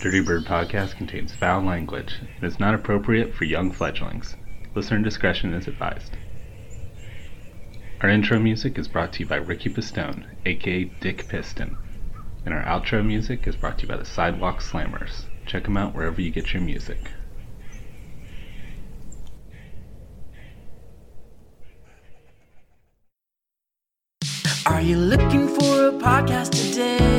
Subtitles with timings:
[0.00, 4.34] Dirty Bird podcast contains foul language and is not appropriate for young fledglings.
[4.74, 6.16] Listener discretion is advised.
[8.00, 11.76] Our intro music is brought to you by Ricky Pistone, aka Dick Piston.
[12.46, 15.24] And our outro music is brought to you by the Sidewalk Slammers.
[15.44, 17.10] Check them out wherever you get your music.
[24.64, 27.09] Are you looking for a podcast today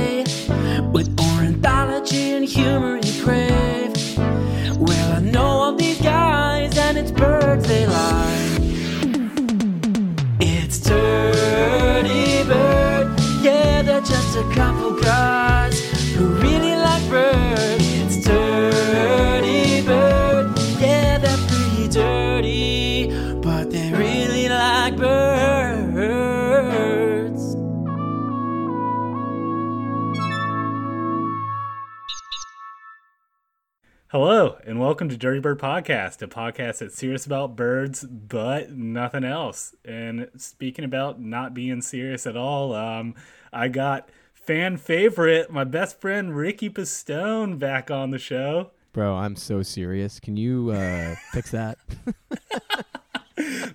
[34.82, 39.76] welcome to Dirty Bird Podcast, a podcast that's serious about birds, but nothing else.
[39.86, 43.14] And speaking about not being serious at all, um,
[43.54, 48.72] I got fan favorite, my best friend Ricky Pistone, back on the show.
[48.92, 50.20] Bro, I'm so serious.
[50.20, 51.78] Can you uh, fix that?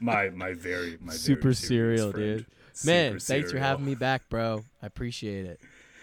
[0.00, 2.36] My my very my Super very serious serial, friend.
[2.38, 2.46] dude.
[2.84, 4.64] Man, Super thanks for having me back, bro.
[4.82, 5.60] I appreciate it.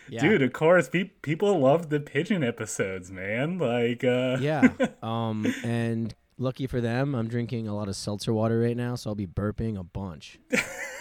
[0.10, 0.22] Yeah.
[0.22, 3.58] Dude, of course, pe- people love the pigeon episodes, man.
[3.58, 4.70] Like, uh, Yeah.
[5.04, 9.10] Um, and lucky for them, I'm drinking a lot of seltzer water right now, so
[9.12, 10.40] I'll be burping a bunch.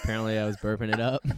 [0.02, 1.22] Apparently, I was burping it up.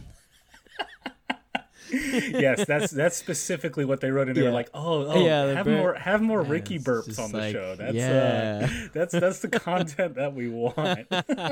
[1.91, 4.33] yes, that's that's specifically what they wrote in.
[4.35, 4.47] They Yeah.
[4.47, 7.37] were like, "Oh, oh Yeah, have bur- more, have more Yeah, Ricky burps on the
[7.37, 8.67] like, show." That's yeah.
[8.67, 11.07] uh, that's that's the content that we want.
[11.11, 11.51] Oh,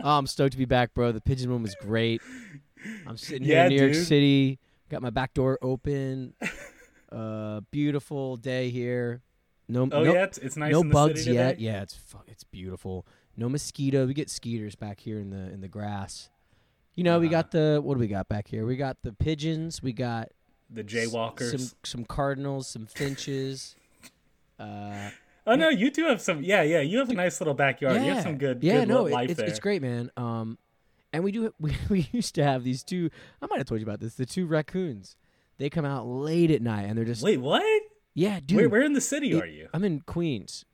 [0.00, 1.12] I'm stoked to be back, bro.
[1.12, 2.22] The pigeon room was great.
[3.06, 3.94] I'm sitting here in New York.
[3.94, 4.58] City.
[4.94, 6.34] Got my back door open.
[7.12, 9.22] Uh, beautiful day here.
[9.68, 10.72] No, Oh no, yeah, it's, it's nice.
[10.72, 11.50] no in the bugs city yet.
[11.58, 11.62] today?
[11.62, 13.06] Yeah, it's it's beautiful.
[13.36, 14.04] No mosquito.
[14.06, 16.28] We get skeeters back here in the in the grass.
[16.94, 17.30] You know, we Uh-huh.
[17.42, 18.66] got the what do we got back here?
[18.66, 19.80] We got the pigeons.
[19.80, 20.30] We got
[20.70, 23.76] The s- some some cardinals, some finches.
[24.58, 25.10] Uh,
[25.46, 26.42] oh no, you do have some.
[26.42, 28.02] Yeah, yeah, you have a nice little backyard.
[28.02, 29.48] You have some good, yeah, good no, life it's there.
[29.48, 30.10] it's great, man.
[30.16, 30.58] Um,
[31.14, 33.10] and we do we we used to have these two.
[33.40, 34.14] I might have told you about this.
[34.14, 35.16] The two raccoons.
[35.56, 37.62] They come out late at night and they're just Wait, what?
[38.12, 38.56] yeah, dude.
[38.58, 39.68] Where, where in the city it- are you?
[39.72, 40.64] I'm in Queens.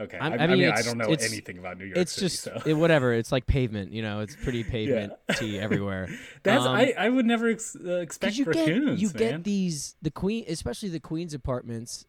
[0.00, 2.26] Okay, I, I mean, I don't know anything about New York it's City.
[2.28, 2.62] just so.
[2.64, 3.12] it, whatever.
[3.12, 4.20] It's like pavement, you know.
[4.20, 6.08] It's pretty pavement tea everywhere.
[6.44, 9.16] That's Um, I, I would never ex- uh, expect you get raccoons, you man.
[9.16, 12.06] get these the queen, especially the Queens apartments.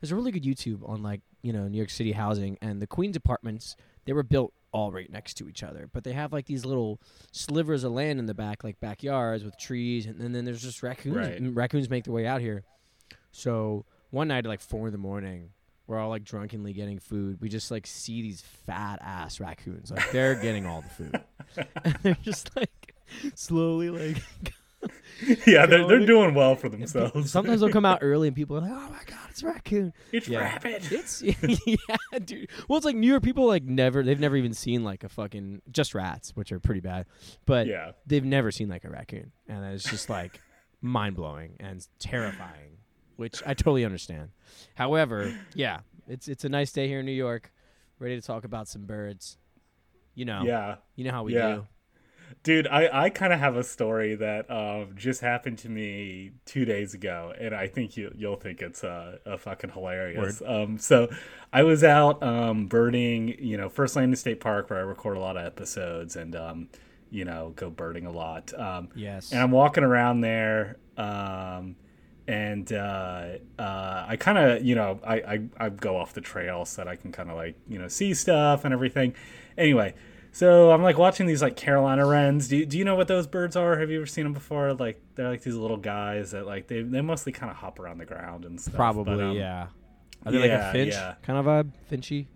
[0.00, 2.88] There's a really good YouTube on like you know New York City housing, and the
[2.88, 6.46] Queens apartments they were built all right next to each other, but they have like
[6.46, 7.00] these little
[7.32, 10.82] slivers of land in the back, like backyards with trees, and, then then there's just
[10.82, 11.16] raccoons.
[11.16, 11.40] Right.
[11.40, 12.64] and Raccoons make their way out here.
[13.32, 15.50] So one night at like four in the morning,
[15.86, 17.40] we're all like drunkenly getting food.
[17.40, 21.20] We just like see these fat ass raccoons, like they're getting all the food,
[21.84, 22.94] and they're just like
[23.34, 24.22] slowly like
[25.46, 27.30] yeah, they're, they're doing well for themselves.
[27.30, 29.92] Sometimes they'll come out early and people are like, "Oh my god, it's a raccoon!"
[30.12, 30.40] it's Yeah.
[30.40, 30.82] rapid.
[30.92, 31.22] It's
[31.66, 32.50] yeah, dude.
[32.68, 35.62] Well, it's like New York people like never they've never even seen like a fucking
[35.70, 37.06] just rats, which are pretty bad,
[37.46, 40.40] but yeah, they've never seen like a raccoon, and it's just like
[40.80, 42.78] mind blowing and terrifying,
[43.16, 44.30] which I totally understand.
[44.76, 47.52] However, yeah, it's it's a nice day here in New York,
[47.98, 49.36] ready to talk about some birds.
[50.14, 50.76] You know, yeah.
[50.96, 51.54] you know how we Yeah.
[51.56, 51.66] do.
[52.42, 56.64] Dude, I, I kind of have a story that um, just happened to me two
[56.64, 60.40] days ago, and I think you, you'll think it's uh, uh, fucking hilarious.
[60.46, 61.08] Um, so
[61.52, 65.20] I was out um, birding, you know, First Landing State Park, where I record a
[65.20, 66.68] lot of episodes and, um,
[67.10, 68.52] you know, go birding a lot.
[68.58, 69.32] Um, Yes.
[69.32, 71.76] and I'm walking around there, um,
[72.26, 76.66] and uh, uh, I kind of, you know, I, I, I go off the trail
[76.66, 79.14] so that I can kind of like, you know, see stuff and everything.
[79.56, 79.94] Anyway,
[80.32, 82.48] so I'm like watching these like Carolina wrens.
[82.48, 83.78] Do you, do you know what those birds are?
[83.78, 84.74] Have you ever seen them before?
[84.74, 87.98] Like they're like these little guys that like they they mostly kind of hop around
[87.98, 88.72] the ground and stuff.
[88.72, 89.68] but, Probably, um, yeah.
[90.26, 91.14] Are they like a finch yeah.
[91.22, 91.70] kind of vibe?
[91.90, 92.26] Finchy?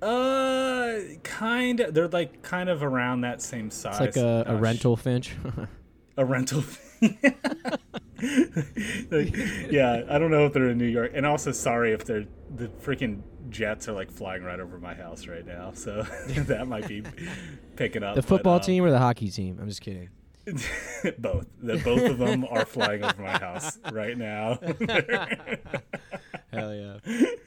[0.00, 1.94] Uh, kind of.
[1.94, 4.00] They're like kind of around that same size.
[4.00, 5.34] It's like a, a rental finch.
[6.16, 6.64] a rental.
[9.10, 9.34] Like,
[9.70, 12.26] yeah, I don't know if they're in New York, and also sorry if they're
[12.56, 16.88] the freaking jets are like flying right over my house right now, so that might
[16.88, 17.02] be
[17.76, 18.14] picking up.
[18.14, 19.58] the but, football um, team or the hockey team?
[19.60, 20.08] I'm just kidding.
[21.18, 21.46] both.
[21.62, 24.58] The, both of them are flying over my house right now.
[26.52, 26.96] Hell yeah.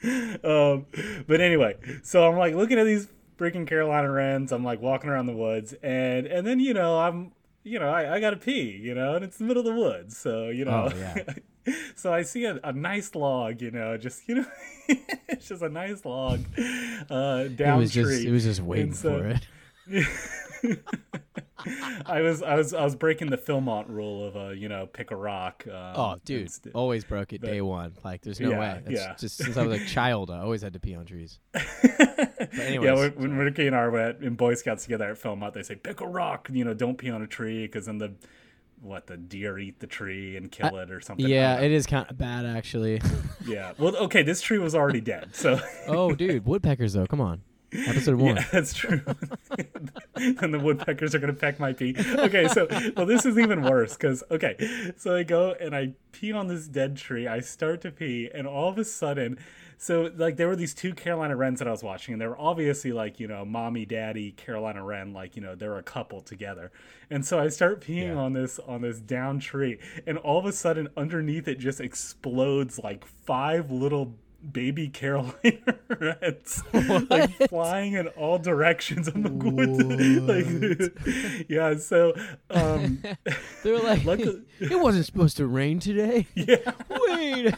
[0.44, 0.86] um,
[1.26, 3.08] but anyway, so I'm like looking at these
[3.38, 4.52] freaking Carolina wrens.
[4.52, 7.32] I'm like walking around the woods, and and then you know I'm
[7.64, 10.16] you know I, I gotta pee, you know, and it's the middle of the woods,
[10.16, 11.74] so you know Oh, yeah.
[11.96, 14.46] so I see a, a nice log, you know, just you know,
[15.28, 16.40] it's just a nice log
[17.10, 18.02] uh, down it was tree.
[18.02, 19.46] just it was just waiting so- for it.
[22.06, 25.10] I was I was I was breaking the Philmont rule of uh, you know, pick
[25.12, 25.64] a rock.
[25.68, 27.92] Um, Oh, dude, inst- always broke it but- day one.
[28.04, 28.80] Like, there's no Yeah, way.
[28.84, 29.14] That's yeah.
[29.18, 31.38] Just since I was a child, I always had to pee on trees.
[31.54, 32.26] yeah,
[32.60, 35.62] anyways, when, when Ricky and I were at, in Boy Scouts together at Philmont, they
[35.62, 36.48] say pick a rock.
[36.52, 38.12] You know, don't pee on a tree because then the
[38.80, 41.28] what the deer eat the tree and kill it or something.
[41.28, 43.00] Yeah, it is kind of bad actually.
[43.46, 43.72] yeah.
[43.78, 47.06] Well, okay, this tree was already dead, so oh, dude, woodpeckers though.
[47.06, 47.42] Come on,
[47.86, 48.36] episode one.
[48.36, 49.00] yeah, that's true.
[50.16, 51.94] and the woodpeckers are gonna peck my pee.
[51.98, 52.66] Okay, so
[52.96, 56.68] well, this is even worse because okay, so I go and I pee on this
[56.68, 57.26] dead tree.
[57.26, 59.38] I start to pee, and all of a sudden.
[59.78, 62.38] So like there were these two Carolina Wrens that I was watching, and they were
[62.38, 66.70] obviously like you know mommy daddy Carolina Wren, like you know they're a couple together.
[67.10, 68.14] And so I start peeing Yeah.
[68.14, 72.78] on this on this down tree, and all of a sudden underneath it just explodes
[72.78, 74.14] like five little
[74.50, 75.34] baby Carolina
[75.88, 76.62] Wrens,
[77.10, 79.08] like flying in all directions.
[79.08, 80.92] I'm like, what the-
[81.44, 81.76] like yeah.
[81.76, 82.14] So
[82.50, 83.02] um,
[83.62, 86.26] They're like, Luckily- it wasn't supposed to rain today.
[86.34, 86.56] yeah,
[86.88, 87.54] Wait,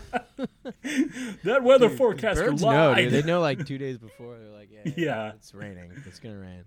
[1.45, 2.97] that weather Dude, forecaster birds know, lied.
[2.97, 3.13] dude.
[3.13, 4.37] They know like two days before.
[4.39, 5.33] They're like, yeah, Yeah.
[5.35, 5.91] it's raining.
[6.07, 6.65] It's gonna rain.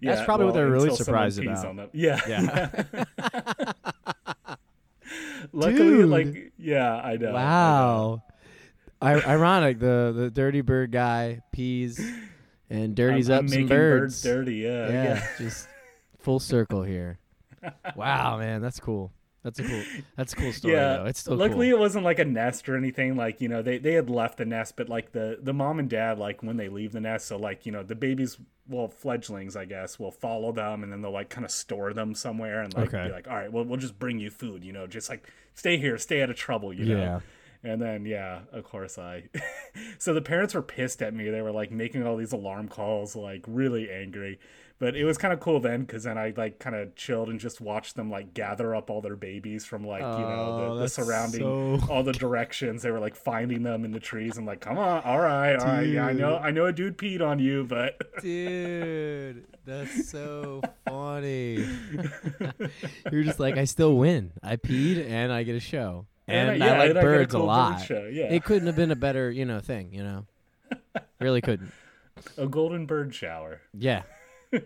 [0.00, 1.60] Yeah, That's probably what they're really surprised about.
[1.76, 1.88] them.
[1.92, 2.20] Yeah.
[2.28, 2.84] Yeah.
[5.52, 6.08] Luckily, Dude.
[6.08, 7.34] like, yeah, I know.
[7.34, 8.22] I know.
[9.00, 9.78] I- ironic.
[9.78, 12.00] The the dirty bird guy pees
[12.70, 14.22] and dirties I'm, up I'm some making birds.
[14.22, 14.56] dirty.
[14.56, 15.28] Yeah, yeah, yeah.
[15.38, 15.68] just
[16.18, 17.18] full circle here.
[17.96, 19.12] Wow, man, that's cool.
[19.42, 19.82] That's a cool.
[20.16, 20.74] That's a cool story.
[20.74, 21.04] Yeah, though.
[21.06, 21.78] it's still Luckily, cool.
[21.78, 23.16] it wasn't like a nest or anything.
[23.16, 25.88] Like you know, they they had left the nest, but like the the mom and
[25.88, 28.38] dad, like when they leave the nest, so like you know, the babies,
[28.68, 32.12] well, fledglings, I guess, will follow them, and then they'll like kind of store them
[32.14, 33.06] somewhere, and like Okay.
[33.06, 35.76] be like, all right, well, we'll just bring you food, you know, just like stay
[35.76, 37.22] here, stay out of trouble, you know.
[37.62, 39.24] And then yeah, of course I.
[39.98, 41.30] so the parents were pissed at me.
[41.30, 44.38] They were like making all these alarm calls, like really angry.
[44.78, 47.40] But it was kind of cool then, because then I like kind of chilled and
[47.40, 50.82] just watched them like gather up all their babies from like you know Oh, the,
[50.82, 52.82] the surrounding so- all the directions.
[52.82, 55.66] They were like finding them in the trees and like, come on, all right, all
[55.66, 60.60] right, yeah, I know, I know a dude peed on you, but Dude, that's so
[60.86, 61.66] funny.
[63.10, 64.32] You're just like, I still win.
[64.42, 66.04] I peed and I get a show.
[66.28, 67.84] And, And I, like and I get a birds a cool bird lot.
[67.84, 68.24] show, yeah.
[68.24, 70.26] It couldn't have been a better, you know, thing, you know.
[71.20, 71.72] Really couldn't.
[72.36, 73.60] a golden bird shower.
[73.72, 74.02] Yeah.
[74.52, 74.60] yeah,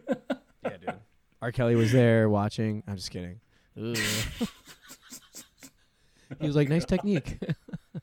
[0.65, 0.95] dude.
[1.43, 1.53] R.
[1.53, 2.83] Kelly was there watching.
[2.89, 3.41] I'm just kidding.
[3.75, 3.95] He
[6.41, 7.39] was like, nice technique.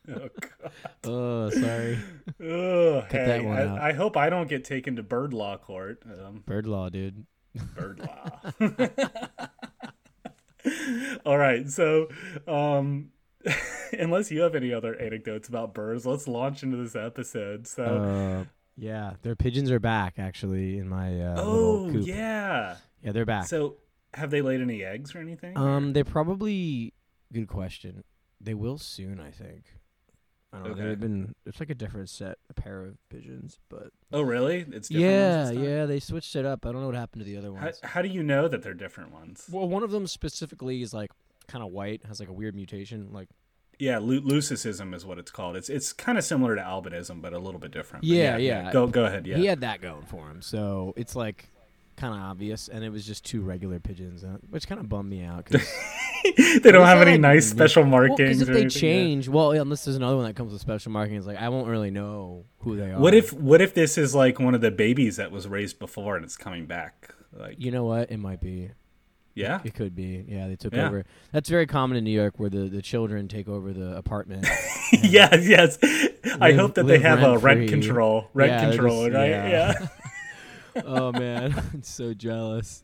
[0.10, 0.72] Oh, God.
[1.06, 1.98] oh, sorry.
[2.42, 3.80] Ugh, Cut that hey, one out.
[3.80, 6.02] I, I hope I don't get taken to bird law court.
[6.06, 7.26] Um, Bird law, dude.
[7.76, 8.42] bird law.
[11.26, 12.08] All right, so
[12.48, 13.10] um,
[14.00, 17.68] unless you have any other anecdotes about birds, let's launch into this episode.
[17.68, 18.46] So, Uh,
[18.76, 22.76] yeah, their pigeons are back actually in my uh, oh yeah.
[23.02, 23.48] yeah, they're back.
[23.48, 23.78] So,
[24.14, 25.58] have they laid any eggs or anything?
[25.58, 26.94] Um, they probably.
[27.34, 28.04] Good question.
[28.40, 29.64] They will soon, I think.
[30.54, 30.88] I don't know.
[30.88, 31.36] They've been.
[31.46, 34.66] It's like a different set, a pair of pigeons, but oh, really?
[34.72, 36.66] It's different yeah, ones yeah, they switched it up.
[36.66, 37.80] I don't know what happened to the other How, ones.
[37.84, 39.50] how do you know that they're different ones?
[39.52, 41.12] well, one of them specifically is like
[41.48, 43.10] kind of white, has like a weird mutation.
[43.12, 43.30] Like,
[43.80, 45.56] Yeah, lu- leucism is what it's called.
[45.56, 48.04] It's it's kind of similar to albinism, but a little bit different.
[48.04, 48.72] But Yeah, yeah.
[48.72, 49.26] Go go ahead.
[49.28, 49.38] Yeah.
[49.38, 51.50] he had that going for him, so it's like
[51.96, 52.68] kind of obvious.
[52.68, 55.46] And it was just two regular pigeons, uh, which kind of bummed me out.
[55.46, 55.68] 'cause-
[56.64, 58.18] they don't have any like nice special Well, markings.
[58.20, 58.96] because if or they anything, yeah.
[58.96, 61.68] change, well, yeah, unless there's another one that comes with special markings, like I won't
[61.68, 63.00] really know who they are.
[63.00, 66.16] What if what if this is like one of the babies that was raised before
[66.16, 67.14] and it's coming back?
[67.32, 68.12] Like you know what?
[68.12, 68.72] It might be.
[69.38, 69.60] Yeah.
[69.64, 70.26] It could be.
[70.28, 70.88] Yeah, they took Yeah.
[70.88, 71.06] over.
[71.32, 74.46] That's very common in New York, where the, the children take over the apartment.
[74.92, 75.78] yes, yes.
[76.42, 77.68] I hope that they live have a rent rent-free.
[77.70, 79.30] control, rent Yeah, control, just- right?
[79.30, 79.74] yeah.
[79.80, 79.88] Yeah.
[80.86, 82.84] oh man, I'm so jealous.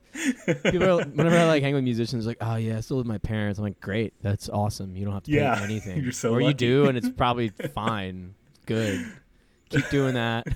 [0.63, 3.11] People, are, whenever I like hang with musicians, like, oh yeah, I still live with
[3.11, 3.59] my parents.
[3.59, 4.95] I'm like, great, that's awesome.
[4.95, 6.01] You don't have to pay anything.
[6.01, 8.33] you're so or you do, and it's probably fine.
[8.65, 9.05] Good.
[9.69, 10.47] Keep doing that.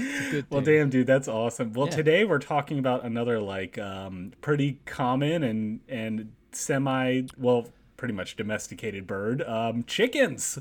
[0.00, 1.72] It's a Well, damn, dude, that's awesome.
[1.72, 1.96] Well, Yeah.
[1.96, 8.36] today we're talking about another like um, pretty common and and semi well, pretty much
[8.36, 10.58] domesticated bird, um, chickens.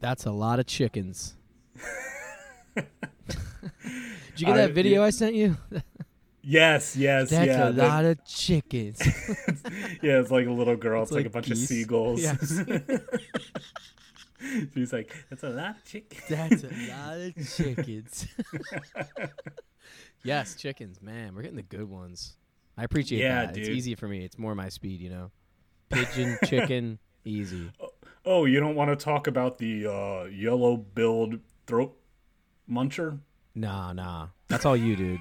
[0.00, 1.34] That's a lot of chickens.
[2.74, 2.86] Did
[4.36, 5.56] you get I- that video I sent you?
[6.44, 7.68] Yes, yes, That's yeah.
[7.68, 9.00] a that- lot of chickens.
[10.02, 11.02] yeah, it's like a little girl.
[11.04, 11.62] It's, like, like a bunch geese.
[11.62, 12.20] of seagulls.
[12.20, 12.60] Yes.
[14.74, 16.22] She's like, that's a lot of chickens.
[16.28, 18.26] That's a lot of chickens.
[20.24, 21.34] yes, chickens, man.
[21.34, 22.34] We're getting the good ones.
[22.76, 23.56] I appreciate Yeah, that.
[23.56, 24.24] It's easy for me.
[24.24, 25.30] It's more my speed, you know.
[25.90, 27.70] pigeon, chicken, easy.
[28.24, 31.96] Oh, you don't want to talk about the uh, yellow-billed throat
[32.70, 33.18] muncher?
[33.54, 34.28] Nah, nah.
[34.48, 35.20] That's all you, dude.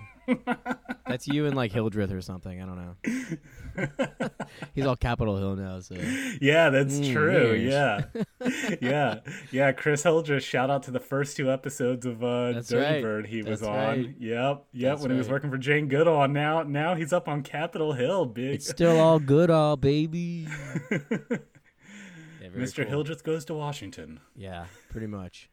[1.07, 2.61] That's you and like Hildreth or something.
[2.61, 4.29] I don't know.
[4.75, 5.95] He's all Capitol Hill now, so
[6.41, 7.53] Yeah, that's Mm, true.
[7.53, 8.01] Yeah,
[8.81, 9.19] yeah,
[9.51, 9.71] yeah.
[9.71, 13.01] Chris Hildreth, shout out to the first two episodes of uh, That's Dirty right.
[13.01, 13.75] Bird he was on.
[13.75, 13.97] right.
[13.97, 14.65] Yep, yep.
[14.73, 18.25] That's when he was working for Jane Goodall, now now he's up on Capitol Hill,
[18.25, 18.55] big.
[18.55, 20.47] it's still all good, all baby.
[20.89, 22.77] Yeah, Mr.
[22.83, 22.85] cool.
[22.89, 24.19] Hildreth goes to Washington.
[24.35, 25.49] Yeah, pretty much.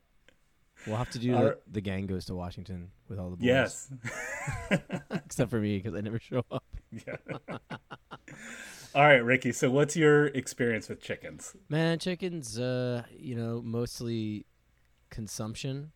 [0.86, 3.44] We'll have to do All the, the gang goes to Washington with all the boys.
[3.44, 3.90] Yes.
[5.10, 6.64] except for me because I never show up.
[6.90, 7.16] yeah.
[8.94, 9.52] All right, Ricky.
[9.52, 11.54] So, what's your experience with chickens?
[11.68, 14.46] Man, chickens, uh, you know, mostly
[15.10, 15.92] consumption,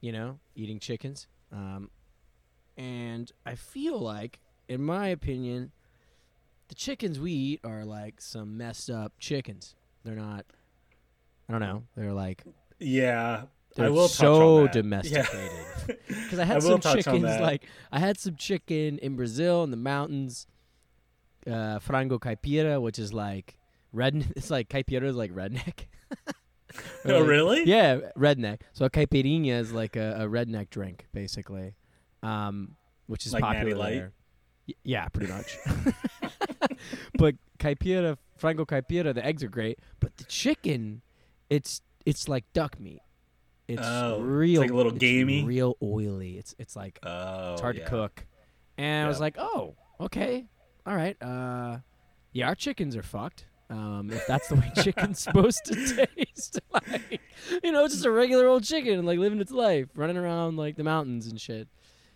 [0.00, 1.26] you know, eating chickens.
[1.52, 1.90] Um,
[2.76, 5.72] and I feel like, in my opinion,
[6.68, 9.74] the chickens we eat are like some messed up chickens.
[10.04, 10.44] They're not,
[11.48, 12.44] I don't know, they're like,
[12.78, 13.44] Yeah,
[13.78, 15.50] they're I will so domesticated.
[16.06, 19.70] Because I I had will some chickens, like, I had some chicken in Brazil in
[19.70, 20.46] the mountains,
[21.46, 23.56] uh, frango caipira, which is like,
[23.92, 25.86] red, it's like caipira is like redneck.
[27.06, 27.64] Or oh, really?
[27.64, 28.60] Yeah, redneck.
[28.74, 31.74] So a caipirinha is like a, a redneck drink, basically,
[32.22, 34.12] um, which is Like popular.
[34.68, 35.56] Y- yeah, pretty much.
[37.14, 41.00] but caipira, frango caipira, the eggs are great, but the chicken,
[41.48, 43.00] it's it's like duck meat.
[43.68, 45.44] It's Oh, it's real, like a little it's gamey?
[45.44, 46.38] real oily.
[46.38, 47.84] It's it's like Oh, it's hard yeah.
[47.84, 48.26] to cook.
[48.78, 50.46] And I was like, oh, okay,
[50.86, 51.16] all right.
[51.22, 51.78] Uh,
[52.32, 53.44] yeah, our chickens are fucked.
[53.70, 57.20] Um, if that's the way chicken's supposed to taste, like,
[57.62, 60.76] you know, it's just a regular old chicken, like living its life, running around like
[60.76, 61.68] the mountains and shit.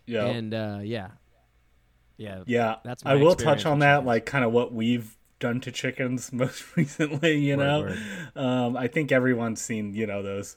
[0.07, 0.25] Yeah.
[0.25, 1.09] And uh, yeah,
[2.17, 4.07] yeah, Yeah, That's I will touch on that, chickens.
[4.07, 7.37] like kind of what we've done to chickens most recently.
[7.39, 7.99] You Word, know, word.
[8.35, 10.55] Um, I think everyone's seen you know those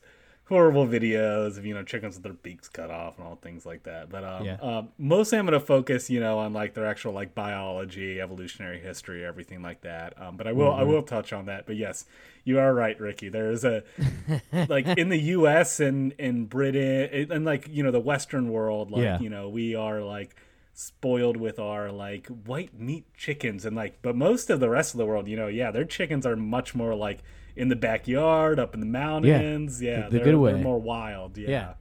[0.48, 3.82] horrible videos of you know chickens with their beaks cut off and all things like
[3.84, 4.08] that.
[4.08, 4.56] But um, Yeah.
[4.60, 8.78] um, mostly I'm going to focus you know on like their actual like biology, evolutionary
[8.80, 10.20] history, everything like that.
[10.20, 10.90] Um, but I will I Mm-hmm.
[10.92, 11.66] will touch on that.
[11.66, 12.04] But yes,
[12.44, 13.28] you are right, Ricky.
[13.28, 13.82] There is a
[14.68, 15.80] like in the U.S.
[15.80, 19.18] and in Britain and like you know the Western world, like Yeah.
[19.18, 20.36] you know we are like
[20.78, 24.98] spoiled with our like white meat chickens and like but most of the rest of
[24.98, 27.20] the world you know yeah their chickens are much more like
[27.56, 30.60] in the backyard up in the mountains yeah, the- the they're, good they're way.
[30.62, 31.74] more wild yeah, Yeah.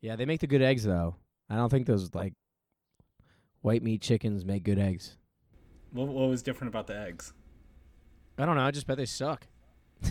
[0.00, 0.14] yeah.
[0.16, 1.16] They make the good eggs though.
[1.50, 2.34] I don't think those like
[3.62, 5.16] white meat chickens make good eggs.
[5.90, 7.32] What, what was different about the eggs
[8.38, 8.62] I don't know.
[8.62, 9.48] I just bet they suck.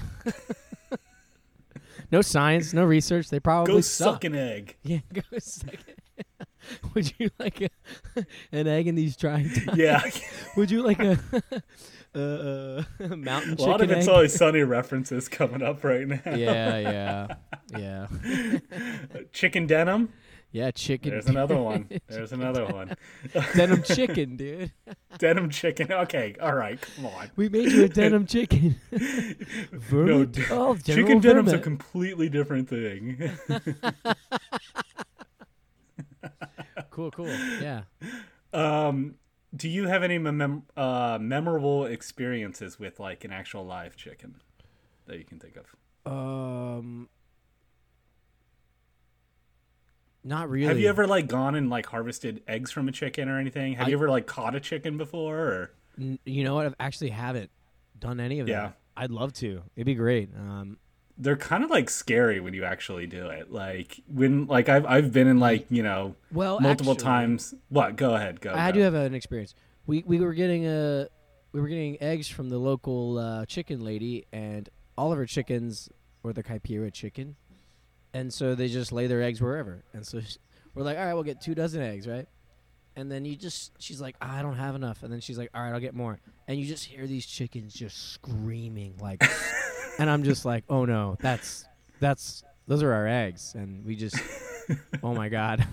[2.11, 3.29] no science, no research.
[3.29, 4.15] They probably go suck.
[4.15, 5.99] suck an egg Yeah, go suck it.
[6.93, 7.69] Would you like a,
[8.51, 9.77] an egg in these trying times?
[9.77, 10.01] yeah
[10.57, 11.17] Would you like a,
[12.13, 14.13] a, a mountain a lot of it's egg?
[14.13, 17.27] always sunny references coming up right now yeah, yeah,
[17.77, 18.57] yeah,
[19.33, 20.11] chicken denim
[20.53, 20.69] yeah.
[20.71, 21.11] Chicken.
[21.11, 22.93] there's another one there's another one
[23.55, 24.73] denim chicken, dude.
[25.17, 28.75] denim chicken okay all right come on We made you a denim chicken.
[29.91, 33.31] no, d- oh, chicken denim's a completely different thing
[36.91, 37.27] cool, cool.
[37.27, 37.83] Yeah.
[38.53, 39.15] Um,
[39.55, 44.35] do you have any mem- uh, memorable experiences with like an actual live chicken
[45.07, 46.11] that you can think of?
[46.11, 47.09] Um.
[50.23, 50.67] Not really.
[50.67, 53.73] Have you ever like gone and like harvested eggs from a chicken or anything?
[53.73, 55.37] Have I- you ever like caught a chicken before?
[55.39, 56.67] Or N- you know what?
[56.79, 57.49] I actually haven't
[57.99, 58.61] done any of Yeah.
[58.61, 58.77] that.
[58.95, 59.63] I'd love to.
[59.75, 60.29] It'd be great.
[60.35, 60.77] Um,
[61.21, 63.51] they're kind of like scary when you actually do it.
[63.51, 67.53] Like when like I've I've been in like you know well, multiple actually, times.
[67.69, 67.95] What?
[67.95, 68.41] Go ahead.
[68.41, 68.53] Go.
[68.53, 68.75] I go.
[68.75, 69.53] do have an experience.
[69.85, 71.07] We we were getting a
[71.51, 75.89] we were getting eggs from the local uh, chicken lady, and all of her chickens
[76.23, 77.35] were the Caipira chicken,
[78.13, 79.83] and so they just lay their eggs wherever.
[79.93, 80.37] And so sh-
[80.73, 82.27] we're like, all right, we'll get two dozen eggs, right?
[82.95, 85.61] And then you just she's like, I don't have enough, and then she's like, all
[85.61, 89.23] right, I'll get more, and you just hear these chickens just screaming like,
[89.99, 91.65] and I'm just like, oh no, that's
[91.99, 94.15] that's those are our eggs, and we just,
[95.03, 95.65] oh my god.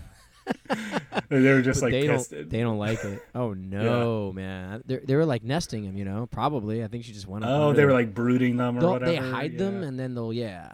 [1.28, 2.30] They were just But like they pissed.
[2.30, 3.22] don't they don't like it.
[3.34, 4.82] Oh no, man!
[4.86, 6.26] They they were like nesting them, you know.
[6.30, 7.44] Probably, I think she just went.
[7.44, 9.10] up oh, they were like brooding them or They'll- whatever.
[9.12, 10.72] they hide them and then they'll yeah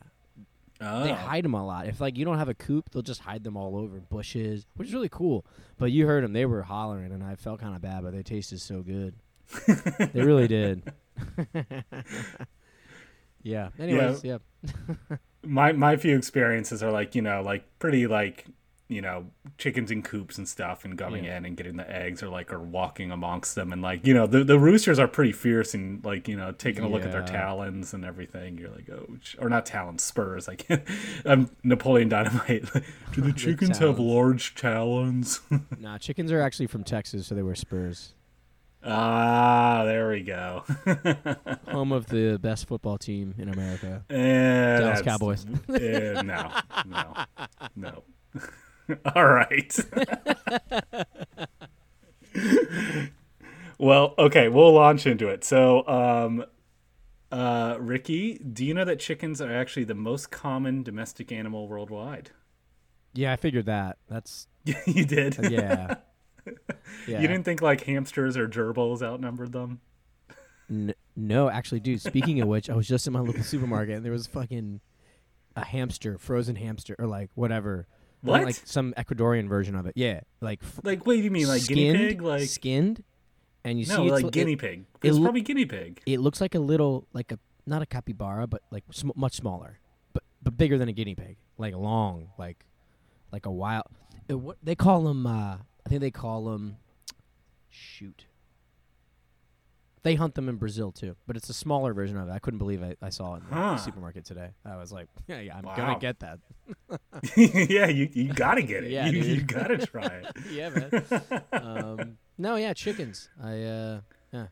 [0.80, 1.04] Oh.
[1.04, 1.86] they hide them a lot.
[1.86, 4.88] If like you don't have a coop, they'll just hide them all over bushes, which
[4.88, 5.44] is really cool.
[5.78, 8.22] But you heard them; they were hollering, and I felt kind of bad, but they
[8.22, 9.14] tasted so good.
[10.12, 10.82] they really did.
[13.44, 13.68] Yeah.
[13.78, 14.38] Anyways, yeah.
[15.44, 18.46] my my few experiences are like you know like pretty like
[18.88, 21.36] you know chickens in coops and stuff and going Yeah.
[21.38, 24.26] in and getting the eggs or like or walking amongst them and like you know
[24.26, 27.22] the, the roosters are pretty fierce and like you know taking a look at their
[27.24, 29.06] talons and everything you're like oh
[29.38, 30.82] or not talons spurs i can't
[31.24, 32.64] i'm napoleon dynamite
[33.12, 35.40] do the chickens have large talons
[35.78, 38.13] Nah, chickens are actually from Texas, so they wear spurs.
[38.85, 40.62] Ah there we go
[41.69, 44.05] Home of the best football team in America.
[44.11, 45.47] Eh, Dallas Cowboys.
[45.81, 46.50] eh, no
[46.87, 47.14] no
[47.76, 48.03] no
[49.14, 49.79] all right
[53.79, 56.45] well okay we'll launch into it so um
[57.33, 62.31] uh ricky do you know that chickens are actually the most common domestic animal worldwide
[63.14, 63.99] Yeah, I figured that.
[64.09, 64.49] That's
[64.87, 65.97] you did yeah.
[67.06, 67.20] Yeah.
[67.20, 69.80] you didn't think like hamsters or gerbils outnumbered them
[70.70, 72.00] N- no, actually, dude.
[72.00, 74.80] Speaking of which, I was just in my local supermarket and there was fucking
[75.56, 77.86] a hamster, frozen hamster, or like whatever.
[78.22, 78.42] What?
[78.44, 79.92] Like some Ecuadorian version of it.
[79.96, 83.04] Yeah, like f- like what do you mean like guinea skinned, pig like skinned,
[83.62, 86.18] and you no see it's like li- guinea pig it it's probably guinea pig it
[86.20, 89.78] looks like a little, like a not a capybara, but like sm- much smaller,
[90.14, 92.64] but but bigger than a guinea pig, like long, like
[93.30, 93.84] like a wild.
[94.30, 95.26] uh, what they call them?
[95.26, 96.76] Uh, I think they call them.
[97.71, 98.26] Shoot.
[100.03, 102.33] They hunt them in Brazil too, but it's a smaller version of it.
[102.33, 104.50] I couldn't believe I, I saw it in the supermarket today.
[104.64, 105.75] I was like, yeah, yeah I'm Wow.
[105.76, 106.41] gonna get that.
[107.37, 111.43] yeah you, you gotta get it Yeah, you, you gotta try it yeah, man.
[111.53, 113.31] um, no, yeah, chickens.
[113.43, 114.00] I uh,
[114.31, 114.47] yeah,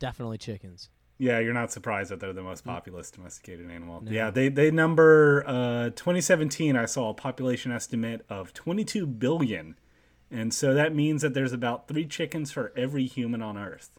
[0.00, 0.90] definitely chickens.
[1.16, 4.00] Yeah, you're not surprised that they're the most populous domesticated animal.
[4.02, 4.10] No.
[4.10, 9.76] Yeah, they they number uh 2017 I saw a population estimate of 22 billion.
[10.30, 13.98] And so that means that there's about 3 chickens for every human on earth.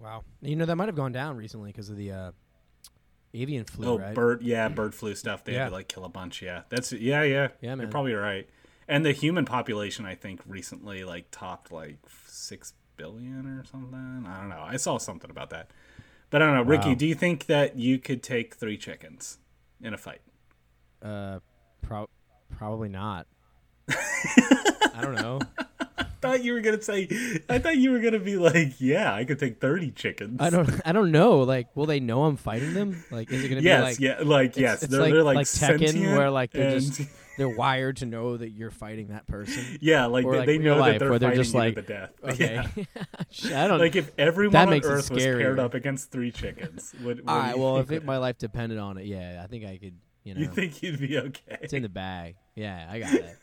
[0.00, 0.24] Wow.
[0.40, 2.30] You know that might have gone down recently because of the uh,
[3.34, 4.14] avian flu, Oh, right?
[4.14, 5.44] bird yeah, bird flu stuff.
[5.44, 6.62] They had to like kill a bunch, yeah.
[6.68, 7.48] That's yeah, yeah.
[7.60, 8.48] Yeah, You're probably right.
[8.88, 14.26] And the human population I think recently like topped like 6 billion or something.
[14.28, 14.60] I don't know.
[14.66, 15.70] I saw something about that.
[16.30, 16.94] But I don't know, Ricky, Wow.
[16.94, 19.38] do you think that you could take 3 chickens
[19.80, 20.20] in a fight?
[21.00, 21.38] Uh,
[21.80, 22.08] pro-
[22.56, 23.26] probably not.
[24.94, 25.40] I don't know.
[25.98, 27.08] I thought you were gonna say.
[27.48, 30.70] I thought you were gonna be like, "Yeah, I could take thirty chickens." I don't.
[30.84, 31.40] I don't know.
[31.40, 33.02] Like, will they know I'm fighting them?
[33.10, 34.18] Like, is it gonna Yes, be like?
[34.18, 36.80] yeah, like it's- yes, it's they're, like, they're like, like Tekken, where like they're and,
[36.80, 37.02] just
[37.38, 39.78] they're wired to know that you're fighting that person.
[39.80, 41.80] yeah, like or they, like they know life, that they're they're fighting just like, to
[41.82, 42.12] the death.
[42.24, 42.62] Okay,
[43.42, 43.64] Yeah.
[43.64, 43.80] I don't.
[43.80, 47.58] Like if everyone on Earth was paired up against three chickens, would, what all right.
[47.58, 49.94] Well, if it, my life depended on it, yeah, I think I could.
[50.24, 51.58] You know, you think you'd be okay?
[51.62, 52.36] it's in the bag.
[52.54, 53.38] Yeah, I got it.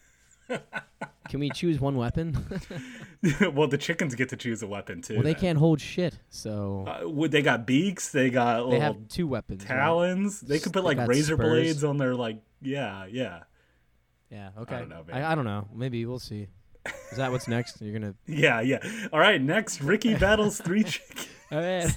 [1.29, 2.33] Can we choose one weapon?
[3.53, 5.15] well, the chickens get to choose a weapon too.
[5.15, 8.11] well, they can't hold shit, so Uh, would they got beaks?
[8.11, 9.61] They got they little have two weapons.
[9.63, 9.75] right?
[9.77, 10.41] talons.
[10.41, 11.47] They could put They like razor spurs.
[11.49, 12.41] blades on their like.
[12.61, 13.41] Yeah, yeah,
[14.31, 14.49] Yeah.
[14.57, 14.75] Okay.
[14.75, 15.03] I don't know.
[15.13, 15.67] I, I don't know.
[15.73, 16.47] Maybe we'll see.
[17.11, 17.79] Is that what's next?
[17.81, 18.15] You're gonna.
[18.25, 18.79] yeah, yeah.
[19.13, 21.27] All right, next, Ricky battles three chickens.
[21.51, 21.95] All right.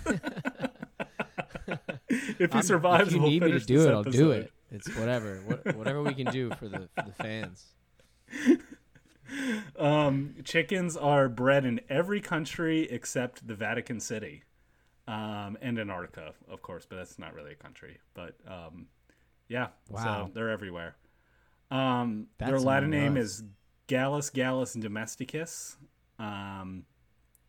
[2.38, 4.52] If he I'm- survives, if you we'll need me to do it, I'll do it.
[4.70, 5.40] It's whatever.
[5.46, 7.64] What, whatever we can do for the for the fans.
[9.78, 14.42] Um, chickens are bred in every country except the Vatican City,
[15.08, 17.98] um, and Antarctica, of course, but that's not really a country.
[18.12, 18.88] But um,
[19.48, 20.26] yeah, Wow.
[20.26, 20.96] so they're everywhere.
[21.70, 23.42] Um, their Latin name is
[23.86, 25.76] Gallus gallus domesticus.
[26.18, 26.84] Um,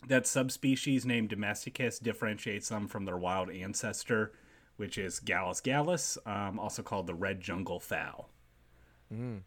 [0.07, 4.33] that subspecies named domesticus differentiates them from their wild ancestor,
[4.77, 8.29] which is Gallus gallus, um, also called the red jungle fowl.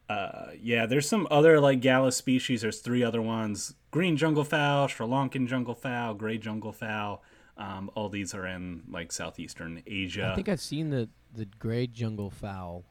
[0.08, 2.62] Uh, yeah, there's some other like Gallus species.
[2.62, 7.22] There's three other ones: green jungle fowl, Sri Lankan jungle fowl, gray jungle fowl.
[7.56, 10.28] Um, all these are in like southeastern Asia.
[10.32, 12.84] I think I've seen the the gray jungle fowl.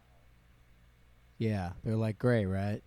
[1.37, 2.81] Yeah, they're like gray, right?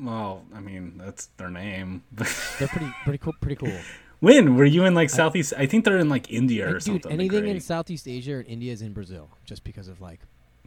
[0.00, 2.04] well, I mean that's their name.
[2.12, 3.32] They're pretty pretty cool.
[3.40, 3.76] Pretty cool.
[4.20, 5.52] when were you in like southeast?
[5.58, 7.00] I think they're in like India or Like, something.
[7.02, 10.20] dude, the anything in Southeast Asia or India is in Brazil, just because of like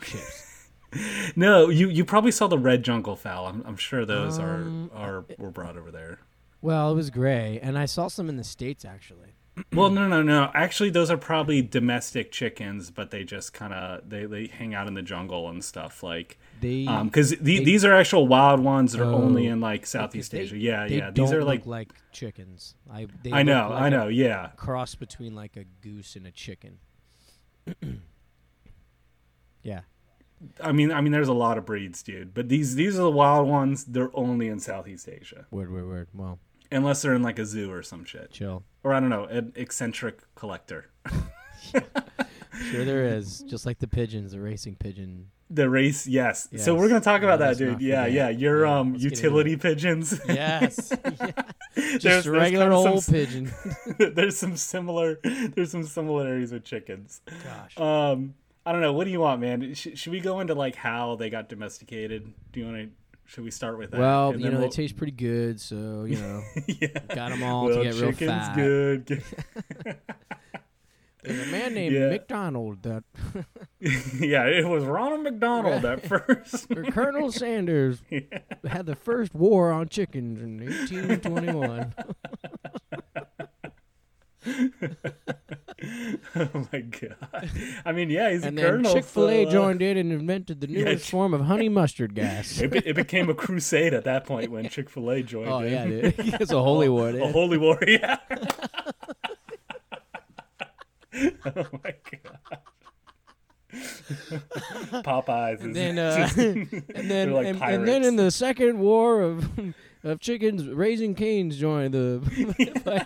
[0.04, 0.50] chips.
[1.36, 3.47] No, you you probably saw the red jungle fowl.
[3.47, 6.19] I'm, I'm sure those Um, are are were brought over there.
[6.62, 9.30] well, it was gray, and I saw some in the states actually.
[9.73, 10.49] Well, no, no, no.
[10.54, 14.88] Actually, those are probably domestic chickens, but they just kind of they, they hang out
[14.88, 16.39] in the jungle and stuff like.
[16.62, 19.86] They Um, because the, these are actual wild ones that are Oh, only in like
[19.86, 20.58] Southeast they- Asia.
[20.58, 21.12] Yeah, they yeah.
[21.12, 22.75] These don't are like, like chickens.
[22.91, 24.08] I they I know, like I know.
[24.08, 26.80] Yeah, cross between like a goose and a chicken.
[29.63, 29.82] yeah.
[30.60, 32.34] I mean, I mean, there's a lot of breeds, dude.
[32.34, 33.86] But these these are the wild ones.
[33.86, 36.08] They're only in Southeast Asia, Weird, weird, weird.
[36.13, 36.39] Well,
[36.71, 38.63] unless they're in like a zoo or some shit, chill.
[38.84, 40.89] or I don't know, an eccentric collector.
[42.69, 43.39] Sure, there is.
[43.47, 45.27] Just like the pigeons, the racing pigeon.
[45.49, 46.47] The race, yes.
[46.58, 47.82] So we're gonna talk about that, dude.
[47.82, 48.30] Yeah, yeah.
[48.30, 50.21] Your Yeah, um let's get into utility pigeons.
[50.27, 50.91] Yes.
[51.04, 51.32] yeah.
[51.75, 53.51] Just There's- there's regular some old s- pigeon.
[53.97, 57.21] there's some similar there's some similarities with chickens.
[57.43, 57.77] Gosh.
[57.80, 58.93] Um, I don't know.
[58.93, 59.74] What do you want, man?
[59.74, 62.32] Sh- should we go into like how they got domesticated?
[62.52, 62.89] Do you want to?
[63.26, 64.00] Should we start with that?
[64.00, 66.88] Well, you know, we'll- they taste pretty good, so, you know, yeah.
[67.15, 68.56] got them all well, to get real chicken's fat.
[68.56, 69.24] good.
[71.24, 72.10] There's a man named Yeah.
[72.10, 73.04] McDonald that,
[73.80, 76.67] yeah, it was Ronald McDonald at first.
[76.91, 78.02] Colonel Sanders
[78.67, 81.93] had the first war on chickens in 1821.
[86.36, 87.49] oh my god!
[87.86, 88.93] I mean, yeah, he's and a then colonel.
[88.93, 91.69] Chick Fil A so, uh, joined in and invented the newest Ch- form of honey
[91.69, 92.60] mustard gas.
[92.62, 95.49] It, be- it became a crusade at that point when Chick Fil A joined.
[95.49, 95.71] oh in.
[95.71, 96.15] yeah, dude.
[96.41, 97.10] it's a holy war.
[97.10, 97.77] a holy war.
[97.86, 98.17] Yeah.
[101.13, 102.60] oh my god.
[105.04, 105.62] Popeyes.
[105.62, 109.49] And then, uh, just- and then, like and, and then in the second war of
[110.04, 112.21] of chickens, Raising Canes joined the.
[112.58, 113.04] yeah,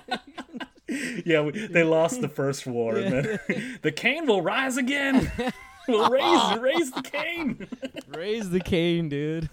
[1.26, 3.14] we, they lost the first war, and
[3.50, 5.32] then the cane will rise again.
[5.88, 7.68] we'll raise raise the cane.
[8.08, 9.50] Raise the cane, dude.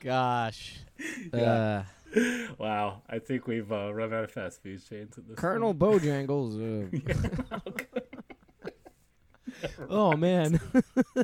[0.00, 0.78] Gosh.
[1.32, 1.82] Uh,
[2.58, 5.36] Wow, I think we've uh, run out of fast food chains at this.
[5.38, 6.56] Colonel Bojangles.
[7.52, 7.58] Uh,
[9.90, 10.58] oh man.
[10.74, 11.22] all right,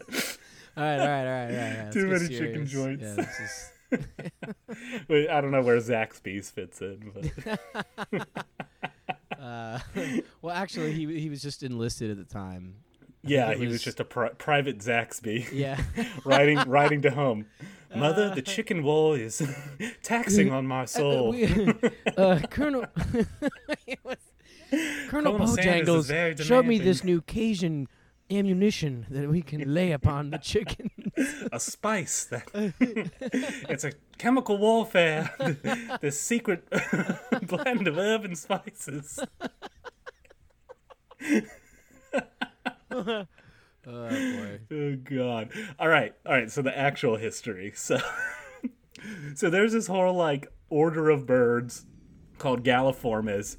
[0.77, 1.93] all right, all right, all right.
[1.93, 3.03] Too many chicken joints.
[3.03, 3.72] Yeah, this is- Wait,
[5.11, 8.29] I don't know where Zaxby's fits in, but
[9.39, 9.79] uh,
[10.41, 12.75] well, actually, he he was just enlisted at the time.
[13.23, 15.47] yeah, he was was- just a pri- private Zaxby.
[15.53, 15.81] Yeah.
[16.25, 17.47] riding riding to home.
[17.95, 19.43] Mother, the chicken wall is
[20.03, 21.31] taxing on my Uh, soul.
[21.33, 21.45] we-
[22.17, 24.07] uh, Colonel Colonel
[25.09, 27.89] Colonel Bojangles showed me this new Cajun
[28.31, 30.91] ammunition that we can lay upon the chicken.
[31.53, 32.49] a spice that
[33.69, 35.31] it's a chemical warfare.
[36.01, 36.69] the secret
[37.47, 39.21] blend of herb and spices.
[42.95, 43.27] oh
[43.85, 44.61] boy.
[44.71, 45.51] Oh god.
[45.79, 46.15] All right.
[46.27, 47.73] All right, so the actual history.
[47.75, 47.99] So
[49.35, 51.87] So there's this whole like order of birds
[52.39, 53.57] called Galliformes.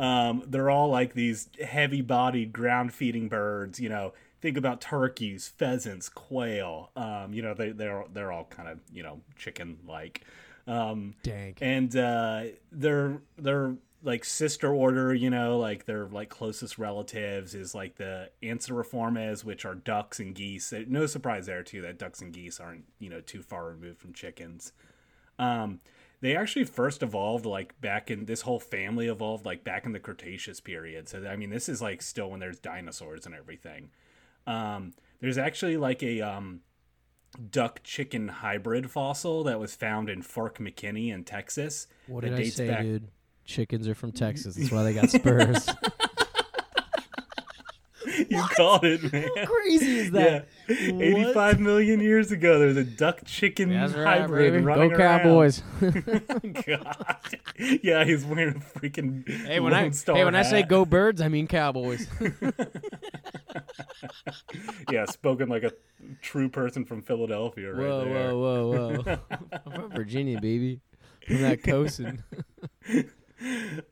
[0.00, 4.14] Um, they're all like these heavy-bodied ground-feeding birds, you know.
[4.40, 6.90] Think about turkeys, pheasants, quail.
[6.96, 10.24] Um, you know, they they're they're all kind of, you know, chicken-like.
[10.66, 11.56] Um, Dang.
[11.60, 17.74] and uh, they're they're like sister order, you know, like their like closest relatives is
[17.74, 20.72] like the Anseriformes, which are ducks and geese.
[20.86, 24.14] No surprise there too that ducks and geese aren't you know too far removed from
[24.14, 24.72] chickens.
[25.38, 25.80] Um,
[26.20, 30.00] they actually first evolved like back in this whole family evolved like back in the
[30.00, 31.08] Cretaceous period.
[31.08, 33.90] So I mean, this is like still when there's dinosaurs and everything.
[34.46, 36.60] Um, there's actually like a um,
[37.50, 41.86] duck chicken hybrid fossil that was found in Fork McKinney in Texas.
[42.06, 43.08] What did I say, back- dude?
[43.44, 44.54] Chickens are from Texas.
[44.56, 45.68] That's why they got spurs.
[48.30, 49.28] You called it, man.
[49.36, 50.46] How crazy is that?
[50.68, 51.02] Yeah, that?
[51.02, 54.64] 85 million years ago, there was a duck chicken That's right, hybrid baby.
[54.64, 55.64] running Go Cowboys.
[56.66, 56.96] God.
[57.82, 61.20] Yeah, he's wearing a freaking hey, when I Star hey when I say go birds,
[61.20, 62.06] I mean Cowboys.
[64.92, 65.72] yeah, spoken like a
[66.22, 68.36] true person from Philadelphia, right whoa, there.
[68.36, 69.18] whoa, whoa, whoa!
[69.66, 70.80] I'm from Virginia, baby.
[71.26, 71.98] From that coast.
[72.00, 72.22] And,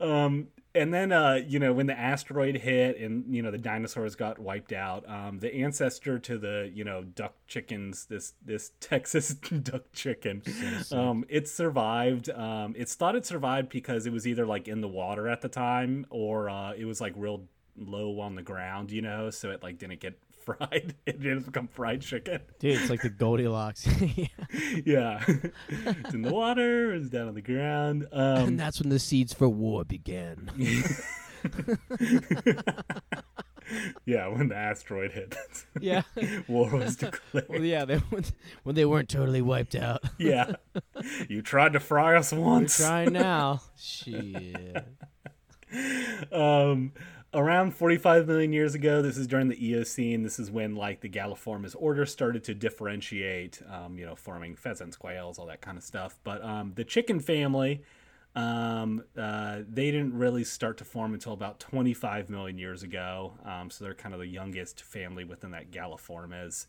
[0.01, 4.15] Um, and then, uh, you know, when the asteroid hit and, you know, the dinosaurs
[4.15, 9.35] got wiped out, um, the ancestor to the, you know, duck chickens, this, this Texas
[9.35, 10.43] duck chicken,
[10.93, 12.31] um, it survived.
[12.31, 15.49] Um, it's thought it survived because it was either like in the water at the
[15.49, 17.45] time or, uh, it was like real
[17.77, 20.19] low on the ground, you know, so it like didn't get
[20.57, 20.95] fried.
[21.07, 22.41] it didn't become fried chicken.
[22.59, 23.87] dude, it's like the Goldilocks.
[24.85, 25.23] yeah.
[25.69, 28.07] it's in the water, it's down on the ground.
[28.13, 30.51] Um, and that's when the seeds for war began.
[34.07, 35.37] yeah, when the asteroid hit,
[35.81, 36.03] yeah.
[36.49, 37.49] war was declared.
[37.49, 37.97] Well, yeah, they,
[38.63, 40.03] when they weren't totally wiped out.
[40.19, 40.53] yeah.
[41.29, 42.79] You tried to fry us once.
[42.79, 43.61] Trying now.
[43.77, 44.85] Shit.
[46.33, 46.93] Um,
[47.39, 50.23] around 45 million years ago, this is during the Eocene.
[50.25, 54.97] This is when like the Galliformes order started to differentiate, um, you know, forming pheasants,
[54.97, 56.19] quails, all that kind of stuff.
[56.25, 57.83] But um, the chicken family,
[58.35, 63.35] um, uh, they didn't really start to form until about 25 million years ago.
[63.45, 66.67] Um, so they're kind of the youngest family within that Galliformes.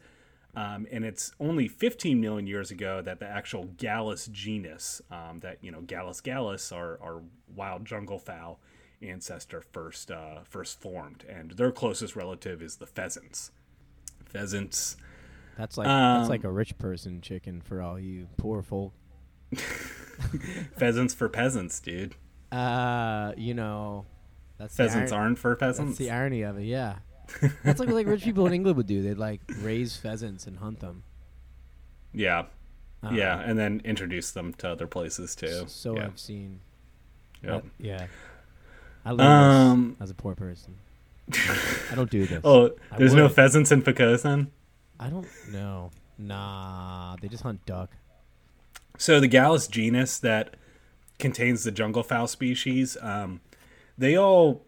[0.56, 5.58] Um, and it's only 15 million years ago that the actual Gallus genus, um, that,
[5.62, 7.22] you know, Gallus gallus, our, our
[7.56, 8.60] wild jungle fowl,
[9.02, 13.52] ancestor first uh, first formed, and their closest relative is the pheasants.
[14.26, 14.98] Pheasants.
[15.58, 18.94] That's like that's like Um, a rich person chicken for all you poor folk.
[20.78, 22.16] Pheasants for peasants, dude.
[22.52, 24.06] Uh, you know,
[24.58, 25.98] that's the Pheasants aren't for That's peasants.
[25.98, 26.64] the irony of it.
[26.66, 26.98] Yeah,
[27.64, 29.02] that's like what like rich people in England would do.
[29.02, 31.04] They'd like raise pheasants and hunt them.
[32.14, 32.46] yeah,
[33.04, 35.66] Uh, yeah, and then introduce them to other places too.
[35.68, 36.06] So yeah.
[36.06, 36.60] I've seen.
[37.44, 37.54] Yep.
[37.54, 38.08] Uh, yeah.
[39.18, 40.76] I Um, this as a poor person.
[41.92, 42.42] I don't do this.
[42.44, 44.48] Oh, there's no pheasants in Poquoson.
[45.00, 45.92] I don't know.
[46.18, 47.92] Nah, they just hunt duck.
[48.98, 50.56] So the Gallus genus that
[51.20, 53.40] contains the jungle fowl species, um,
[53.98, 54.66] they all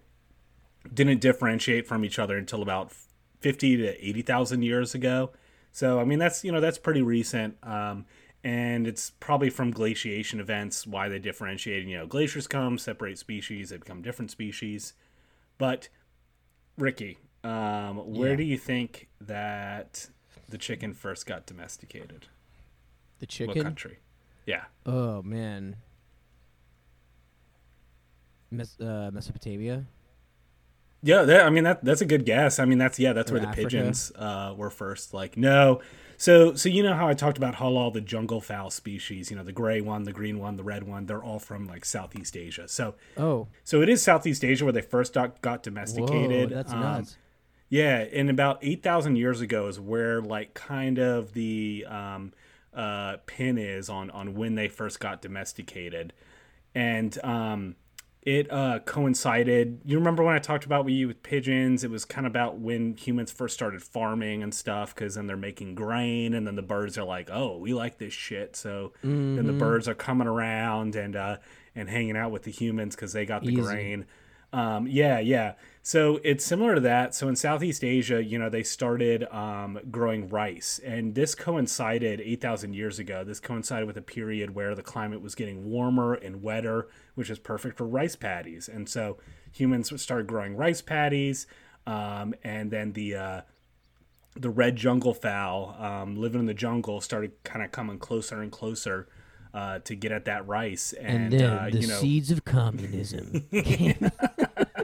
[0.93, 2.91] didn't differentiate from each other until about
[3.39, 5.31] fifty to eighty thousand years ago.
[5.73, 8.05] So I mean that's you know that's pretty recent, um,
[8.43, 11.85] and it's probably from glaciation events why they differentiate.
[11.87, 14.93] You know, glaciers come, separate species, they become different species.
[15.57, 15.89] But
[16.77, 18.37] Ricky, um, where Yeah.
[18.37, 20.09] do you think that
[20.49, 22.27] the chicken first got domesticated?
[23.19, 23.55] The chicken.
[23.55, 23.99] What country?
[24.45, 24.65] Yeah.
[24.85, 25.75] Oh man.
[28.49, 29.85] Mes- uh, Mesopotamia.
[31.03, 32.59] Yeah, that, I mean that that's a good guess.
[32.59, 35.13] I mean that's yeah, that's Or where the pigeons uh, were first.
[35.13, 35.81] Like no,
[36.21, 39.37] so so you know how I talked about how all the jungle fowl species, you
[39.37, 42.37] know, the gray one, the green one, the red one, they're all from like Southeast
[42.37, 42.67] Asia.
[42.67, 46.49] So Oh, so it is Southeast Asia where they first got, got whoa, domesticated.
[46.51, 47.17] that's Um, nuts.
[47.69, 52.33] yeah, and about eight thousand years ago is where like kind of the um,
[52.71, 56.13] uh, pin is on on when they first got domesticated,
[56.75, 57.75] and um,
[58.21, 59.81] it uh, coincided.
[59.83, 61.83] You remember when I talked about you with pigeons?
[61.83, 65.37] It was kind of about when humans first started farming and stuff, because then they're
[65.37, 69.47] making grain, and then the birds are like, "Oh, we like this shit," so then
[69.47, 71.37] the birds are coming around and uh,
[71.75, 73.61] and hanging out with the humans because they got the Easy.
[73.61, 74.05] grain.
[74.53, 75.53] Um, yeah, yeah.
[75.83, 77.15] So it's similar to that.
[77.15, 82.73] So in Southeast Asia, you know, they started um, growing rice, and this coincided 8,000
[82.73, 83.23] years ago.
[83.23, 87.39] This coincided with a period where the climate was getting warmer and wetter, which is
[87.39, 88.69] perfect for rice paddies.
[88.69, 89.17] And so
[89.51, 91.47] humans started growing rice paddies,
[91.87, 93.41] um, and then the uh,
[94.35, 98.51] the red jungle fowl um, living in the jungle started kind of coming closer and
[98.51, 99.07] closer.
[99.53, 102.45] Uh, to get at that rice, and, And then uh, the you know, seeds of
[102.45, 103.45] communism.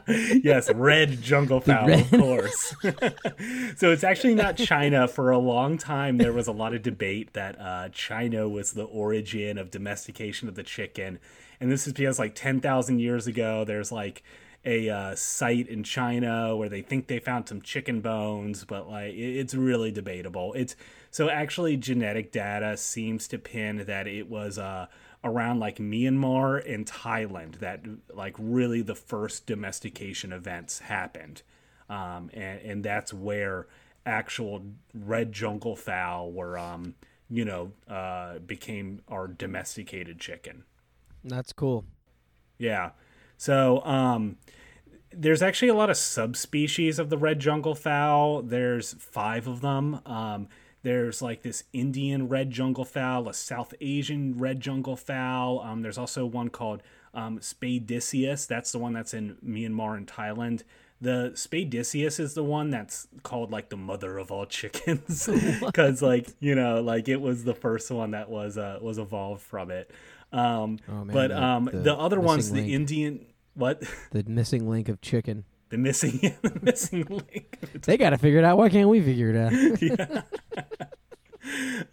[0.42, 2.74] yes, red jungle fowl, of course.
[3.76, 5.06] so it's actually not China.
[5.08, 8.84] For a long time, there was a lot of debate that uh, China was the
[8.84, 11.18] origin of domestication of the chicken,
[11.60, 14.22] and this is because like ten thousand years ago, there's like
[14.64, 19.14] a uh, site in China where they think they found some chicken bones, but like
[19.14, 20.52] it- it's really debatable.
[20.54, 20.74] It's
[21.10, 24.86] so actually genetic data seems to pin that it was uh,
[25.24, 31.42] around like Myanmar and Thailand that like really the first domestication events happened,
[31.88, 33.66] um, and and that's where
[34.06, 34.62] actual
[34.94, 36.94] red jungle fowl were um,
[37.28, 40.64] you know uh, became our domesticated chicken.
[41.24, 41.84] That's cool.
[42.58, 42.90] Yeah.
[43.36, 44.36] So, um,
[45.12, 48.42] there's actually a lot of subspecies of the red jungle fowl.
[48.42, 50.00] There's five of them.
[50.04, 50.48] Um,
[50.82, 55.60] there's like this Indian red jungle fowl, a South Asian red jungle fowl.
[55.60, 56.82] Um, there's also one called
[57.14, 58.46] um, Spadiceus.
[58.46, 60.62] That's the one that's in Myanmar and Thailand.
[61.00, 65.28] The Spadiceus is the one that's called like the mother of all chickens
[65.60, 69.42] because like you know like it was the first one that was uh, was evolved
[69.42, 69.90] from it.
[70.32, 72.74] Um, Oh, man, but the- um, the the, other ones, missing the.
[72.74, 75.44] Indian what The missing link of chicken.
[75.70, 77.58] The missing the missing link.
[77.82, 78.58] They got to figure it out.
[78.58, 80.24] Why can't we figure it out?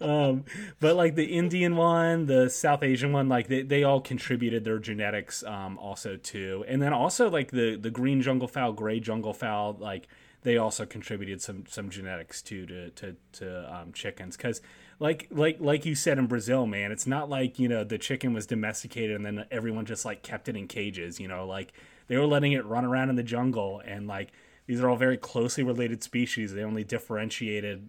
[0.00, 0.44] um,
[0.80, 4.78] but like the Indian one, the South Asian one, like they, they all contributed their
[4.78, 9.32] genetics um, also too, and then also like the the green jungle fowl, gray jungle
[9.32, 10.08] fowl, like
[10.42, 14.60] they also contributed some some genetics too to to to um, chickens because
[14.98, 18.32] like like like you said in Brazil, man, it's not like you know the chicken
[18.32, 21.72] was domesticated and then everyone just like kept it in cages, you know, like
[22.08, 24.32] they were letting it run around in the jungle and like
[24.66, 26.52] these are all very closely related species.
[26.52, 27.88] They only differentiated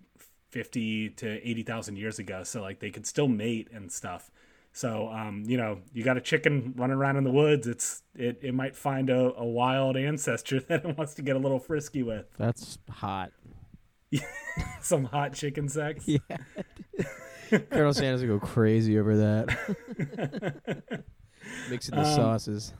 [0.49, 2.43] 50 to 80,000 years ago.
[2.43, 4.31] So like they could still mate and stuff.
[4.73, 7.65] So, um, you know, you got a chicken running around in the woods.
[7.65, 11.39] It's, it, it might find a, a wild ancestor that it wants to get a
[11.39, 13.31] little frisky with That's hot.
[14.81, 16.07] some hot chicken sex.
[16.07, 16.19] Yeah.
[17.71, 21.03] Colonel Sanders would go crazy over that.
[21.69, 22.73] Mixing the sauces.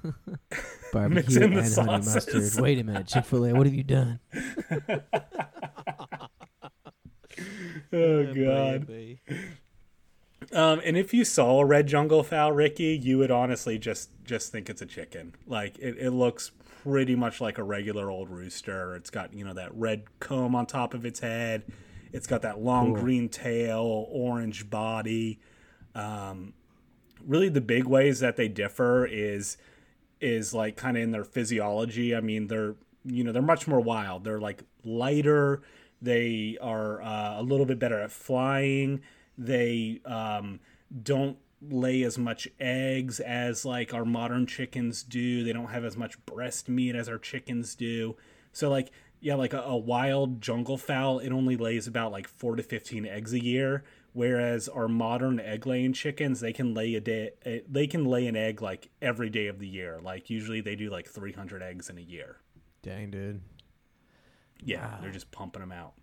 [0.93, 2.15] Barbecue and honey sauces.
[2.15, 2.61] mustard.
[2.63, 4.19] Wait a minute, Chick fil A, what have you done?
[7.93, 8.89] Oh God.
[10.53, 14.51] Um, and if you saw a red jungle fowl, Ricky, you would honestly just just
[14.51, 15.35] think it's a chicken.
[15.45, 16.51] Like it, it looks
[16.83, 18.95] pretty much like a regular old rooster.
[18.95, 21.63] It's got you know that red comb on top of its head.
[22.13, 25.39] It's got that long green tail, orange body.
[25.95, 26.53] Um,
[27.27, 29.57] really, the big ways that they differ is
[30.19, 32.15] is like kind of in their physiology.
[32.15, 34.23] I mean, they're you know they're much more wild.
[34.23, 35.61] They're like lighter.
[36.01, 39.01] They are uh, a little bit better at flying.
[39.37, 40.59] They um,
[41.03, 45.43] don't lay as much eggs as like our modern chickens do.
[45.43, 48.15] They don't have as much breast meat as our chickens do.
[48.51, 52.55] So like yeah, like a, a wild jungle fowl, it only lays about like four
[52.55, 53.83] to fifteen eggs a year.
[54.17, 58.25] Whereas our modern egg laying chickens, they can lay a day, eh, they can lay
[58.25, 59.99] an egg like every day of the year.
[60.01, 62.37] Like usually they do like three hundred eggs in a year.
[62.81, 63.41] Dang, dude.
[64.59, 65.93] Yeah, they're just pumping them out.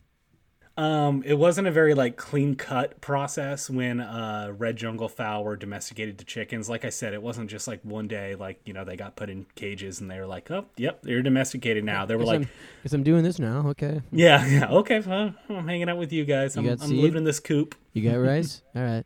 [0.77, 5.57] Um, it wasn't a very like clean cut process when uh, red jungle fowl were
[5.57, 6.69] domesticated to chickens.
[6.69, 9.31] Like I said, it wasn't just like one day, like you know, they got put
[9.31, 12.07] in cages and they were like, oh, yep, they're domesticated now.
[12.07, 12.49] They were like, I'm,
[12.83, 13.69] guess I'm doing this now.
[13.69, 14.03] Okay.
[14.11, 16.57] yeah, yeah, okay, well, I'm hanging out with you guys.
[16.57, 17.77] I'm, got I'm living in this coop.
[17.93, 18.63] You got rice?
[18.75, 19.05] All right.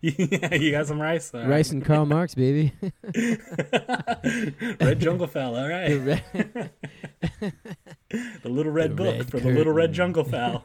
[0.00, 1.32] Yeah, you got some rice.
[1.34, 1.48] All right.
[1.48, 2.72] Rice and Karl Marx, baby.
[4.80, 5.56] red jungle fowl.
[5.56, 6.24] All right, Red-
[8.42, 10.64] the little red The book red for the little red jungle fowl.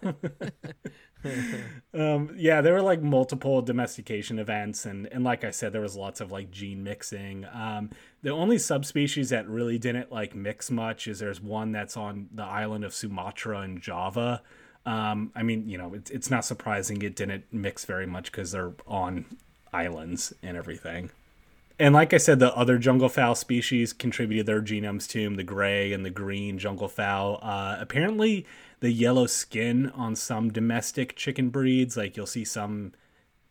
[1.93, 5.95] um, yeah, there were like multiple domestication events, and and like I said, there was
[5.95, 7.45] lots of like gene mixing.
[7.45, 7.89] Um,
[8.23, 12.43] the only subspecies that really didn't like mix much is there's one that's on the
[12.43, 14.41] island of Sumatra and Java.
[14.85, 18.51] Um, I mean, you know, it's it's not surprising it didn't mix very much because
[18.51, 19.25] they're on
[19.71, 21.11] islands and everything.
[21.79, 25.93] And like I said, the other jungle fowl species contributed their genomes to the gray
[25.93, 27.39] and the green jungle fowl.
[27.41, 28.45] Uh, apparently,
[28.81, 32.93] the yellow skin on some domestic chicken breeds, like you'll see some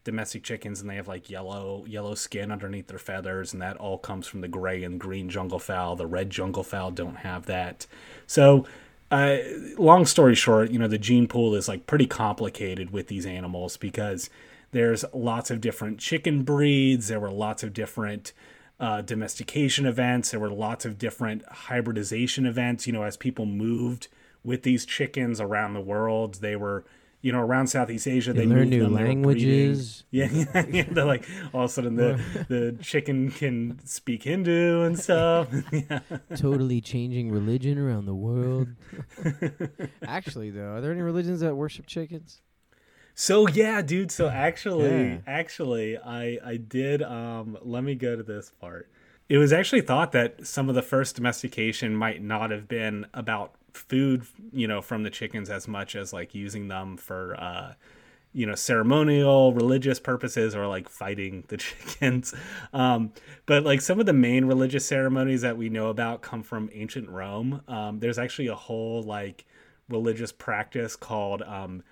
[0.04, 3.98] domestic chickens and they have like yellow yellow skin underneath their feathers, and that all
[3.98, 5.96] comes from the gray and green jungle fowl.
[5.96, 7.86] The red jungle fowl don't have that.
[8.26, 8.64] So,
[9.10, 9.38] uh,
[9.76, 13.76] long story short, you know, the gene pool is like pretty complicated with these animals
[13.76, 14.30] because
[14.72, 17.08] there's lots of different chicken breeds.
[17.08, 18.32] There were lots of different
[18.78, 20.30] uh, domestication events.
[20.30, 22.86] There were lots of different hybridization events.
[22.86, 24.08] You know, as people moved
[24.44, 26.84] with these chickens around the world, they were,
[27.22, 28.32] you know, around Southeast Asia.
[28.32, 29.22] They, They learn new them, they were breeding.
[29.22, 30.04] languages.
[30.10, 30.84] Yeah, yeah, yeah.
[30.90, 35.48] They're like all of a sudden the the chicken can speak Hindu and stuff.
[35.72, 36.00] yeah.
[36.36, 38.68] totally changing religion around the world.
[40.06, 42.40] Actually, though, are there any religions that worship chickens?
[43.14, 44.10] So yeah, dude.
[44.10, 45.18] So actually, Yeah.
[45.26, 47.02] actually, I I did.
[47.02, 48.88] Um, let me go to this part.
[49.28, 53.54] It was actually thought that some of the first domestication might not have been about
[53.74, 57.74] food, you know, from the chickens as much as like using them for, uh,
[58.32, 62.34] you know, ceremonial, religious purposes, or like fighting the chickens.
[62.72, 63.12] Um,
[63.46, 67.08] but like some of the main religious ceremonies that we know about come from ancient
[67.08, 67.62] Rome.
[67.68, 69.44] Um, there's actually a whole like
[69.88, 71.82] religious practice called um,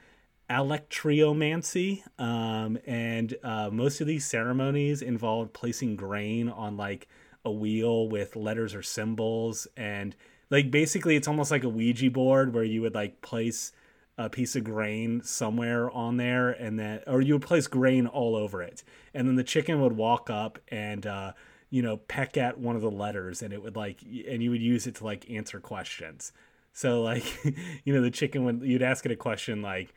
[0.48, 7.06] alectryomancy um, and uh, most of these ceremonies involved placing grain on like
[7.44, 10.16] a wheel with letters or symbols and
[10.50, 13.72] like basically it's almost like a ouija board where you would like place
[14.16, 18.34] a piece of grain somewhere on there and then or you would place grain all
[18.34, 18.82] over it.
[19.14, 21.32] And then the chicken would walk up and uh
[21.70, 24.62] you know peck at one of the letters and it would like and you would
[24.62, 26.32] use it to like answer questions.
[26.72, 27.24] So like
[27.84, 29.94] you know the chicken would you'd ask it a question like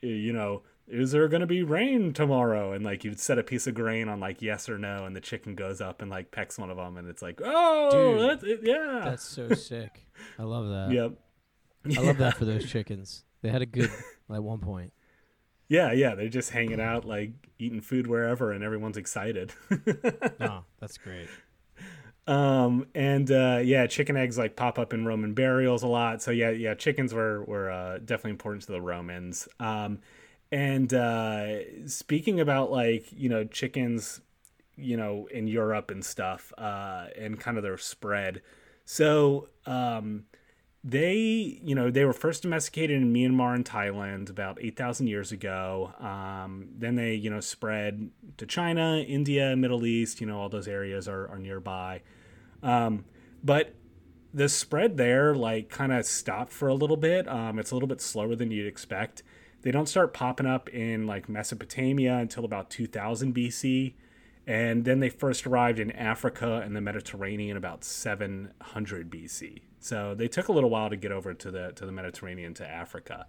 [0.00, 3.66] you know is there going to be rain tomorrow and like you'd set a piece
[3.66, 6.58] of grain on like yes or no and the chicken goes up and like pecks
[6.58, 10.06] one of them and it's like oh Dude, that's it, yeah That's so sick.
[10.38, 10.90] I love that.
[10.94, 11.12] yep
[11.96, 13.24] I love that for those chickens.
[13.42, 13.90] They had a good
[14.32, 14.92] at one point.
[15.68, 19.52] yeah yeah they're just hanging out like eating food wherever and everyone's excited
[20.40, 21.28] Oh, that's great.
[22.26, 26.30] um and uh yeah chicken eggs like pop up in roman burials a lot so
[26.30, 29.98] yeah yeah chickens were were uh, definitely important to the romans um
[30.50, 34.20] and uh speaking about like you know chickens
[34.76, 38.42] you know in europe and stuff uh and kind of their spread.
[38.84, 40.24] So um
[40.84, 41.16] they
[41.62, 45.92] you know they were first domesticated in myanmar and thailand about 8000 years ago.
[45.98, 50.68] Um, then they you know spread to china india middle east you know all those
[50.68, 52.02] areas are, are nearby.
[52.62, 53.04] Um,
[53.42, 53.74] but
[54.32, 57.26] the spread there like kind of stopped for a little bit.
[57.28, 59.22] Um, it's a little bit slower than you'd expect
[59.62, 63.94] they don't start popping up in like mesopotamia until about 2000 bc
[64.48, 69.60] and then they first arrived in Africa and the Mediterranean about 700 BC.
[69.78, 72.66] So they took a little while to get over to the to the Mediterranean to
[72.66, 73.26] Africa.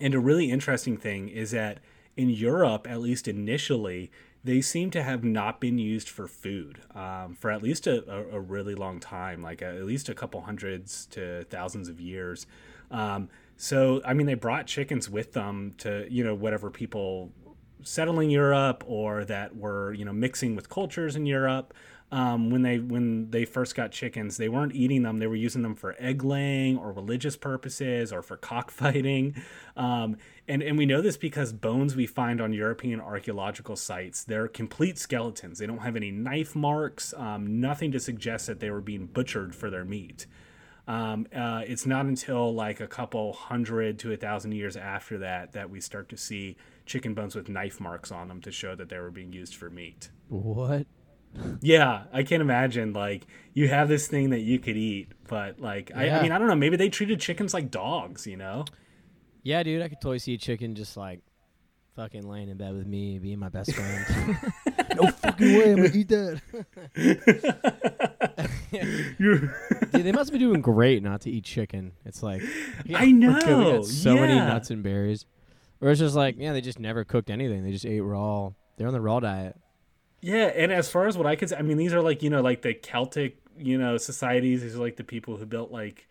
[0.00, 1.80] And a really interesting thing is that
[2.16, 4.12] in Europe, at least initially,
[4.44, 8.36] they seem to have not been used for food um, for at least a, a,
[8.36, 12.46] a really long time, like at least a couple hundreds to thousands of years.
[12.92, 17.32] Um, so, I mean, they brought chickens with them to, you know, whatever people
[17.82, 21.72] settling Europe or that were, you know, mixing with cultures in Europe.
[22.12, 25.62] Um, when they when they first got chickens, they weren't eating them; they were using
[25.62, 29.34] them for egg laying or religious purposes or for cockfighting.
[29.76, 34.46] Um, and and we know this because bones we find on European archaeological sites they're
[34.46, 35.58] complete skeletons.
[35.58, 39.52] They don't have any knife marks, um, nothing to suggest that they were being butchered
[39.52, 40.26] for their meat.
[40.86, 45.52] Um, uh, it's not until like a couple hundred to a thousand years after that
[45.52, 48.88] that we start to see chicken bones with knife marks on them to show that
[48.88, 50.10] they were being used for meat.
[50.28, 50.86] What?
[51.60, 55.90] Yeah, I can't imagine like you have this thing that you could eat, but like
[55.94, 58.64] I, I mean I don't know, maybe they treated chickens like dogs, you know?
[59.42, 61.20] Yeah, dude, I could totally see a chicken just like
[61.96, 64.36] fucking laying in bed with me, being my best friend.
[65.00, 66.40] no fucking way, I'm gonna eat that.
[69.18, 69.48] You're-
[69.92, 71.92] Dude, they must be doing great not to eat chicken.
[72.04, 72.42] It's like
[72.84, 75.24] yeah, I we're good, We know, got so many nuts and berries.
[75.80, 77.64] Or it's just like, yeah, they just never cooked anything.
[77.64, 78.50] They just ate raw.
[78.76, 79.56] They're on the raw diet.
[80.20, 82.30] Yeah, and as far as what I could say, I mean, these are like you
[82.30, 84.62] know, like the Celtic, you know, societies.
[84.62, 86.08] These are like the people who built like,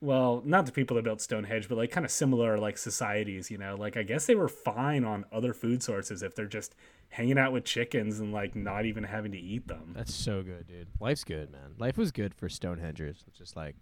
[0.00, 3.50] well, not the people that built Stonehenge, but like kind of similar like societies.
[3.50, 6.74] You know, like I guess they were fine on other food sources if they're just
[7.10, 9.92] hanging out with chickens and like not even having to eat them.
[9.96, 10.88] That's so good, dude.
[11.00, 11.74] Life's good, man.
[11.78, 13.24] Life was good for Stonehengers.
[13.26, 13.74] It's just like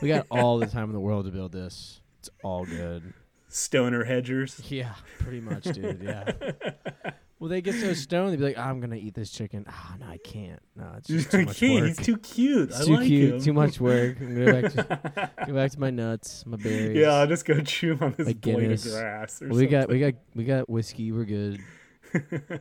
[0.00, 2.00] we got all the time in the world to build this.
[2.20, 3.12] It's all good.
[3.48, 4.62] Stoner hedgers.
[4.70, 6.02] Yeah, pretty much, dude.
[6.02, 6.32] Yeah.
[7.42, 10.06] Well, they get so stoned, they'd be like, "I'm gonna eat this chicken." Ah, no,
[10.06, 10.62] I can't.
[10.76, 11.84] No, it's just too much work.
[11.88, 12.68] He's too cute.
[12.70, 13.34] It's I too like cute.
[13.34, 13.40] him.
[13.40, 14.18] Too much work.
[14.20, 16.96] I'm gonna go back to go back to my nuts, my berries.
[16.96, 19.42] Yeah, I'll just go chew on this blade of grass.
[19.42, 21.10] Or Well, we got we got we got whiskey.
[21.10, 21.58] We're good.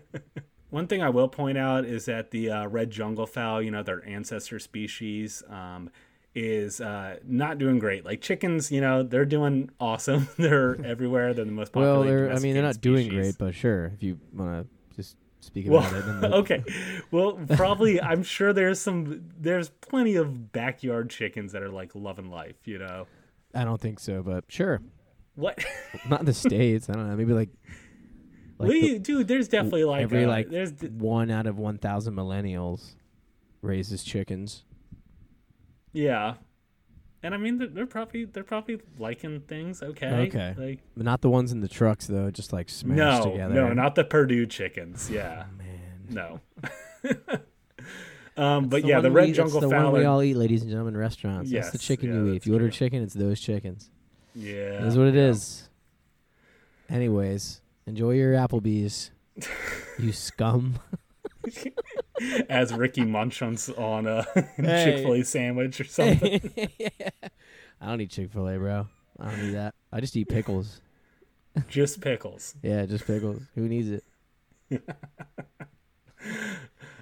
[0.72, 3.84] One thing I will point out is that the uh, red jungle fowl, you know,
[3.84, 5.92] their ancestor species, um,
[6.34, 8.06] is uh, not doing great.
[8.06, 10.28] Like chickens, you know, they're doing awesome.
[10.38, 11.34] they're everywhere.
[11.34, 11.94] They're the most popular.
[12.00, 14.66] Well, they're I mean they're not doing great, but sure, if you wanna
[14.96, 16.22] just speak Well, about it.
[16.22, 16.64] The- okay.
[17.12, 19.30] Well, probably I'm sure there's some.
[19.38, 22.56] There's plenty of backyard chickens that are like loving life.
[22.66, 23.08] You know
[23.54, 24.82] I don't think so, but sure.
[25.36, 25.64] what?
[26.10, 26.90] Not in the states.
[26.90, 27.16] I don't know.
[27.18, 27.50] Maybe like
[28.58, 29.28] like the- dude.
[29.28, 32.96] There's definitely like every uh, like there's d- one out of one thousand millennials
[33.62, 34.64] raises chickens.
[35.94, 36.36] Yeah.
[37.24, 39.84] And I mean, they're, they're probably they're probably liking things.
[39.84, 40.08] Okay.
[40.08, 40.56] Okay.
[40.58, 43.54] Like But not the ones in the trucks though, just like smashed no, together.
[43.54, 45.10] no, not the Perdue chickens.
[45.10, 45.46] Yeah.
[45.48, 45.72] Oh, man.
[46.10, 46.40] No.
[48.44, 49.92] um, but yeah, the red eat- jungle that's the fowl.
[49.92, 51.52] one we all eat, ladies and gentlemen, restaurants.
[51.52, 52.30] that's the chicken yeah, you eat.
[52.30, 53.90] If that's you order chicken, it's those chickens.
[54.36, 55.30] yeah, is what it yeah.
[55.30, 55.70] is.
[56.90, 59.12] Anyways, enjoy your Applebee's.
[60.00, 60.80] you scum.
[62.50, 64.24] As Ricky Munchon's on a
[64.58, 64.84] Hey.
[64.86, 66.42] Chick Fil A sandwich or something.
[67.82, 68.88] I don't eat Chick Fil A, bro.
[69.20, 69.76] I don't eat that.
[69.92, 70.82] I just eat pickles.
[71.68, 72.56] Just pickles.
[72.62, 73.42] Yeah, just pickles.
[73.56, 74.04] Who needs it?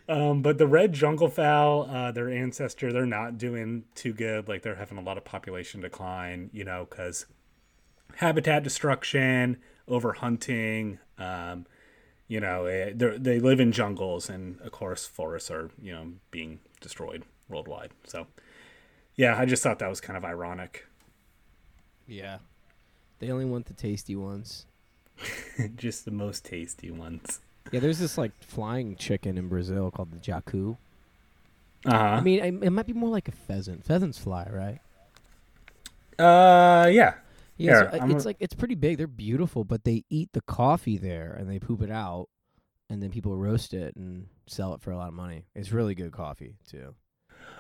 [0.10, 4.48] Um, but the red jungle fowl, uh, their ancestor, they're not doing too good.
[4.48, 7.28] Like they're having a lot of population decline, you know, because
[8.16, 10.98] habitat destruction, over hunting.
[11.20, 11.68] Um,
[12.30, 16.14] you know, eh, they they live in jungles, and of course, forests are you know
[16.32, 17.92] being destroyed worldwide.
[18.06, 18.28] So,
[19.16, 20.86] yeah, I just thought that was kind of ironic.
[22.08, 22.38] Yeah.
[23.18, 24.66] They only want the tasty ones.
[25.76, 27.42] just the most tasty ones.
[27.72, 30.78] Yeah, there's this like flying chicken in Brazil called the jacu.
[31.86, 31.98] uh-huh.
[31.98, 33.84] I mean, it might be more like a pheasant.
[33.84, 34.80] Pheasants fly, right?
[36.24, 37.16] Uh, yeah.
[37.60, 38.98] Yeah, so, uh, it's a- like it's pretty big.
[38.98, 42.28] They're beautiful, but they eat the coffee there and they poop it out,
[42.90, 45.46] and then people roast it and sell it for a lot of money.
[45.56, 46.96] It's really good coffee too.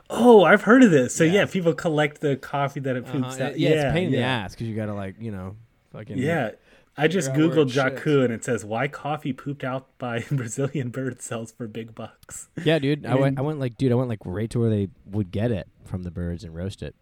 [0.09, 1.13] Oh, I've heard of this.
[1.15, 1.45] So yeah, Yeah.
[1.45, 3.51] people collect the coffee that it poops Uh-huh, out.
[3.53, 5.55] it- yeah, it's a pain in the ass because you gotta like you know,
[5.91, 6.51] fucking Yeah.
[6.97, 7.97] I just googled shits.
[7.99, 12.49] Jacu and it says why coffee pooped out by Brazilian bird sells for big bucks.
[12.63, 13.05] Yeah, dude.
[13.05, 13.37] I went.
[13.39, 13.91] I went like, dude.
[13.91, 16.81] I went like right to where they would get it from the birds and roast
[16.83, 16.95] it.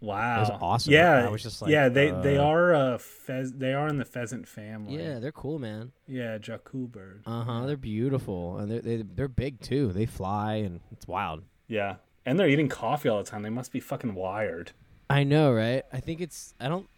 [0.00, 0.92] Wow, was awesome.
[0.92, 3.96] Yeah, I was just like, yeah, they they uh, are uh pheas- they are in
[3.98, 5.02] the pheasant family.
[5.02, 5.92] Yeah, they're cool, man.
[6.06, 7.22] yeah, Jacu bird.
[7.26, 7.66] Uh huh.
[7.66, 9.92] They're beautiful and they're they, they're big too.
[9.92, 11.42] They fly and it's wild.
[11.66, 13.42] Yeah, and they're eating coffee all the time.
[13.42, 14.72] They must be fucking wired.
[15.08, 15.82] I know, right?
[15.92, 16.52] I think it's.
[16.60, 16.88] I don't.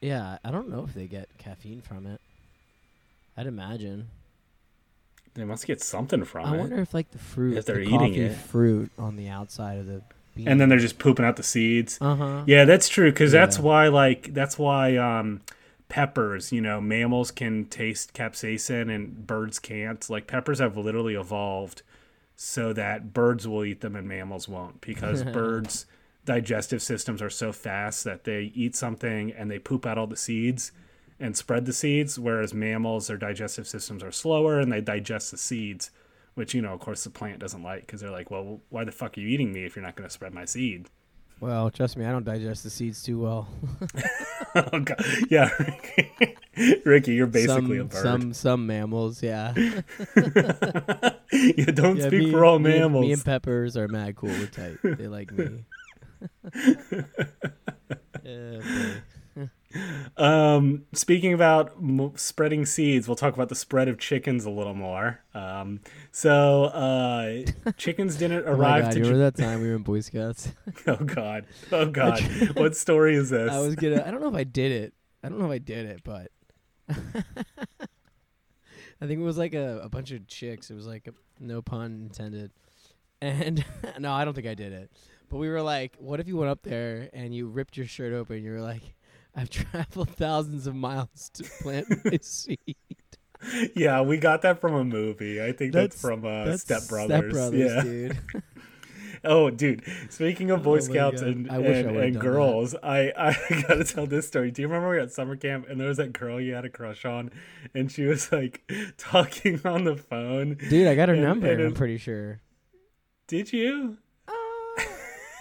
[0.00, 2.20] Yeah, I don't know if they get caffeine from it.
[3.36, 4.08] I'd imagine.
[5.34, 6.54] They must get something from I it.
[6.54, 8.36] I wonder if like the fruit, If they're the eating coffee it.
[8.36, 10.02] fruit on the outside of the.
[10.46, 11.98] And then they're just pooping out the seeds.
[12.00, 12.44] Uh huh.
[12.46, 15.40] Yeah, that's true because that's why like that's why um
[15.88, 16.52] peppers.
[16.52, 20.08] You know, mammals can taste capsaicin and birds can't.
[20.08, 21.82] Like peppers have literally evolved
[22.40, 25.86] so that birds will eat them and mammals won't because birds
[26.24, 30.16] digestive systems are so fast that they eat something and they poop out all the
[30.16, 30.70] seeds
[31.18, 35.36] and spread the seeds whereas mammals their digestive systems are slower and they digest the
[35.36, 35.90] seeds
[36.38, 38.92] which you know of course the plant doesn't like because they're like well why the
[38.92, 40.88] fuck are you eating me if you're not going to spread my seed
[41.40, 43.48] Well, trust me, I don't digest the seeds too well.
[44.56, 45.50] oh god yeah
[46.84, 49.54] ricky you're basically some, a bird Some some mammals, yeah.
[51.32, 54.16] you don't Yeah, speak me- for all me and- mammals Me and peppers are mad
[54.16, 54.30] cool.
[54.30, 54.78] We're tight.
[54.82, 55.64] They like me.
[58.24, 58.60] Yeah.
[60.16, 64.74] Um, speaking about m- spreading seeds, we'll talk about the spread of chickens a little
[64.74, 65.20] more.
[65.34, 67.42] Um, so uh,
[67.76, 69.00] chickens didn't Oh arrive god, to.
[69.00, 70.52] remember that time we were in Boy Scouts?
[70.86, 72.20] oh god, oh god,
[72.56, 73.50] what story is this?
[73.50, 74.02] I was gonna.
[74.06, 74.94] I don't know if I did it.
[75.22, 76.30] I don't know if I did it, but
[79.00, 80.70] I think it was like a, a bunch of chicks.
[80.70, 82.50] It was like a, no pun intended.
[83.20, 83.64] And
[83.98, 84.90] no, I don't think I did it.
[85.28, 88.12] But we were like, what if you went up there and you ripped your shirt
[88.12, 88.42] open?
[88.42, 88.94] You were like,
[89.38, 92.58] I've traveled thousands of miles to plant my seed.
[93.76, 95.40] yeah, we got that from a movie.
[95.42, 97.18] I think that's, That's- from uh, That's Step Brothers.
[97.20, 97.82] Step Brothers, yeah.
[97.82, 98.18] dude.
[99.24, 99.82] Oh, dude.
[100.10, 103.36] Speaking of Boy Oh Scouts and, I wish I and, girls, I, I
[103.66, 104.52] gotta tell this story.
[104.52, 106.64] Do you remember we were at summer camp and there was that girl you had
[106.64, 107.32] a crush on,
[107.74, 108.62] and she was like
[108.96, 110.56] talking on the phone?
[110.70, 111.50] Dude, I got her And- number.
[111.50, 112.40] and I'm pretty sure.
[113.26, 113.98] Did you?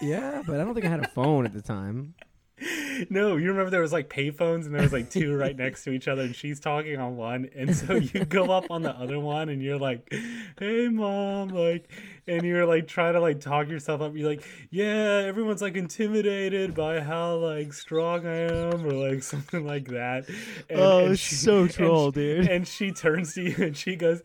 [0.01, 2.15] Yeah, but I don't think I had a phone at the time.
[3.11, 5.91] No, you remember there was like payphones and there was like two right next to
[5.91, 9.19] each other, and she's talking on one, and so you go up on the other
[9.19, 10.11] one, and you're like,
[10.57, 11.87] "Hey, mom," like,
[12.25, 14.15] and you're like trying to like talk yourself up.
[14.15, 19.63] You're like, "Yeah, everyone's like intimidated by how like strong I am," or like something
[19.67, 20.27] like that.
[20.67, 22.47] And, Oh, and it's so troll, and she- dude.
[22.47, 24.23] And she turns to you and she goes,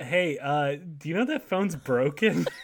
[0.00, 2.46] "Hey, uh, do you know that phone's broken?"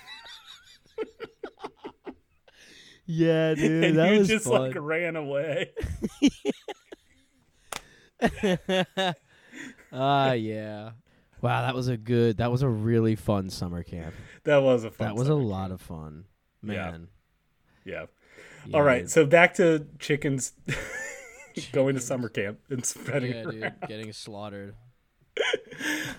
[3.12, 4.60] Yeah, dude, and that you was just fun.
[4.62, 5.72] like ran away.
[9.92, 10.90] Ah, yeah.
[11.42, 12.36] Wow, that was a good.
[12.36, 14.14] That was a really fun summer camp.
[14.44, 15.08] That was a fun.
[15.08, 15.72] that was a lot camp.
[15.72, 16.24] of fun,
[16.62, 17.08] man.
[17.84, 18.06] Yeah.
[18.66, 19.10] Yeah, All right, dude.
[19.10, 20.52] so back to chickens
[21.72, 24.74] going to summer camp and spreading yeah, dude, getting slaughtered.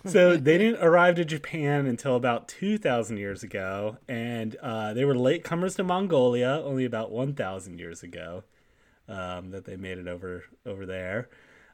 [0.05, 5.15] So they didn't arrive to Japan until about 2,000 years ago, and uh, they were
[5.15, 8.43] latecomers to Mongolia only about 1,000 years ago
[9.07, 11.29] um, that they made it over over there.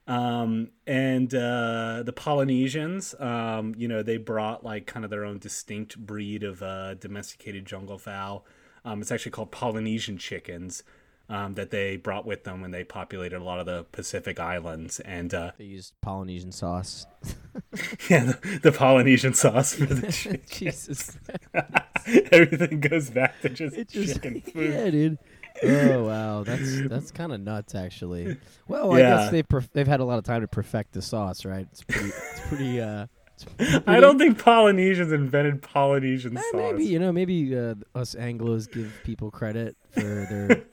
[0.07, 5.37] Um, and uh, the Polynesians, um, you know, they brought like kind of their own
[5.37, 8.45] distinct breed of uh, domesticated jungle fowl.
[8.85, 10.83] Um, it's actually called Polynesian chickens
[11.29, 14.99] um, that they brought with them when they populated a lot of the Pacific islands.
[15.01, 17.05] And uh, They used Polynesian sauce.
[18.09, 20.41] yeah, the, the Polynesian sauce for the chicken.
[20.49, 21.17] Jesus,
[22.31, 24.73] Everything goes back to just, it just chicken food.
[24.73, 25.17] yeah, dude.
[25.63, 28.37] Oh wow, that's that's kind of nuts, actually.
[28.67, 29.09] Well, I Yeah.
[29.17, 31.67] guess they've perf- they've had a lot of time to perfect the sauce, right?
[31.71, 32.79] It's pretty, it's pretty.
[32.79, 36.53] Uh, it's I don't think Polynesians invented Polynesian Eh, sauce.
[36.53, 40.63] maybe you know, maybe uh, us Anglo's give people credit for their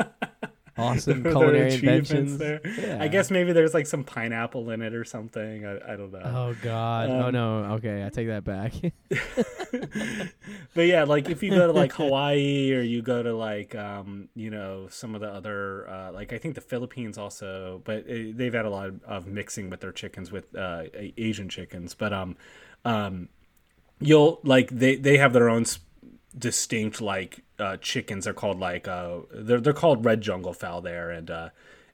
[0.77, 2.39] awesome their culinary inventions.
[2.39, 2.61] there.
[2.64, 2.99] Yeah.
[3.01, 5.64] I guess maybe there's like some pineapple in it or something.
[5.66, 6.22] I, I don't know.
[6.25, 7.11] Oh God!
[7.11, 7.59] oh Um, no.
[7.75, 8.72] Okay, I take that back.
[10.75, 14.29] But yeah, like if you go to like Hawaii or you go to like um,
[14.35, 18.33] you know some of the other uh, like I think the Philippines also, but uh
[18.35, 20.85] they've had a lot of, of mixing with their chickens with uh,
[21.16, 21.95] Asian chickens.
[21.95, 22.37] But um,
[22.85, 23.29] um,
[24.01, 25.79] you'll like they they have their own s-
[26.37, 28.24] distinct like uh, chickens.
[28.24, 31.49] They're called like uh, they're they're called red jungle fowl there, and uh,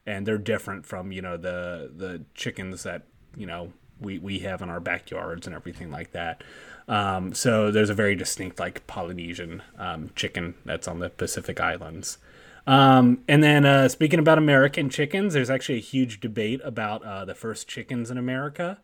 [0.07, 3.03] and they're different from you know the the chickens that
[3.36, 6.43] you know we we have in our backyards and everything like that.
[6.88, 12.18] Um, so there's a very distinct like Polynesian um, chicken that's on the Pacific Islands.
[12.66, 17.24] Um, and then uh, speaking about American chickens, there's actually a huge debate about uh,
[17.24, 18.78] the first chickens in America.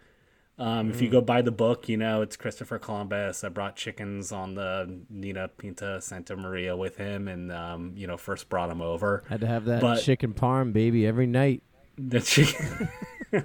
[0.59, 4.32] Um, If you go buy the book, you know it's Christopher Columbus that brought chickens
[4.32, 8.80] on the Nina Pinta Santa Maria with him, and um, you know first brought them
[8.80, 9.22] over.
[9.28, 11.62] Had to have that But- chicken parm, baby, every night.
[11.98, 12.88] The chicken.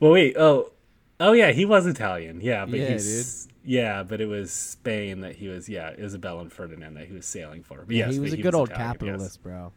[0.00, 0.36] well, wait.
[0.38, 0.72] Oh,
[1.20, 2.40] oh yeah, he was Italian.
[2.40, 5.68] Yeah, but Yeah, he's yeah, but it was Spain that he was.
[5.68, 7.84] Yeah, Isabel and Ferdinand that he was sailing for.
[7.86, 8.96] But yes, he was a good old Italian, yes.
[8.98, 9.72] capitalist, bro.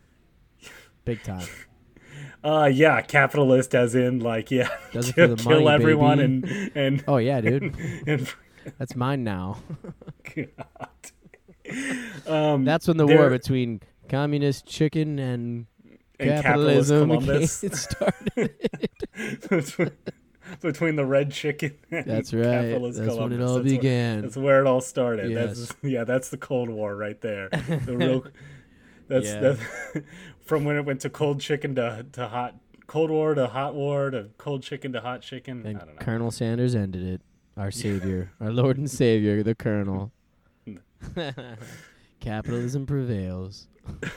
[1.05, 1.47] Big time.
[2.43, 6.17] Uh, yeah, capitalist as in like yeah, Does it kill, for the kill money, everyone
[6.41, 6.71] baby.
[6.75, 7.75] and and Oh yeah, dude.
[8.07, 8.33] and.
[8.79, 9.57] That's mine now.
[12.27, 15.65] um, That's when the war between communist chicken and
[16.19, 18.53] and Capitalism Columbus it started.
[19.49, 19.91] between,
[20.61, 21.75] between the red chicken.
[21.91, 22.43] And That's right.
[22.43, 24.21] capitalist That's when it all That's where- began.
[24.21, 25.31] That's where it all started.
[25.31, 25.59] Yes.
[25.59, 27.49] That's yeah, that's the Cold War right there.
[27.49, 28.25] The real
[29.07, 29.39] that's Yeah.
[29.39, 29.61] that's
[30.45, 32.55] from when it went to cold chicken to to hot
[32.87, 35.65] Cold War to hot war to cold chicken to hot chicken.
[35.65, 36.01] And I don't know.
[36.01, 37.21] Colonel Sanders ended it.
[37.57, 40.11] Our savior, our Lord and Savior, the Colonel.
[42.19, 43.67] Capitalism prevails.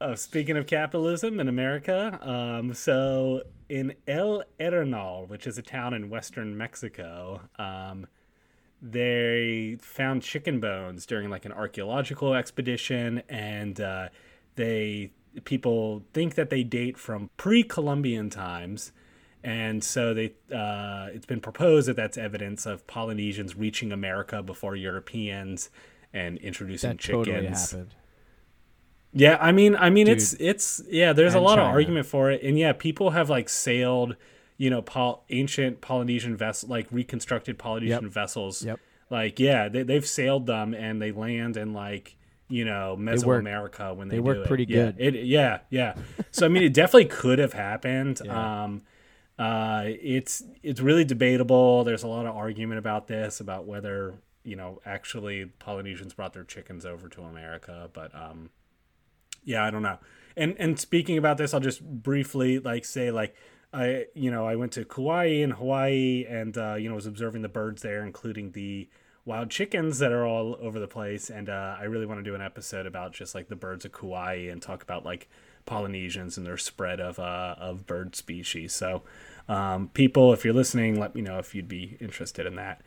[0.00, 3.40] Uh, speaking of capitalism in America, um, so
[3.70, 8.06] in El Arenal, which is a town in western Mexico, um,
[8.86, 14.08] they found chicken bones during like an archaeological expedition, and uh,
[14.56, 15.10] they
[15.44, 18.92] people think that they date from pre-Columbian times,
[19.42, 24.76] and so they uh, it's been proposed that that's evidence of Polynesians reaching America before
[24.76, 25.70] Europeans
[26.12, 27.26] and introducing That chickens.
[27.26, 27.94] totally happened.
[29.14, 30.16] Yeah, I mean, I mean, Dude.
[30.18, 31.12] it's it's yeah.
[31.14, 34.16] There's a lot of argument for it, and yeah, people have like sailed,
[34.56, 38.12] you know, Pol- ancient Polynesian vessels, like reconstructed Polynesian Yep.
[38.12, 38.64] vessels.
[38.64, 38.80] Yep.
[39.10, 42.16] Like, yeah, they they've sailed them, and they land in like
[42.48, 44.96] you know Mesoamerica when they, they work pretty Yeah, good.
[44.98, 45.94] It yeah yeah.
[46.30, 48.20] So I mean, it definitely could have happened.
[48.24, 48.64] Yeah.
[48.64, 48.82] Um,
[49.38, 51.84] uh, it's it's really debatable.
[51.84, 56.44] There's a lot of argument about this, about whether you know actually Polynesians brought their
[56.44, 58.50] chickens over to America, but um,
[59.44, 59.98] yeah, I don't know.
[60.36, 63.34] And and speaking about this, I'll just briefly like say like
[63.74, 67.42] I you know I went to Kauai in Hawaii and uh, you know was observing
[67.42, 68.88] the birds there, including the
[69.24, 71.30] wild chickens that are all over the place.
[71.30, 73.92] And uh, I really want to do an episode about just like the birds of
[73.92, 75.28] Kauai and talk about like
[75.66, 78.72] Polynesians and their spread of uh, of bird species.
[78.72, 79.02] So
[79.48, 82.80] um, people, if you're listening, let me know if you'd be interested in that.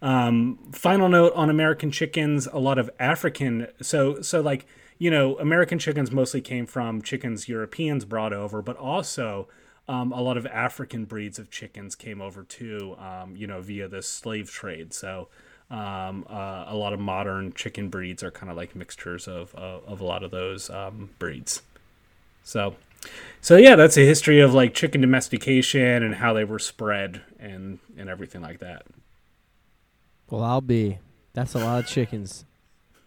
[0.00, 3.68] Um, final note on American chickens: a lot of African.
[3.80, 4.66] So so like
[4.98, 9.48] you know, American chickens mostly came from chickens Europeans brought over, but also
[9.88, 12.96] um, a lot of African breeds of chickens came over too.
[12.98, 14.92] Um, you know, via the slave trade.
[14.94, 15.28] So
[15.70, 19.84] um, uh, a lot of modern chicken breeds are kind of like mixtures of of,
[19.86, 21.62] of a lot of those um, breeds.
[22.44, 22.76] So.
[23.40, 27.80] So yeah, that's a history of like chicken domestication and how they were spread and
[27.98, 28.86] and everything like that.
[30.30, 31.00] Well, I'll be.
[31.32, 32.44] That's a lot of chickens.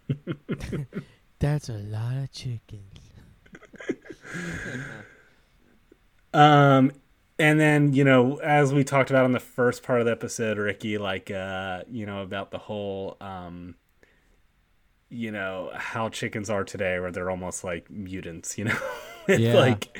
[1.40, 3.00] That's a lot of chickens.
[6.36, 6.92] Um,
[7.40, 10.58] and then you know, as we talked about in the first part of the episode,
[10.58, 13.76] Ricky, like uh, you know, about the whole um,
[15.10, 18.78] you know, how chickens are today, where they're almost like mutants, you know,
[19.28, 19.56] with Yeah.
[19.56, 19.98] like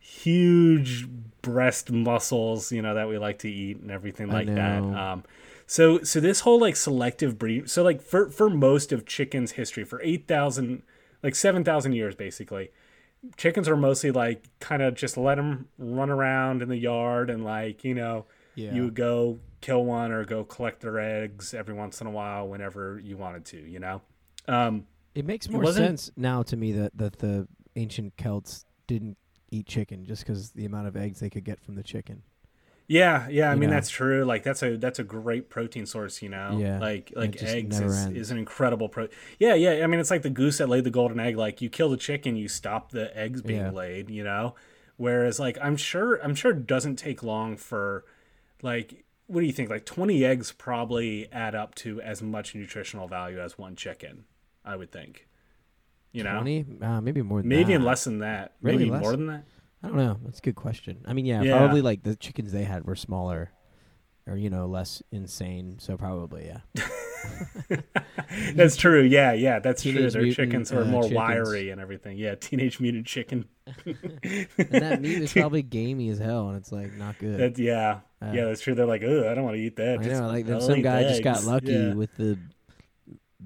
[0.00, 1.06] huge
[1.42, 4.82] breast muscles, you know, that we like to eat and everything like that.
[4.82, 5.24] Um,
[5.66, 9.84] so so this whole like selective breed, so like for for most of chickens' history,
[9.84, 10.82] for eight thousand,
[11.22, 12.70] like seven thousand years, basically
[13.36, 17.44] chickens are mostly like kind of just let them run around in the yard and
[17.44, 18.72] like you know Yeah.
[18.74, 22.46] you would go kill one or go collect their eggs every once in a while
[22.48, 24.00] whenever you wanted to you know
[24.48, 29.16] um It makes more wasn't- sense now to me that, that the ancient Celts didn't
[29.50, 32.22] eat chicken just because the amount of eggs they could get from the chicken.
[32.88, 33.74] Yeah yeah i mean know.
[33.74, 37.42] that's true like that's a that's a great protein source you know Yeah, like like
[37.42, 38.16] eggs is, ends.
[38.16, 39.08] is an incredible pro
[39.40, 41.68] yeah yeah i mean it's like the goose that laid the golden egg like you
[41.68, 43.70] kill the chicken you stop the eggs being Yeah.
[43.70, 44.54] laid you know
[44.96, 48.04] whereas like i'm sure i'm sure it doesn't take long for
[48.62, 53.08] like what do you think like 20 eggs probably add up to as much nutritional
[53.08, 54.24] value as one chicken
[54.64, 55.26] i would think
[56.12, 56.66] you know 20?
[56.80, 57.82] Uh, maybe more than maybe that.
[57.82, 59.02] less than that Really maybe less?
[59.02, 59.44] more than that
[59.86, 60.18] I don't know.
[60.24, 61.04] That's a good question.
[61.06, 61.58] I mean, yeah, Yeah.
[61.58, 63.52] probably like the chickens they had were smaller
[64.26, 65.76] or, you know, less insane.
[65.78, 66.82] So probably, yeah.
[68.54, 71.16] that's true yeah yeah that's true their Mutant, chickens are uh, more chickens.
[71.16, 73.46] wiry and everything yeah teenage mutant chicken
[73.84, 77.38] And that meat is probably gamey as hell, and it's like not good.
[77.40, 79.98] that yeah Uh, yeah that's true they're like oh i don't want to eat that
[80.00, 81.94] I Just- know, like some guy the just got lucky Yeah.
[81.94, 82.38] with the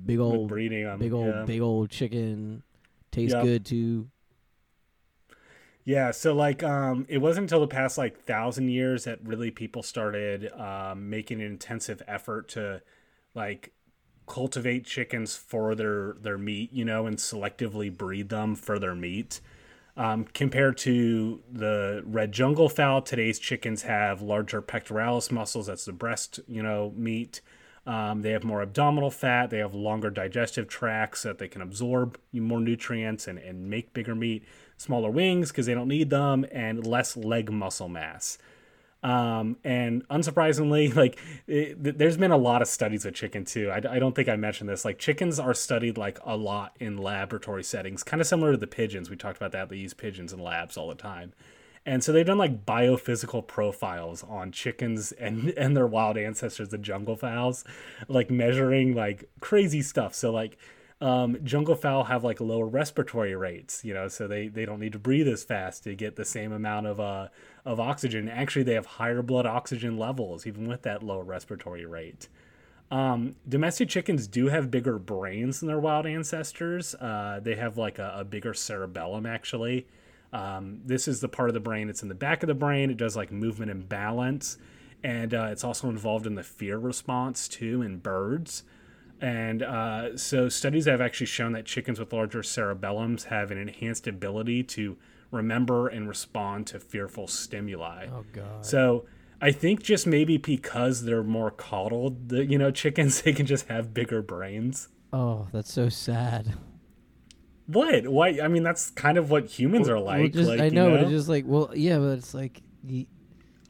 [0.05, 1.45] big With old, breeding them big old, yeah.
[1.47, 2.62] big old chicken.
[3.12, 3.45] Tastes Yep.
[3.45, 4.09] good too.
[5.91, 9.82] Yeah, so like um it wasn't until the past like thousand years that really people
[9.82, 12.80] started um making an intensive effort to
[13.34, 13.72] like
[14.28, 19.41] cultivate chickens for their their meat, you know, and selectively breed them for their meat.
[19.97, 25.66] Um, compared to the red jungle fowl, today's chickens have larger pectoralis muscles.
[25.66, 27.41] That's the breast, you know, meat.
[27.86, 29.51] Um, they have more abdominal fat.
[29.51, 34.14] They have longer digestive tracts that they can absorb more nutrients and, and make bigger
[34.14, 34.45] meat.
[34.80, 38.38] Smaller wings because they don't need them, and less leg muscle mass.
[39.02, 43.70] Um, and unsurprisingly, like it, there's been a lot of studies with chicken too.
[43.70, 44.86] I, I don't think I mentioned this.
[44.86, 48.66] Like chickens are studied like a lot in laboratory settings, kind of similar to the
[48.66, 49.10] pigeons.
[49.10, 49.68] We talked about that.
[49.68, 51.34] They use pigeons in labs all the time.
[51.84, 56.78] And so they've done like biophysical profiles on chickens and, and their wild ancestors, the
[56.78, 57.64] jungle fowls,
[58.08, 60.14] like measuring like crazy stuff.
[60.14, 60.56] So like
[61.01, 64.92] um, jungle fowl have like lower respiratory rates, you know, so they, they don't need
[64.92, 67.28] to breathe as fast to get the same amount of uh,
[67.64, 68.28] of oxygen.
[68.28, 72.28] Actually, they have higher blood oxygen levels even with that low respiratory rate.
[72.90, 76.94] Um, domestic chickens do have bigger brains than their wild ancestors.
[76.96, 79.86] Uh, they have like a, a bigger cerebellum actually.
[80.32, 82.90] Um, this is the part of the brain that's in the back of the brain.
[82.90, 84.59] It does like movement and balance,
[85.03, 88.64] and uh, it's also involved in the fear response too in birds.
[89.20, 94.06] And uh, so studies have actually shown that chickens with larger cerebellums have an enhanced
[94.06, 94.96] ability to
[95.30, 98.06] remember and respond to fearful stimuli.
[98.10, 98.64] Oh god.
[98.64, 99.04] So
[99.40, 103.92] I think just maybe because they're more coddled, you know chickens they can just have
[103.94, 104.88] bigger brains.
[105.12, 106.54] oh, that's so sad.
[107.66, 108.08] What?
[108.08, 108.40] Why?
[108.42, 110.32] I mean, that's kind of what humans are Well, like.
[110.32, 112.62] just, like I you know, but it's just like, well, yeah, but it's like,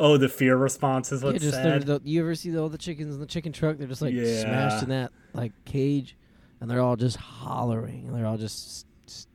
[0.01, 1.83] oh, the fear response is yeah, what's just sad.
[1.87, 3.77] the, you ever see all the chickens in the chicken truck?
[3.79, 4.41] They're just like Yeah.
[4.41, 6.17] smashed in that like cage,
[6.61, 9.27] and they're all just hollering, and they're all just s-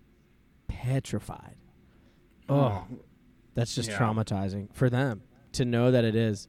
[0.68, 1.56] petrified.
[2.50, 2.86] Oh,
[3.54, 3.98] that's just Yeah.
[3.98, 5.22] traumatizing for them
[5.54, 6.48] to know that it is.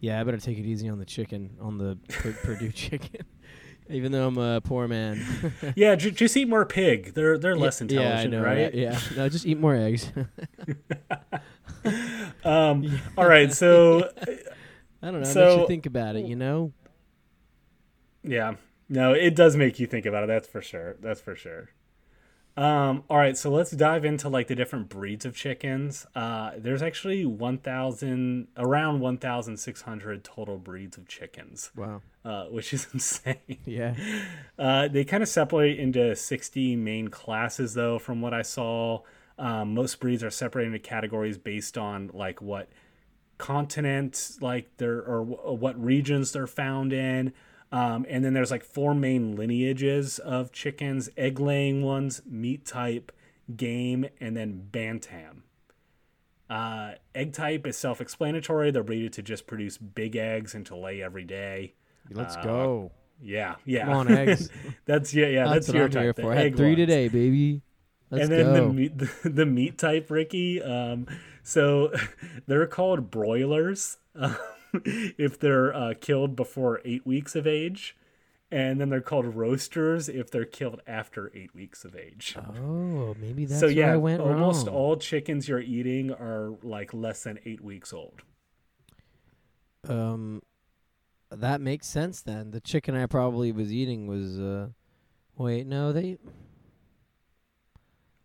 [0.00, 3.24] Yeah, I better take it easy on the chicken, on the Pur- Perdue chicken,
[3.90, 5.24] even though I'm a poor man.
[5.76, 7.14] yeah, ju- just eat more pig.
[7.14, 8.74] They're they're less Yeah, I intelligent, know, right?
[8.74, 10.10] Yeah, no, just eat more eggs.
[12.44, 13.00] Um.
[13.16, 13.50] All right.
[13.52, 14.10] So
[15.02, 15.24] I don't know.
[15.24, 16.72] So- you think about it, you know.
[18.22, 18.56] Yeah.
[18.88, 20.26] No, it does make you think about it.
[20.26, 20.96] That's for sure.
[21.00, 21.70] That's for sure.
[22.56, 26.06] Um, all right, so let's dive into like the different breeds of chickens.
[26.14, 32.02] Uh, there's actually 1,000, around 1,600 total breeds of chickens, Wow.
[32.24, 33.38] uh, which is insane.
[33.64, 33.96] Yeah.
[34.56, 39.00] Uh, they kind of separate into 60 main classes, though, from what I saw.
[39.38, 42.68] Um, most breeds are separated into categories based on like what
[43.38, 47.32] continent, like they're or wh- what regions they're found in.
[47.72, 53.10] Um, and then there's like four main lineages of chickens: egg-laying ones, meat type,
[53.56, 55.42] game, and then bantam.
[56.48, 58.70] Uh, egg type is self-explanatory.
[58.70, 61.74] They're bred to just produce big eggs and to lay every day.
[62.10, 62.92] Let's Uh, go.
[63.20, 63.86] Yeah, yeah.
[63.86, 64.50] Come on, eggs.
[64.84, 65.44] that's yeah, yeah.
[65.44, 66.16] That's, That's, what your type.
[66.20, 66.32] for.
[66.32, 66.76] I had egg three ones.
[66.76, 67.62] today, baby.
[68.10, 68.52] Let's and then go.
[68.54, 70.62] the meat, the, the meat type, Ricky.
[70.62, 71.06] Um,
[71.42, 71.92] so
[72.46, 74.36] they're called broilers um,
[74.74, 77.96] if they're uh, killed before eight weeks of age,
[78.50, 82.36] and then they're called roasters if they're killed after eight weeks of age.
[82.60, 84.76] oh, maybe that's so where yeah, I went almost wrong.
[84.76, 88.22] all chickens you're eating are like less than eight weeks old.
[89.88, 90.42] Um,
[91.30, 92.52] that makes sense then.
[92.52, 94.38] The chicken I probably was eating was.
[94.38, 94.68] uh
[95.36, 96.18] Wait, no, they.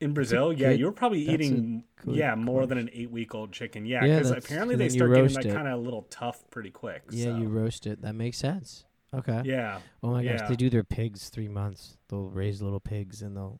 [0.01, 3.51] In Brazil, yeah, good- you were probably eating yeah more than an eight week old
[3.51, 3.85] chicken.
[3.85, 5.53] Yeah, Yeah, because that's- apparently they start getting it.
[5.53, 7.03] kind of a little tough pretty quick.
[7.09, 7.37] Yeah, so.
[7.37, 8.01] you roast it.
[8.01, 8.85] That makes sense.
[9.13, 9.41] Okay.
[9.43, 10.47] Yeah, Oh my gosh, yeah.
[10.47, 11.97] they do their pigs three months.
[12.09, 13.59] They'll raise little pigs and they'll.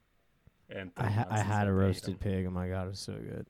[0.69, 1.75] and I ha- I had a they eat 'em.
[1.79, 2.45] roasted pig.
[2.45, 3.47] Oh my god, it was so good.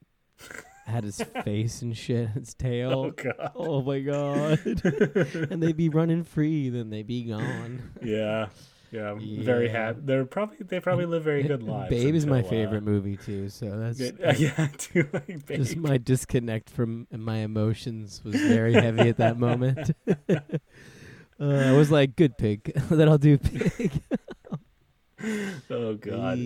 [0.87, 3.11] I had his face and shit, Oh tail.
[3.11, 3.51] god.
[3.53, 4.59] Oh my god.
[5.51, 7.91] and they'd be running free, then they'd be gone.
[8.01, 8.47] Yeah,
[8.91, 9.71] yeah, very Yeah.
[9.87, 9.99] happy.
[10.03, 11.89] They're probably they probably live very good lives.
[11.89, 15.57] Babe is my uh, favorite movie too, so that's good- uh, yeah, do like Babe.
[15.59, 19.91] just my disconnect from my emotions was very heavy at that moment.
[20.07, 20.35] uh,
[21.39, 24.01] I was like, "Good pig, then I'll do pig."
[25.69, 26.39] oh god.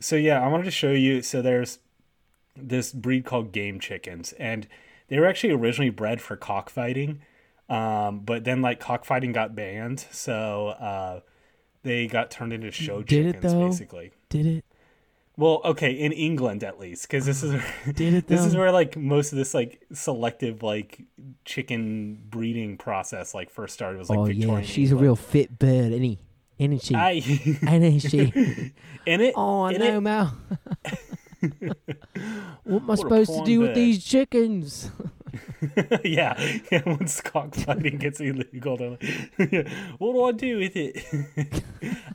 [0.00, 1.22] So yeah, I wanted to show you.
[1.22, 1.78] So there's
[2.56, 4.66] this breed called game chickens, and
[5.08, 7.20] they were actually originally bred for cockfighting,
[7.68, 11.20] um, but then like cockfighting got banned, so uh,
[11.84, 13.68] they got turned into show Did it, chickens though?
[13.68, 14.10] basically.
[14.28, 14.64] Did it?
[15.36, 17.60] Well, okay, in England at least, because this is
[17.94, 21.02] Did it this is where like most of this like selective like
[21.44, 24.60] chicken breeding process like first started was like oh Victorian.
[24.60, 26.18] yeah, she's a real fit bird, isn't he?
[26.58, 26.94] Isn't she?
[26.94, 27.10] I
[27.66, 28.20] Ain't she?
[29.06, 29.34] in it.
[29.36, 30.36] Oh, I in know, it- Mal.
[32.64, 34.90] what am I a supposed to do with these chickens?
[36.04, 36.82] yeah, yeah.
[36.86, 39.02] Once cockfighting gets illegal, they're like,
[39.52, 39.68] yeah,
[39.98, 41.62] what do I do with it?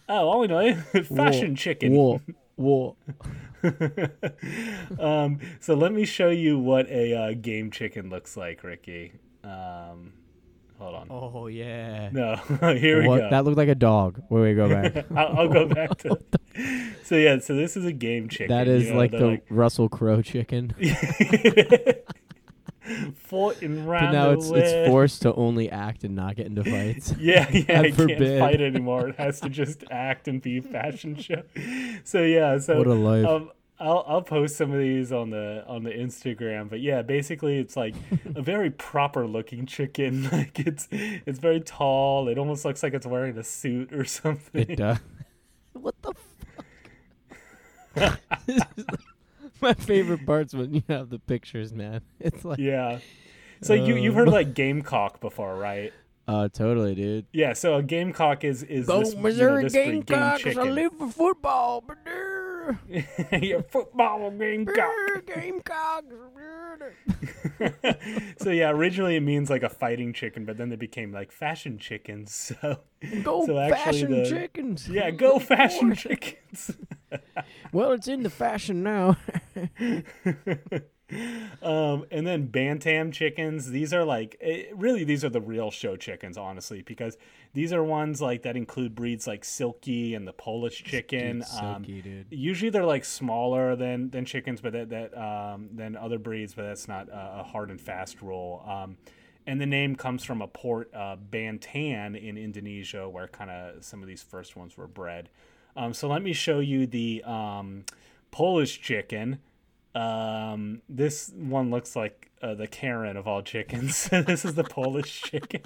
[0.07, 0.75] oh, I know,
[1.15, 1.93] fashion chicken.
[1.93, 2.21] War,
[2.57, 2.95] war.
[4.99, 9.13] um, so let me show you what a uh, game chicken looks like, Ricky.
[9.43, 10.13] Um,
[10.77, 11.07] hold on.
[11.09, 12.09] Oh yeah.
[12.11, 12.35] No,
[12.73, 13.19] here we what?
[13.21, 13.29] go.
[13.29, 14.21] That looked like a dog.
[14.29, 15.05] Where we go back.
[15.15, 16.17] I'll, I'll go back to.
[17.03, 18.55] So yeah, so this is a game chicken.
[18.55, 20.73] that is you know, like the Russell Crowe chicken.
[23.15, 27.13] Floating But round now it's it's forced to only act and not get into fights.
[27.19, 29.09] Yeah, yeah, it can't fight anymore.
[29.09, 31.43] It has to just act and be a fashion show.
[32.03, 33.25] So yeah, so What a life.
[33.25, 36.69] Um, I'll I'll post some of these on the on the Instagram.
[36.69, 37.95] But yeah, basically it's like
[38.35, 40.29] a very proper looking chicken.
[40.31, 42.27] Like it's it's very tall.
[42.27, 44.69] It almost looks like it's wearing a suit or something.
[44.69, 44.99] It does.
[45.73, 46.13] what the
[47.95, 48.99] fuck?
[49.61, 52.01] My favorite part's when you have the pictures, man.
[52.19, 52.99] It's like, yeah.
[53.61, 55.93] So you you've heard like gamecock before, right?
[56.29, 57.25] Uh, totally, dude.
[57.33, 57.53] Yeah.
[57.53, 60.93] So a gamecock is is Go this, you know, Missouri this breed, game I live
[60.93, 61.97] for football, but
[63.41, 64.91] Your football gamecock.
[65.25, 66.05] Gamecocks.
[68.41, 71.77] so yeah, originally it means like a fighting chicken, but then they became like fashion
[71.77, 72.51] chickens.
[72.61, 72.79] So
[73.23, 74.89] Go So fashion the- chickens.
[74.89, 76.71] yeah, go fashion chickens.
[77.71, 79.15] Well, it's in the fashion now.
[81.61, 83.69] Um, and then bantam chickens.
[83.69, 87.17] These are like eh, really these are the real show chickens, honestly, because
[87.53, 91.39] these are ones like that include breeds like Silky and the Polish chicken.
[91.39, 92.27] Dude, um, silky, dude.
[92.29, 96.63] usually they're like smaller than than chickens, but that that um, than other breeds, but
[96.63, 98.63] that's not a, a hard and fast rule.
[98.67, 98.97] Um,
[99.47, 104.01] and the name comes from a port, uh, Bantan, in Indonesia, where kind of some
[104.03, 105.29] of these first ones were bred.
[105.75, 107.85] Um, so let me show you the um,
[108.29, 109.39] Polish chicken.
[109.95, 114.07] Um, this one looks like uh, the Karen of all chickens.
[114.11, 115.61] this is the Polish chicken.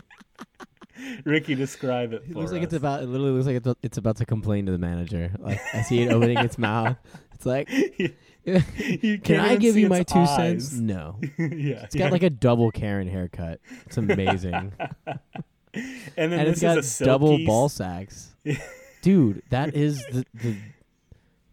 [1.25, 2.23] Ricky, describe it.
[2.27, 3.03] It for looks like it's about.
[3.03, 5.31] It literally looks like it's, it's about to complain to the manager.
[5.39, 6.97] Like I see it opening its mouth.
[7.33, 7.69] It's like,
[8.45, 10.73] You can I give you my its two cents?
[10.73, 11.19] No.
[11.37, 13.59] yeah, It's got like a double Karen haircut.
[13.85, 14.73] It's amazing,
[15.73, 15.81] and
[16.15, 18.35] then and this it's got is a double silky ball sacks.
[19.01, 20.55] Dude, that is the the,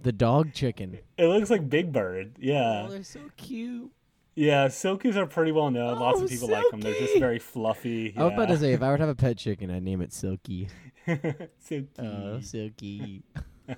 [0.02, 0.98] the dog chicken.
[1.16, 2.36] It looks like Big Bird.
[2.38, 3.90] Yeah, Oh, they're so cute.
[4.34, 4.66] yeah.
[4.68, 5.98] Silkies are pretty well known.
[5.98, 6.80] Lots Oh, of people like them.
[6.80, 8.14] They're just very fluffy.
[8.16, 10.00] I was about to say if I were to have a pet chicken, I'd name
[10.02, 10.68] it Silky.
[11.58, 11.88] Silky.
[11.98, 13.22] Oh, Silky.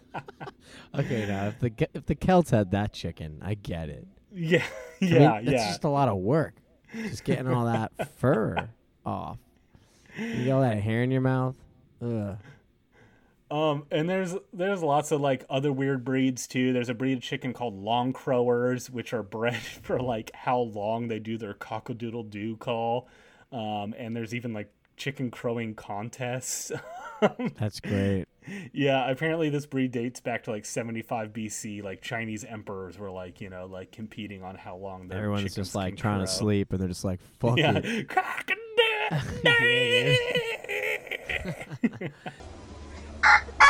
[0.95, 4.07] okay, now if the Ke- if the Celts had that chicken, I get it.
[4.33, 4.65] yeah,
[5.01, 5.69] I mean, yeah, that's yeah.
[5.69, 6.55] just a lot of work.
[6.95, 8.69] Just getting all that fur
[9.05, 9.39] off.
[10.19, 11.57] You get all that hair in your mouth.
[12.03, 12.37] Ugh.
[13.53, 16.73] Um, and there's there's lots of like other weird breeds too.
[16.73, 21.09] There's a breed of chicken called long crowers, which are bred for like how long
[21.09, 23.09] they do their cockadoodle doo call.
[23.53, 26.73] Um, and there's even like chicken crowing contests.
[27.59, 28.25] That's great.
[28.73, 31.83] yeah, apparently this breed dates back to like 75 BC.
[31.85, 35.75] Like Chinese emperors were like you know like competing on how long their Everyone's just
[35.75, 38.11] like trying to sleep, and they're just like, "Fuck Yeah, it."
[43.23, 43.62] Cock-a-doodle-doo.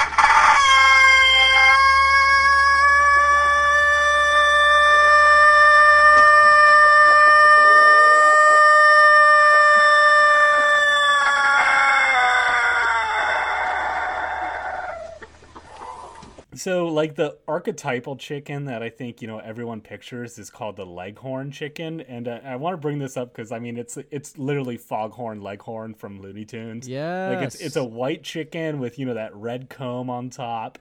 [16.62, 20.86] So, like the archetypal chicken that I think you know everyone pictures is called the
[20.86, 24.38] Leghorn chicken, and uh, I want to bring this up because I mean it's it's
[24.38, 26.86] literally Foghorn Leghorn from Looney Tunes.
[26.86, 30.78] Yeah, like it's it's a white chicken with you know that red comb on top.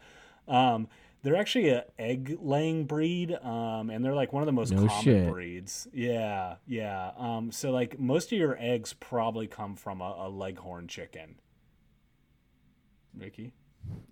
[0.47, 0.88] Um,
[1.23, 4.86] they're actually a egg laying breed, um, and they're like one of the most No
[4.86, 5.29] common shit.
[5.32, 5.88] breeds.
[5.91, 7.09] Yeah, yeah.
[7.17, 11.39] Um, so like most of your eggs probably come from a, a Leghorn chicken.
[13.17, 13.51] Ricky.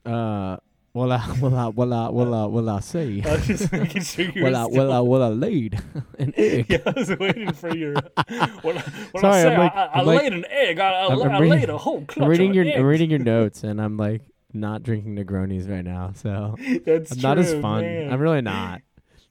[0.04, 0.58] Uh,
[0.94, 4.02] well, I, well, I, well, I, well, I, well, I say, I was just making
[4.04, 5.80] sure you well, I, well, I, well, I laid
[6.20, 6.66] an egg.
[6.70, 7.94] Yeah, I was waiting for your.
[7.94, 8.82] What I
[9.22, 10.80] Sorry, say, I'm like- I, I I'm like- laid an egg.
[10.80, 12.78] I, I, I'm- I'm I reading- laid a whole clutch I'm reading of your, eggs.
[12.78, 14.22] I'm reading your notes, and I'm like
[14.52, 17.82] not drinking Negronis right now, so That's I'm not as fun.
[17.82, 18.12] man.
[18.12, 18.82] I'm really not.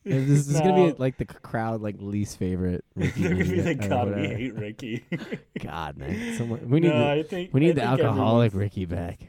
[0.09, 2.85] This, this is gonna be like the crowd like least favorite.
[2.97, 5.05] Ricky They're gonna be like, or God, we hate Ricky.
[5.63, 9.21] God, man, someone we need no, the, think we need I the alcoholic Ricky back.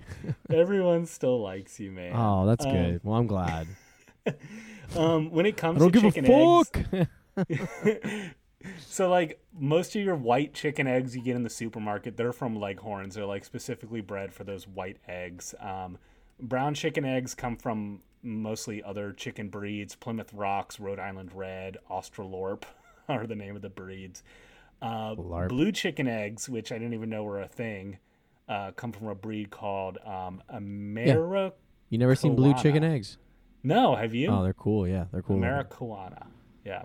[0.49, 2.13] Everyone still likes you, man.
[2.15, 3.01] Oh, that's Um, good.
[3.03, 3.67] Well, I'm glad.
[4.95, 8.67] Um, when it comes don't to give chicken a eggs, fuck.
[8.79, 12.59] so like most of your white chicken eggs you get in the supermarket, they're from
[12.59, 13.15] Leghorns.
[13.15, 15.53] They're like specifically bred for those white eggs.
[15.59, 15.97] Um,
[16.39, 19.95] brown chicken eggs come from mostly other chicken breeds.
[19.95, 22.63] Plymouth Rocks, Rhode Island Red, Australorp
[23.09, 24.23] are the name of the breeds.
[24.81, 27.97] Uh, blue chicken eggs, which I didn't even know were a thing,
[28.47, 31.51] uh, come from a breed called um, Ameri.
[31.89, 33.17] you never seen blue chicken eggs?
[33.61, 34.29] No, have you?
[34.29, 34.87] Oh, they're cool.
[34.87, 35.37] Yeah, they're cool.
[35.37, 36.27] Marijuana.
[36.63, 36.83] Yeah.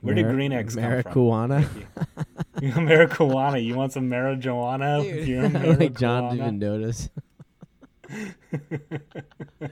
[0.00, 1.12] Where did green eggs come from?
[1.12, 1.68] Marijuana.
[2.56, 3.64] marijuana.
[3.64, 5.04] You want some marijuana?
[5.04, 7.08] with your like John didn't notice.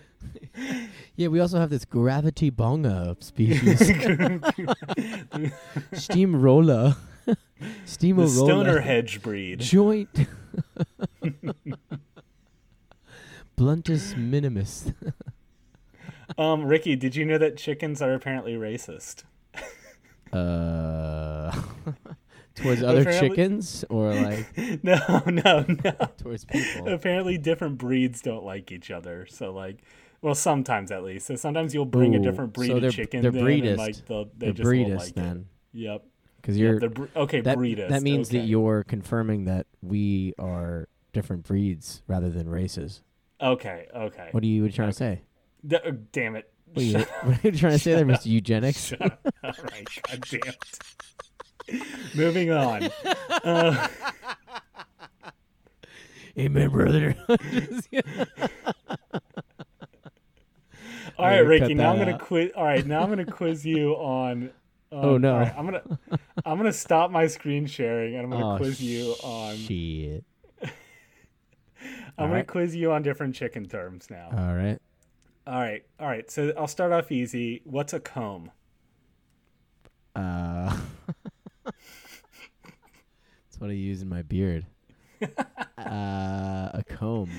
[1.17, 3.79] Yeah, we also have this gravity bonga species.
[5.93, 6.97] Steamroller.
[7.87, 8.29] Steamroller.
[8.29, 9.61] stoner hedge breed.
[9.61, 10.27] Joint.
[13.57, 14.93] Bluntus minimus.
[16.37, 19.25] Um, Ricky, did you know that chickens are apparently racist?
[20.33, 21.53] Uh,
[22.57, 24.47] towards other Apparently- chickens or like
[24.83, 25.93] No, no, no.
[26.19, 26.89] towards people.
[26.93, 29.27] apparently different breeds don't like each other.
[29.31, 29.83] So like,
[30.23, 31.27] well, sometimes at least.
[31.27, 33.23] So sometimes you'll bring a Ooh, different breed so of they're- chicken.
[33.23, 33.77] they're in, and, breedist.
[33.79, 35.15] like they'll, they They're just won't breedist like it.
[35.17, 36.05] then, Yep.
[36.41, 37.41] because you're they're bre- okay.
[37.43, 37.89] that, breedist.
[37.91, 38.39] that means okay.
[38.39, 43.03] that you're confirming that we are different breeds rather than races.
[43.41, 43.87] Okay.
[43.95, 44.29] Okay.
[44.33, 45.21] What are you, what are you trying to say?
[45.67, 46.51] D- uh, damn it.
[46.73, 48.27] What are, you, what are you trying to say there, Mr.
[48.27, 48.87] Eugenics?
[48.87, 49.21] Shut up.
[49.45, 49.87] All right.
[50.09, 50.57] God damn it.
[52.15, 52.91] Moving on.
[53.45, 53.89] Uh,
[56.39, 57.17] Amen, brother.
[61.19, 61.73] all right, Ricky.
[61.75, 62.51] Now I'm gonna quiz.
[62.55, 64.51] All right, now I'm gonna quiz you on.
[64.93, 65.39] on Oh, no.
[65.39, 65.83] right, I'm gonna
[66.45, 69.57] I'm gonna stop my screen sharing and I'm gonna oh, quiz you on.
[69.57, 70.25] Shit.
[70.63, 70.71] I'm
[72.19, 72.47] all gonna right.
[72.47, 74.29] quiz you on different chicken terms now.
[74.31, 74.79] All right.
[75.47, 76.31] all right, all right.
[76.31, 77.63] So I'll start off easy.
[77.65, 78.51] What's a comb?
[80.15, 80.77] Uh,
[81.67, 84.67] that's what I use in my beard.
[85.23, 85.27] uh,
[85.79, 87.31] a comb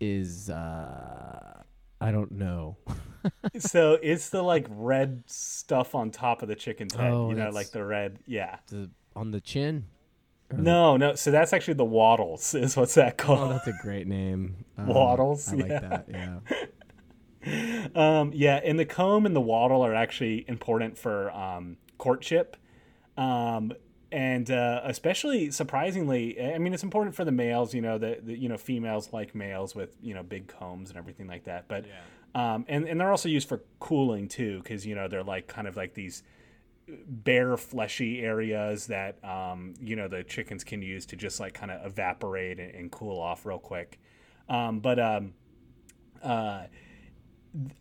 [0.00, 1.62] is uh,
[2.00, 2.76] I don't know.
[3.58, 7.12] so it's the like red stuff on top of the chicken's head.
[7.12, 8.18] Oh, you know, like the red.
[8.26, 8.56] Yeah.
[8.68, 9.86] The on the chin.
[10.50, 11.14] No, no.
[11.14, 12.54] So that's actually the wattles.
[12.54, 13.38] Is what's that called?
[13.38, 13.52] Oh, called?
[13.54, 14.64] that's a great name.
[14.78, 15.80] Um, Waddles, I like yeah.
[15.80, 16.06] that.
[16.08, 17.88] Yeah.
[17.96, 22.56] Um, yeah, and the comb and the wattle are actually important for um, courtship,
[23.18, 23.72] um,
[24.10, 27.74] and uh, especially surprisingly, I mean, it's important for the males.
[27.74, 31.26] You know, the you know females like males with you know big combs and everything
[31.26, 31.68] like that.
[31.68, 31.84] But
[32.34, 35.68] um, and and they're also used for cooling too, because you know they're like kind
[35.68, 36.22] of like these
[37.06, 41.70] bare fleshy areas that um, you know the chickens can use to just like kind
[41.70, 43.98] of evaporate and, and cool off real quick.
[44.48, 45.34] Um, but um,
[46.22, 46.62] uh,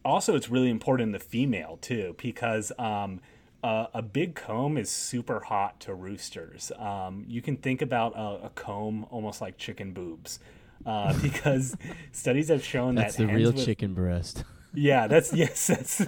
[0.03, 3.21] also it's really important in the female too because um,
[3.63, 6.71] uh, a big comb is super hot to roosters.
[6.77, 10.39] Um, you can think about a, a comb almost like chicken boobs.
[10.85, 11.75] Uh, because
[12.11, 14.43] studies have shown That's that the real with- chicken breast.
[14.73, 15.97] yeah, that's yes, that's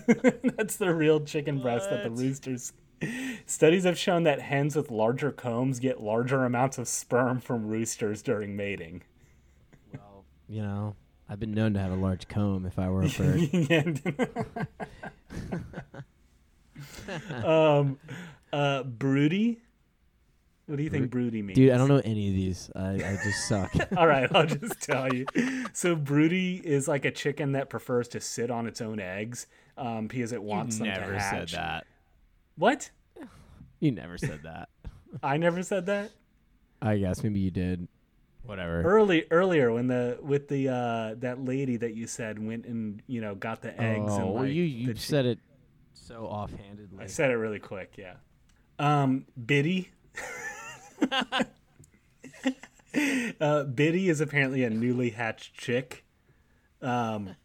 [0.58, 2.74] that's the real chicken breast that the roosters.
[3.46, 8.22] Studies have shown that hens with larger combs get larger amounts of sperm from roosters
[8.22, 9.04] during mating.
[9.94, 10.96] Well, you know,
[11.30, 14.68] I've been known to have a large comb if I were a bird.
[17.46, 18.00] um,
[18.52, 19.60] uh, broody.
[20.66, 21.56] What do you think broody means?
[21.56, 22.70] Dude, I don't know any of these.
[22.76, 23.72] I, I just suck.
[23.98, 25.26] All right, I'll just tell you.
[25.74, 30.06] So broody is like a chicken that prefers to sit on its own eggs um,
[30.06, 31.02] because it wants them to hatch.
[31.02, 31.88] Never said that.
[32.56, 32.92] What?
[33.82, 34.68] You never said that.
[35.24, 36.12] I never said that.
[36.82, 37.88] I guess maybe you did.
[38.44, 38.82] Whatever.
[38.82, 43.22] early earlier when the with the uh that lady that you said went and you
[43.22, 45.40] know got the eggs oh, and well, like, you you said it
[46.10, 47.04] so offhandedly.
[47.04, 48.16] I said it really quick, yeah.
[48.80, 49.92] Um Biddy.
[53.40, 56.04] uh Biddy is apparently a newly hatched chick.
[56.82, 57.36] Um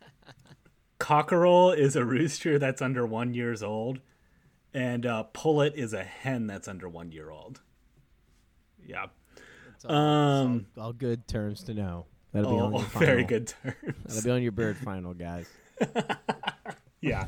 [0.98, 4.00] Cockerel is a rooster that's under one years old.
[4.72, 7.60] And uh Pullet is a hen that's under one year old.
[8.82, 9.06] Yeah.
[9.86, 12.06] All, Um all, all good terms to know.
[12.32, 13.06] That'll be on oh, your final.
[13.06, 13.94] very good terms.
[14.06, 15.46] That'll be on your bird final, guys.
[17.04, 17.26] Yeah.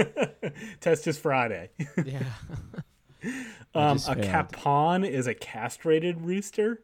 [0.80, 1.70] Test is Friday.
[2.04, 2.22] Yeah.
[3.74, 6.80] Um, a capon is a castrated rooster.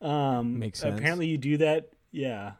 [0.00, 0.96] Um, Makes sense.
[0.98, 2.52] Apparently, you do that, yeah,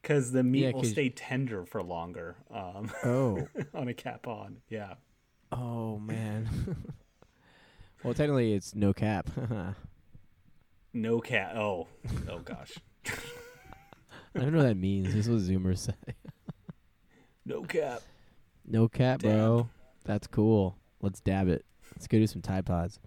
[0.00, 3.48] because the meat Yeah, will stay tender for longer um, Oh.
[3.74, 4.58] on a capon.
[4.68, 4.94] Yeah.
[5.50, 6.48] Oh man.
[8.04, 9.28] well, technically, it's no cap.
[10.92, 11.56] No cap.
[11.56, 11.88] Oh,
[12.30, 12.74] oh gosh.
[13.06, 15.14] I don't know what that means.
[15.14, 16.14] This is what Zoomers say.
[17.46, 18.02] No cap.
[18.66, 19.68] No cap, bro.
[20.04, 20.76] That's cool.
[21.00, 21.64] Let's dab it.
[21.94, 22.98] Let's go do some Tide Pods.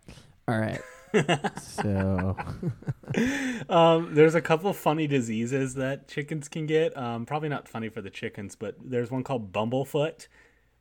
[0.47, 0.82] All right.
[1.62, 2.36] so,
[3.70, 6.95] Um, there's a couple of funny diseases that chickens can get.
[6.97, 10.28] Um, probably not funny for the chickens, but there's one called bumblefoot,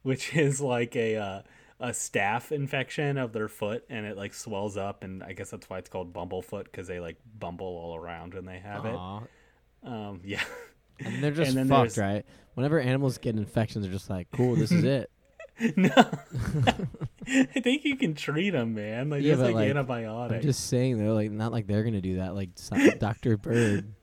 [0.02, 1.42] which is like a uh,
[1.78, 5.68] a staph infection of their foot, and it like swells up, and I guess that's
[5.68, 9.18] why it's called bumblefoot because they like bumble all around when they have Aw.
[9.18, 9.28] it.
[9.84, 10.42] Um, yeah.
[11.00, 12.24] And they're just then fucked, right?
[12.54, 15.10] Whenever animals get infections, they're just like, cool, this is it.
[15.76, 15.88] no,
[17.26, 19.08] I think you can treat them, man.
[19.10, 20.36] Like Yeah, just like, like, antibiotics.
[20.36, 22.34] I'm just saying, they're like, not like they're gonna do that.
[22.34, 22.50] Like
[22.98, 23.36] Dr.
[23.38, 23.94] Bird,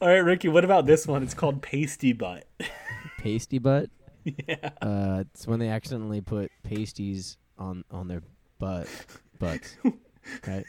[0.00, 0.48] All right, Ricky.
[0.48, 1.22] What about this one?
[1.22, 2.46] It's called pasty butt.
[3.18, 3.90] pasty butt.
[4.24, 4.70] Yeah.
[4.82, 8.22] Uh, it's when they accidentally put pasties on on their
[8.58, 8.86] butt
[9.38, 9.76] butts.
[10.46, 10.64] Right.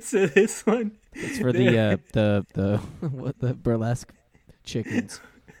[0.00, 4.12] So this one, It's for the uh, the the what the burlesque
[4.68, 5.20] chickens.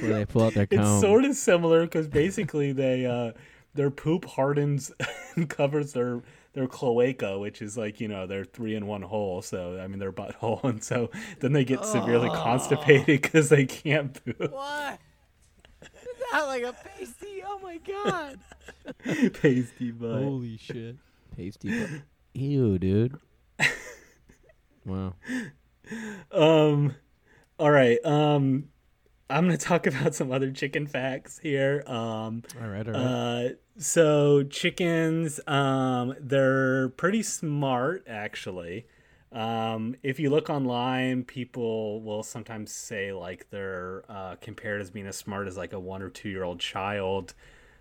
[0.00, 0.80] Where they pull out their comb.
[0.80, 3.32] it's sort of similar because basically they uh,
[3.74, 4.92] their poop hardens
[5.36, 9.42] and covers their their cloaca, which is like you know their three in one hole.
[9.42, 14.12] So I mean their butthole, and so then they get severely constipated because they can't
[14.24, 14.52] poop.
[14.52, 14.98] what?
[15.82, 15.88] Is
[16.32, 17.42] that like a pasty?
[17.46, 18.38] Oh my god!
[19.40, 20.22] Pasty butt.
[20.22, 20.96] Holy shit!
[21.36, 22.02] Pasty butt.
[22.34, 23.18] Ew, dude.
[24.86, 25.14] Wow.
[26.32, 26.94] Um,
[27.58, 27.98] all right.
[28.04, 28.68] Um,
[29.28, 31.82] I'm gonna talk about some other chicken facts here.
[31.86, 33.02] Um, All right, all right.
[33.02, 38.86] uh, so chickens, um, they're pretty smart actually.
[39.32, 45.06] Um, if you look online, people will sometimes say like they're uh, compared as being
[45.06, 47.34] as smart as like a one or two year old child.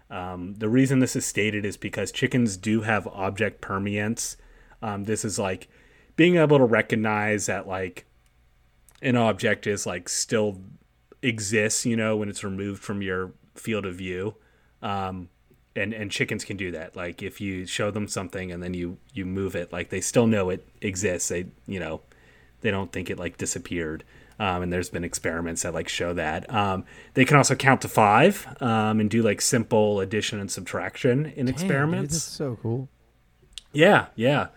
[0.10, 4.38] Um, the reason this is stated is because chickens do have object permanence.
[4.82, 5.68] Um, this is like
[6.16, 8.05] being able to recognize that like
[9.01, 10.61] an object is like still
[11.22, 14.36] exists, you know, when it's removed from your field of view.
[14.82, 15.30] Um,
[15.76, 16.95] and and chickens can do that.
[16.95, 20.28] Like if you show them something and then you you move it, like they still
[20.28, 21.30] know it exists.
[21.30, 22.01] They you know,
[22.61, 24.03] they don't think it like disappeared.
[24.38, 26.53] Um, and there's been experiments that like show that.
[26.53, 31.26] Um, they can also count to five um, and do like simple addition and subtraction
[31.26, 32.13] in Damn, dude, experiments.
[32.13, 32.89] that's so cool.
[33.72, 34.47] Yeah, yeah.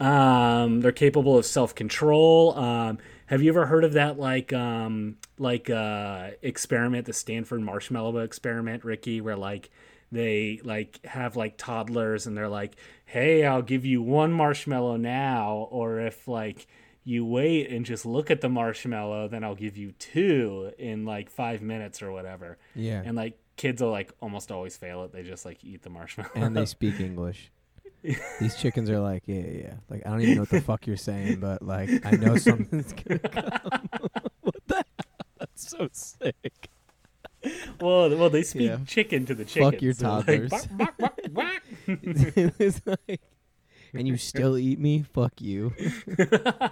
[0.00, 2.56] Um, they're capable of self control.
[2.58, 8.18] Um, have you ever heard of that like um, like uh, experiment, the Stanford marshmallow
[8.18, 9.70] experiment, Ricky, where like
[10.12, 12.76] they like have like toddlers and they're like,
[13.06, 16.66] "Hey, I'll give you one marshmallow now," or if like
[17.04, 21.30] you wait and just look at the marshmallow, then I'll give you two in like
[21.30, 22.58] five minutes or whatever.
[22.74, 23.02] Yeah.
[23.04, 25.12] And like kids will like almost always fail it.
[25.12, 26.30] They just like eat the marshmallow.
[26.34, 27.50] and they speak English.
[28.40, 29.74] These chickens are like, yeah, yeah, yeah.
[29.88, 32.92] Like, I don't even know what the fuck you're saying, but like, I know something's
[32.92, 33.88] gonna come.
[34.42, 34.74] what the?
[34.74, 34.84] Hell?
[35.38, 36.68] That's so sick.
[37.80, 38.78] Well, well, they speak Yeah.
[38.86, 39.70] chicken to the chicken.
[39.70, 40.50] Fuck your like, toddlers.
[40.50, 41.62] "Bark, bark, bark, bark."
[42.58, 43.20] it's like,
[43.92, 45.02] and you still eat me?
[45.12, 45.72] Fuck you.
[46.18, 46.70] oh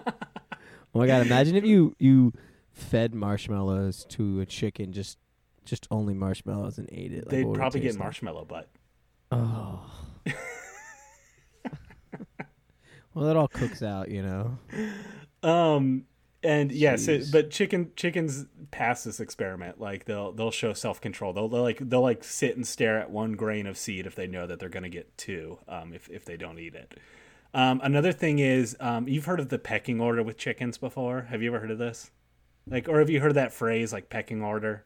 [0.94, 1.26] my god!
[1.26, 2.32] Imagine if you you
[2.72, 5.18] fed marshmallows to a chicken, just
[5.64, 7.24] just only marshmallows, and ate it.
[7.24, 7.98] Like, They'd it probably get like?
[8.00, 8.68] marshmallow butt.
[9.30, 9.80] Oh.
[13.14, 14.58] Well, it all cooks out, you know.
[15.44, 16.04] Um,
[16.44, 19.80] and yeah, so but chicken chickens pass this experiment.
[19.80, 21.32] Like they'll they'll show self control.
[21.32, 24.26] They'll, they'll like they'll like sit and stare at one grain of seed if they
[24.26, 25.58] know that they're gonna get two.
[25.68, 26.98] Um, if if they don't eat it.
[27.54, 31.22] Um, another thing is, um, you've heard of the pecking order with chickens before.
[31.22, 32.10] Have you ever heard of this?
[32.66, 34.84] Like, or have you heard of that phrase like pecking order?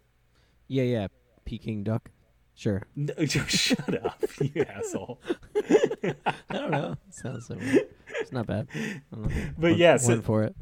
[0.69, 1.07] Yeah, yeah.
[1.45, 2.11] Peking duck.
[2.55, 2.83] Sure.
[2.97, 5.21] No, shut up, you asshole.
[5.55, 6.15] I
[6.51, 6.97] don't know.
[7.11, 7.83] Sounds similar.
[8.27, 8.67] It's not bad.
[8.75, 9.43] I don't know.
[9.59, 10.55] But One- yeah, so- one for it.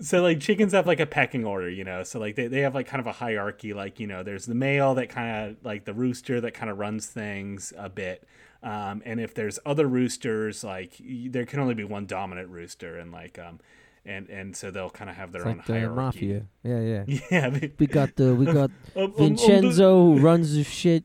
[0.00, 2.74] so like chickens have like a pecking order you know so like they, they have
[2.74, 5.84] like kind of a hierarchy like you know there's the male that kind of like
[5.84, 8.24] the rooster that kind of runs things a bit
[8.62, 10.94] um, and if there's other roosters like
[11.28, 13.60] there can only be one dominant rooster and like um
[14.04, 16.46] and and so they'll kind of have their It's own like hierarchy mafia.
[16.64, 17.18] Yeah, yeah.
[17.30, 21.04] yeah We got the we got um, um, um, the- Vincenzo who runs the shit.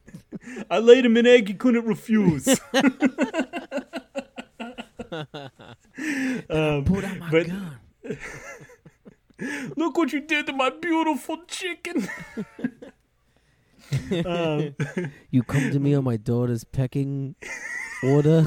[0.70, 2.58] i laid him an egg he couldn't refuse
[6.50, 7.78] um, Put out my but- gun.
[9.76, 12.08] look what you did to my beautiful chicken
[14.26, 14.74] um,
[15.30, 17.34] You come to me on my daughter's pecking
[18.02, 18.46] order.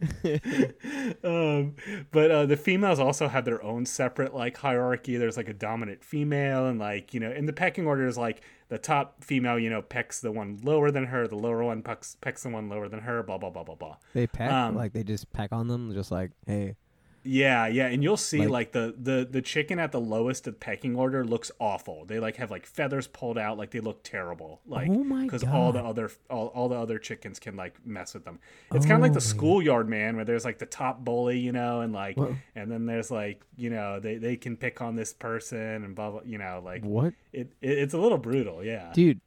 [1.24, 1.74] um,
[2.10, 5.16] but uh, the females also have their own separate like hierarchy.
[5.16, 8.42] There's like a dominant female, and like you know, in the pecking order is like
[8.68, 12.16] the top female, you know, pecks the one lower than her, the lower one pecks
[12.20, 13.96] pecks the one lower than her, blah blah blah blah blah.
[14.14, 16.76] They peck Um, like they just peck on them, just like, hey,
[17.22, 20.58] Yeah, yeah, and you'll see Like- like, the the the chicken at the lowest of
[20.58, 22.06] pecking order looks awful.
[22.06, 24.62] They like have like feathers pulled out, like they look terrible.
[24.66, 28.24] Like Oh because all the other all, all the other chickens can like mess with
[28.24, 28.38] them.
[28.72, 31.52] It's kind of like Oh the schoolyard man where there's like the top bully, you
[31.52, 34.96] know, and like Wha- and then there's like you know they they can pick on
[34.96, 36.20] this person and blah blah.
[36.24, 38.64] You know, like what, it, it it's a little brutal.
[38.64, 38.92] Yeah.
[38.94, 39.20] dude?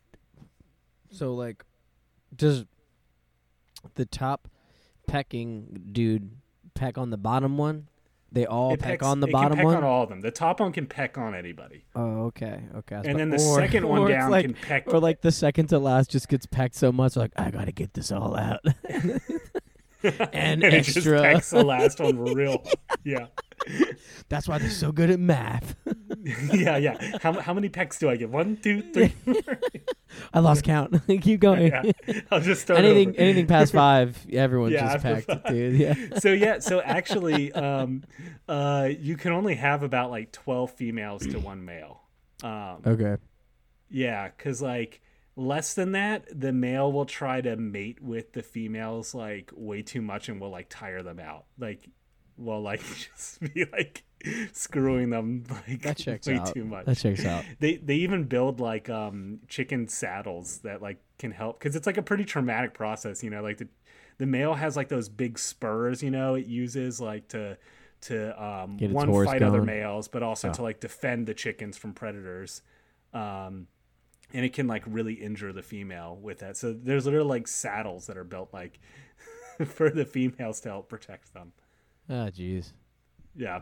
[1.11, 1.63] So like,
[2.35, 2.65] does
[3.93, 4.47] the top
[5.05, 6.31] pecking dude
[6.83, 7.87] peck on the bottom one?
[8.31, 9.75] They all It peck pecks- on the bottom one.
[9.77, 10.21] on all of them.
[10.21, 12.99] The top one can peck on anybody, Oh, okay, okay.
[13.05, 14.91] And then the or- second one down like, can peck.
[14.91, 17.93] or like the second to last just gets pecked so much, like I gotta get
[17.93, 18.61] this all out.
[20.33, 21.59] and, and it just extra.
[21.59, 22.63] the last one real.
[23.05, 23.27] Yeah,
[24.29, 25.75] That's why they're so good at math.
[26.53, 27.17] yeah, yeah.
[27.21, 28.29] How how many pecks do I get?
[28.29, 29.13] One, two, three.
[30.33, 30.95] I lost count.
[31.07, 31.67] Keep going.
[31.67, 31.91] yeah,
[32.31, 33.19] I'll just start anything over.
[33.19, 35.75] anything past five, everyone Yeah, just packed, dude.
[35.77, 35.95] Yeah.
[36.19, 38.03] so yeah, so actually, um,
[38.47, 42.03] uh, you can only have about like twelve females to one male.
[42.41, 43.17] Um, Okay.
[43.89, 45.01] Yeah, because like
[45.35, 50.01] less than that, the male will try to mate with the females like way too
[50.01, 51.45] much and will like tire them out.
[51.57, 51.89] Like,
[52.37, 52.81] will like
[53.15, 54.03] just be like
[54.53, 56.53] screwing them like That checks way out.
[56.53, 56.85] too much.
[56.85, 57.45] That checks out.
[57.59, 61.97] They they even build like um chicken saddles that like can help because it's like
[61.97, 63.23] a pretty traumatic process.
[63.23, 63.67] You know, like the
[64.17, 66.01] the male has like those big spurs.
[66.03, 67.57] You know, it uses like to
[68.01, 70.53] to um one fight other males, but also Yeah.
[70.53, 72.61] to like defend the chickens from predators.
[73.13, 73.67] Um,
[74.33, 76.57] and it can like really injure the female with that.
[76.57, 78.79] So there's literally like saddles that are built like
[79.65, 81.53] for the females to help protect them.
[82.09, 82.73] Oh, jeez.
[83.35, 83.61] Yeah.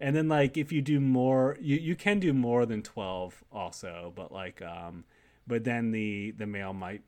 [0.00, 4.12] And then like if you do more you, you can do more than 12 also,
[4.14, 5.04] but like um
[5.46, 7.02] but then the the male might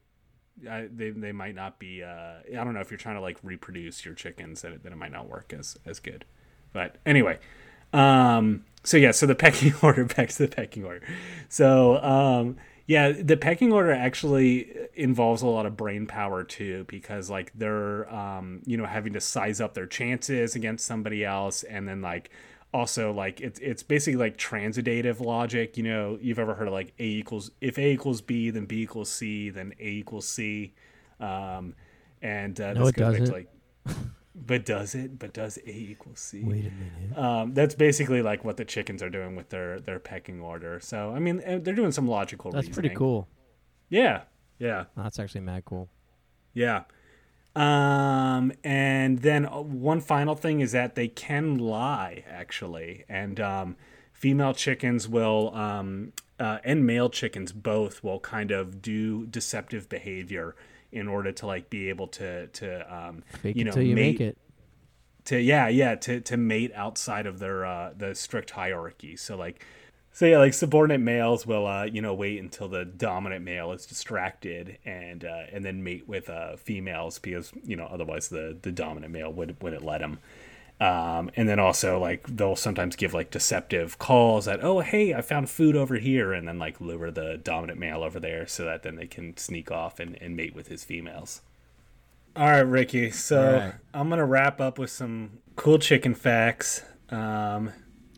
[0.69, 3.39] uh, they, they might not be uh I don't know if you're trying to like
[3.43, 6.25] reproduce your chickens then it, then it might not work as as good.
[6.73, 7.39] But anyway,
[7.93, 11.07] um so yeah, so the pecking order back to the pecking order.
[11.49, 12.57] So um
[12.87, 18.13] yeah, the pecking order actually involves a lot of brain power too, because like they're
[18.15, 22.31] um, you know having to size up their chances against somebody else, and then like
[22.73, 25.77] also like it's it's basically like transitive logic.
[25.77, 28.83] You know, you've ever heard of like a equals if a equals b, then b
[28.83, 30.73] equals c, then a equals c,
[31.19, 31.75] um,
[32.23, 33.33] and uh, No, it goes back to, doesn't.
[33.33, 33.49] like,
[34.37, 35.19] but does it?
[35.19, 36.43] But does a equal c?
[36.43, 37.19] Wait a minute.
[37.19, 40.79] Um, that's basically like what the chickens are doing with their their pecking order.
[40.81, 42.51] So I mean, they're doing some logical.
[42.51, 43.29] That's pretty cool.
[43.89, 44.23] Yeah,
[44.59, 45.89] yeah, That's actually mad cool.
[46.53, 46.85] yeah.
[47.55, 53.77] Um, and then uh, one final thing is that they can lie actually, and um,
[54.13, 60.55] female chickens will um, uh, and male chickens both will kind of do deceptive behavior
[60.93, 64.21] in order to like be able to to um, Fake you know you mate make
[64.21, 64.39] it.
[65.27, 69.65] to yeah yeah to to mate outside of their uh the strict hierarchy so like
[70.13, 73.85] so yeah like subordinate males will uh you know wait until the dominant male is
[73.87, 78.73] distracted and uh and then mate with uh females because you know otherwise the the
[78.73, 80.19] dominant male would wouldn't let him
[80.81, 85.23] um and then also like they'll sometimes give like deceptive calls that oh hey i
[85.23, 88.83] found food over here and then like lure the dominant male over there so that
[88.83, 91.41] then they can sneak off and, and mate with his females
[92.37, 93.11] all right, Ricky.
[93.11, 93.75] So All right.
[93.95, 97.73] I'm gonna wrap up with some cool chicken facts, um,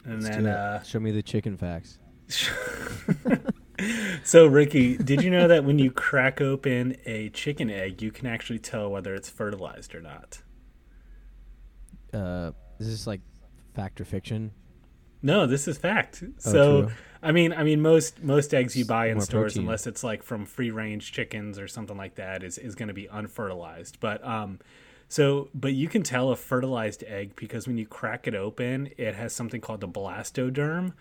[0.04, 1.98] and Let's then uh, Show me the chicken facts.
[4.24, 8.26] so Ricky, did you know that when you crack open a chicken egg, you can
[8.26, 10.42] actually tell whether it's fertilized or not?
[12.12, 13.20] Uh, is this like
[13.74, 14.52] fact or fiction?
[15.22, 16.22] No, this is fact.
[16.24, 16.92] Oh, so true.
[17.22, 19.62] I mean, I mean, most most eggs you buy in More stores, protein.
[19.66, 22.94] unless it's like from free range chickens or something like that, is is going to
[22.94, 23.98] be unfertilized.
[23.98, 24.60] But um,
[25.08, 29.14] so but you can tell a fertilized egg because when you crack it open, it
[29.16, 30.92] has something called the blastoderm,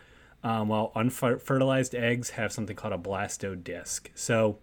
[0.43, 4.07] um, while unfertilized eggs have something called a blastodisc.
[4.15, 4.57] So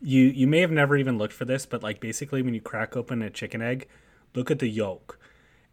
[0.00, 2.96] you you may have never even looked for this, but like basically when you crack
[2.96, 3.86] open a chicken egg,
[4.34, 5.18] look at the yolk.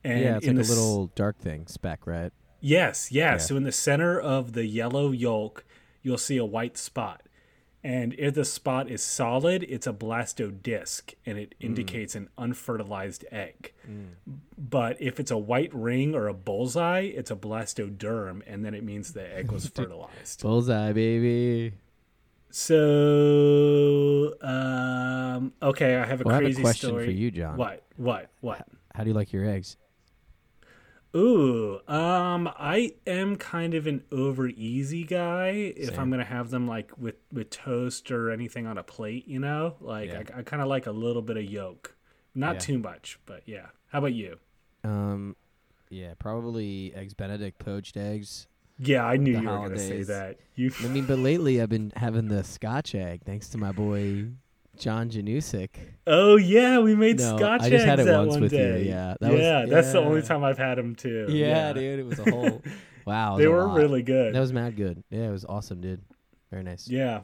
[0.04, 2.32] And yeah, it's in like a s- little dark thing, speck, right?
[2.62, 3.32] Yes, yeah.
[3.34, 3.38] Yeah.
[3.38, 5.64] So in the center of the yellow yolk,
[6.02, 7.24] you'll see a white spot.
[7.82, 11.66] And if the spot is solid, it's a blastodisc and it Mm.
[11.68, 13.72] indicates an unfertilized egg.
[14.58, 18.84] But if it's a white ring or a bullseye, it's a blastoderm and then it
[18.84, 20.42] means the egg was fertilized.
[20.42, 21.74] Bullseye, baby.
[22.52, 27.06] So, um, okay, I have a Well, I have a crazy question story.
[27.06, 27.58] for you, John.
[27.58, 27.84] What?
[27.96, 28.30] What?
[28.42, 28.68] What?
[28.94, 29.78] How do you like your eggs?
[31.16, 35.74] Ooh, um, I am kind of an over easy guy.
[35.76, 39.40] If I'm gonna have them like with with toast or anything on a plate, you
[39.40, 40.22] know, like Yeah.
[40.36, 41.96] I, I kind of like a little bit of yolk,
[42.36, 42.60] not Yeah.
[42.60, 43.68] too much, but yeah.
[43.88, 44.38] How about you?
[44.84, 45.36] Um,
[45.90, 48.48] yeah, probably eggs Benedict, poached eggs.
[48.78, 50.38] Yeah, I knew you were gonna say that.
[50.56, 54.28] You, I mean, but lately I've been having the Scotch egg, thanks to my boy
[54.80, 55.70] John Janusik.
[56.08, 58.54] oh yeah, we made No, Scotch I just had eggs it that once one with
[58.54, 58.84] you, day.
[58.84, 59.16] yeah.
[59.22, 61.28] That was- yeah, that's the only time I've had them too.
[61.30, 62.62] Yeah, dude, it was a whole.
[63.06, 63.78] wow, They were lot.
[63.78, 64.34] really good.
[64.34, 65.04] That was mad good.
[65.12, 66.02] Yeah, it was awesome, dude.
[66.50, 66.88] Very nice.
[66.88, 67.22] Yeah.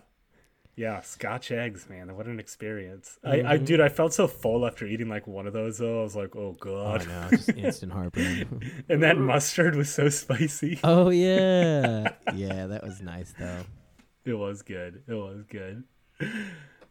[0.77, 2.13] Yeah, Scotch eggs, man.
[2.17, 3.17] What an experience.
[3.23, 3.65] I, I Mhm.
[3.65, 6.01] dude, I felt so full after eating like one of those though.
[6.01, 7.03] I was like, oh Oh, god.
[7.03, 8.61] I know, just instant heartburn.
[8.89, 10.79] and that mustard was so spicy.
[10.83, 13.61] oh yeah, yeah, that was nice though.
[14.25, 15.01] It was good.
[15.07, 15.83] It was good.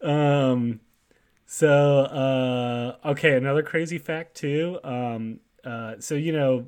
[0.04, 0.80] Um
[1.46, 4.78] So, uh, okay, another crazy fact too.
[4.82, 6.66] Um, uh, so you know,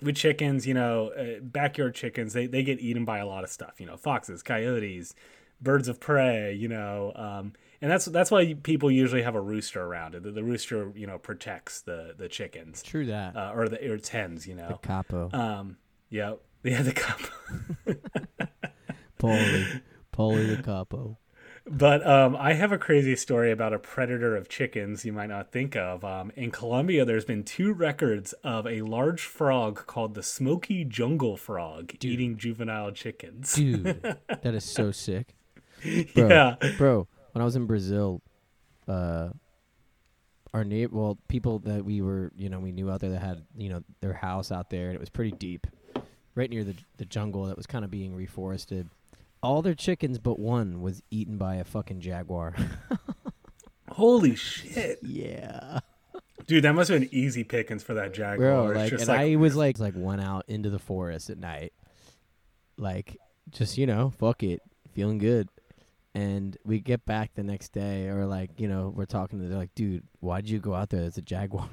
[0.00, 3.50] with chickens, you know, uh, backyard chickens, they they get eaten by a lot of
[3.50, 3.80] stuff.
[3.80, 5.14] You know, foxes, coyotes,
[5.60, 6.54] birds of prey.
[6.54, 10.22] You know, um, and that's that's why people usually have a rooster around it.
[10.22, 13.36] The, the rooster, you know, protects the the chickens True that.
[13.36, 14.46] uh, or the or its hens.
[14.46, 15.30] You know, the Capo.
[15.32, 15.76] um,
[16.08, 17.28] yeah, yeah, the capo.
[19.18, 19.66] Polly.
[20.12, 21.18] Polly the capo.
[21.64, 25.52] But um, I have a crazy story about a predator of chickens you might not
[25.52, 26.04] think of.
[26.04, 31.36] Um, in Colombia, there's been two records of a large frog called the smoky jungle
[31.36, 33.54] frog eating juvenile chickens.
[33.54, 33.84] Dude,
[34.42, 35.34] that is so sick.
[36.14, 36.56] Bro, Yeah.
[36.78, 38.22] Bro, when I was in Brazil,
[38.88, 39.28] uh
[40.54, 43.44] our neighbor well, people that we were you know, we knew out there that had,
[43.56, 45.66] you know, their house out there and it was pretty deep.
[46.34, 48.88] Right near the the jungle that was kind of being reforested.
[49.42, 52.54] All their chickens but one was eaten by a fucking jaguar.
[53.90, 54.98] Holy shit.
[55.02, 55.80] yeah.
[56.46, 58.72] Dude, that must have been easy pickings for that jaguar.
[58.72, 61.38] Bro, like just and like, I was like like went out into the forest at
[61.38, 61.72] night.
[62.76, 63.16] Like
[63.50, 64.62] just, you know, fuck it,
[64.92, 65.48] feeling good.
[66.14, 69.58] And we get back the next day or like, you know, we're talking to they're
[69.58, 71.00] like, dude, why'd you go out there?
[71.00, 71.68] There's a jaguar.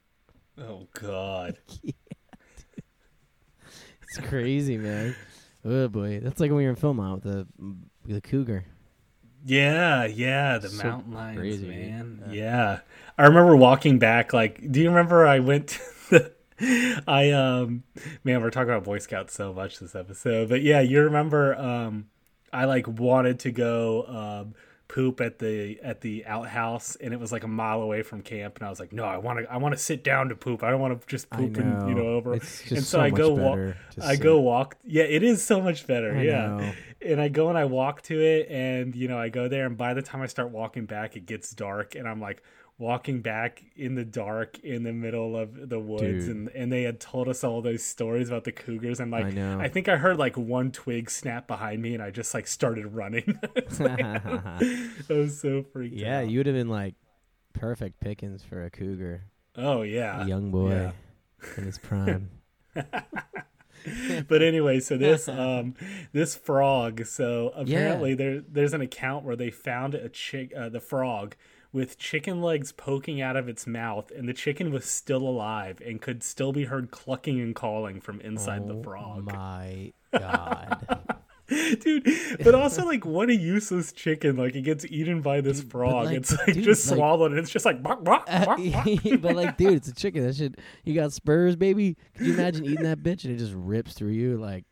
[0.58, 1.56] oh, God.
[1.82, 1.92] yeah,
[4.02, 5.14] it's crazy, man.
[5.68, 6.20] Oh boy.
[6.20, 7.46] That's like when we were in Philmont with the
[8.06, 8.64] the cougar.
[9.44, 12.24] Yeah, yeah, the So mountain lions, crazy, man.
[12.28, 12.32] Yeah.
[12.32, 12.80] Yeah.
[13.18, 17.84] I remember walking back like do you remember I went to the I um
[18.24, 20.48] man, we're talking about Boy Scouts so much this episode.
[20.48, 22.06] But yeah, you remember um
[22.52, 24.54] I like wanted to go um
[24.88, 28.56] poop at the at the outhouse and it was like a mile away from camp
[28.56, 30.62] and I was like, "No, I want to I want to sit down to poop.
[30.62, 33.00] I don't want to just poop and you know over." It's just and so, so
[33.02, 34.22] I go walk I sit.
[34.22, 34.76] go walk.
[34.84, 36.16] Yeah, it is so much better.
[36.16, 36.72] I yeah know.
[37.02, 39.76] and I go and I walk to it, and you know I go there, and
[39.76, 42.42] by the time I start walking back, it gets dark, and I'm like
[42.78, 46.36] walking back in the dark in the middle of the woods, Dude.
[46.36, 49.30] and and they had told us all those stories about the cougars, and like I
[49.30, 49.68] know.
[49.68, 53.38] think I heard like one twig snap behind me, and I just like started running.
[53.78, 56.30] Like- I was so freaked yeah, out.
[56.30, 56.94] you would have been like
[57.52, 59.24] perfect pickings for a cougar.
[59.56, 60.90] Oh yeah, a young boy yeah.
[61.56, 62.30] in his prime.
[64.28, 65.74] but anyway, so this um
[66.12, 70.80] this frog, so apparently there there's an account where they found a chick uh, the
[70.80, 71.36] frog
[71.72, 76.00] with chicken legs poking out of its mouth and the chicken was still alive and
[76.00, 79.24] could still be heard clucking and calling from inside the Oh frog.
[79.24, 81.00] My God.
[81.48, 82.06] Dude,
[82.44, 86.04] but also like what a useless chicken like it gets eaten by this Dude, frog.
[86.06, 88.60] like, it's like dude, just like- swallowed and it's just like bark, bark, uh, bark,
[88.70, 88.86] bark.
[89.22, 90.26] but like, dude, it's a chicken.
[90.26, 90.58] That shit.
[90.84, 91.96] You got spurs, baby.
[92.16, 94.64] Could you imagine eating that bitch and it just rips through you like?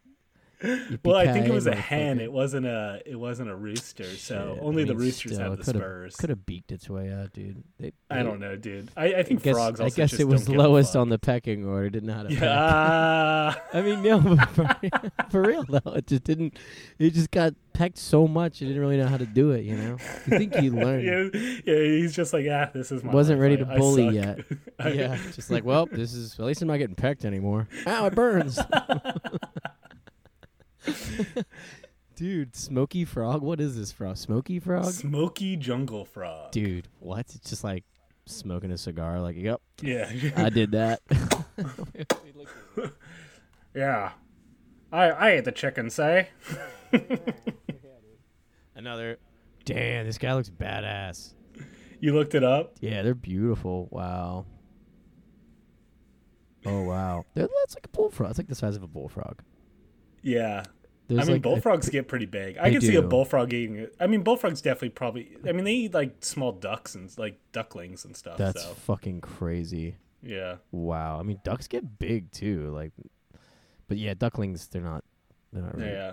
[1.04, 2.18] Well, I think it was a hen.
[2.20, 4.04] It wasn't a it wasn't a rooster.
[4.04, 6.16] So Shit, only I the mean, roosters still, have the could've- spurs.
[6.16, 7.62] Could have beaked its way out, dude.
[7.78, 8.90] They, I don't know, dude.
[8.96, 9.80] I, I think Guess, frogs.
[9.80, 11.90] I guess it was don't give a lowest on the pecking order.
[11.90, 12.28] Didn't know how to.
[12.30, 12.40] peck.
[12.40, 13.54] Yeah.
[13.74, 16.56] I mean, no, but for, for real though, it just didn't.
[16.98, 19.62] It just got pecked so much, it didn't really know how to do it.
[19.64, 19.90] You know,
[20.26, 21.04] you think he learned?
[21.04, 23.12] yeah, yeah, he's just like, ah, this is my.
[23.12, 23.42] Wasn't life.
[23.42, 24.38] ready to bully yet.
[24.82, 27.68] Yeah, just like, well, this is at least I'm not getting pecked anymore.
[27.86, 28.58] Ow, it burns.
[32.16, 33.42] Dude, smoky frog.
[33.42, 34.16] What is this frog?
[34.16, 34.86] Smoky frog?
[34.86, 36.50] Smoky jungle frog.
[36.50, 37.26] Dude, what?
[37.34, 37.84] It's just like
[38.24, 39.20] smoking a cigar.
[39.20, 40.10] Like, yep, Yeah.
[40.36, 41.02] I did that.
[43.74, 44.12] yeah.
[44.92, 45.90] I I ate the chicken.
[45.90, 46.28] Say.
[48.74, 49.18] Another.
[49.64, 51.34] Damn, this guy looks badass.
[52.00, 52.76] You looked it up.
[52.80, 53.88] Yeah, they're beautiful.
[53.90, 54.46] Wow.
[56.64, 58.30] Oh wow, they're, that's like a bullfrog.
[58.30, 59.40] It's like the size of a bullfrog.
[60.22, 60.64] Yeah.
[61.08, 62.58] There's I mean, like a- bullfrogs get pretty big.
[62.58, 63.94] I can see a bullfrog eating it.
[64.00, 65.36] I mean, bullfrogs definitely probably.
[65.46, 68.38] I mean, they eat like small ducks and like ducklings and stuff.
[68.38, 69.96] that's so fucking crazy.
[70.22, 70.56] yeah.
[70.72, 71.20] Wow.
[71.20, 72.70] I mean, ducks get big too.
[72.74, 72.92] Like,
[73.88, 75.04] but yeah, ducklings they're not.
[75.52, 75.90] They're not really.
[75.90, 76.12] Yeah.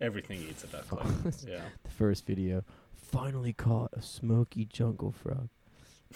[0.00, 1.14] Everything eats a duckling.
[1.48, 1.60] yeah.
[1.84, 5.48] The first video, finally caught a smoky jungle frog.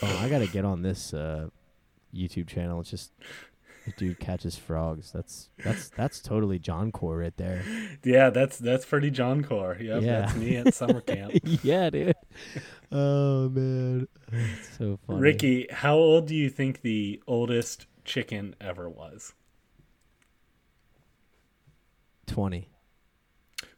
[0.03, 1.49] Oh, I gotta get on this uh,
[2.15, 2.81] YouTube channel.
[2.81, 3.13] It's just
[3.87, 5.11] a dude catches frogs.
[5.13, 7.63] That's that's that's totally John Core right there.
[8.05, 9.77] Yeah, that's that's pretty John Core.
[9.81, 10.21] Yep, Yeah.
[10.21, 11.33] that's me at summer camp.
[11.63, 12.15] yeah, dude.
[12.93, 15.21] Oh man, it's so funny.
[15.21, 19.33] Ricky, how old do you think the oldest chicken ever was?
[22.27, 22.69] twenty.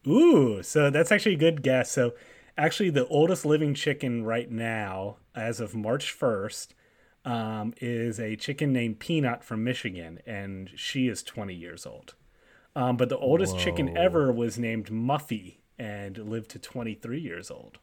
[0.06, 1.90] Ooh, so that's actually a good guess.
[1.92, 2.14] So,
[2.58, 6.68] actually, the oldest living chicken right now, as of March 1st,
[7.24, 12.14] um, is a chicken named Peanut from Michigan, and she is 20 years old.
[12.74, 17.78] Um, but the oldest chicken ever was named Muffy and lived to 23 years old.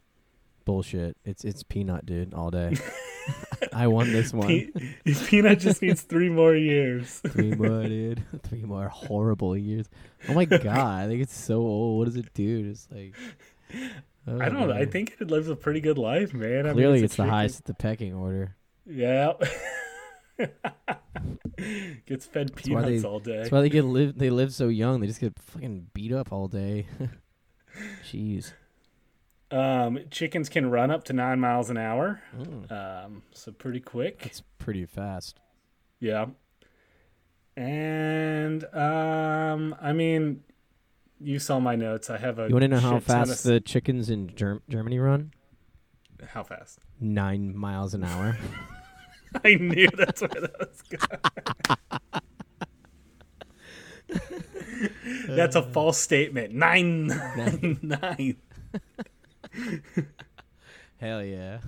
[0.66, 1.16] bullshit.
[1.26, 2.76] It's it's peanut, dude, all day.
[3.74, 4.48] I won this one.
[4.48, 7.20] Pe- Peanut just needs three more years.
[7.28, 8.24] Three more, dude.
[8.44, 9.88] Three more horrible years.
[10.28, 12.00] Oh my god, I think it's so old.
[12.00, 12.72] What does it do?
[12.72, 13.16] Just like
[14.28, 14.74] oh, I don't know.
[14.74, 16.66] I think it lives a pretty good life, man.
[16.66, 18.56] I mean, clearly it's the highest at the pecking order.
[18.90, 19.34] Yeah.
[22.06, 23.38] Gets fed That's peanuts they- all day.
[23.38, 24.18] That's why they get live.
[24.18, 25.02] They live so young.
[25.02, 26.88] They just get fucking beat up all day.
[28.10, 28.54] Jeez.
[29.52, 32.22] Um, chickens can run up to nine miles an hour.
[32.38, 34.22] Mm, Um, so pretty quick.
[34.26, 35.40] It's pretty fast.
[36.00, 36.28] Yeah.
[37.58, 40.44] And um, I mean,
[41.20, 42.10] you saw my notes.
[42.10, 42.48] I have a.
[42.48, 45.34] You want to know how fast of- the chickens in Germ- Germany run?
[46.30, 46.80] How fast?
[47.00, 48.38] Nine miles an hour.
[49.44, 51.02] I knew that's where that was going.
[55.36, 56.54] that's a false statement.
[56.54, 58.38] Nine, nine, nine.
[61.00, 61.60] Hell yeah.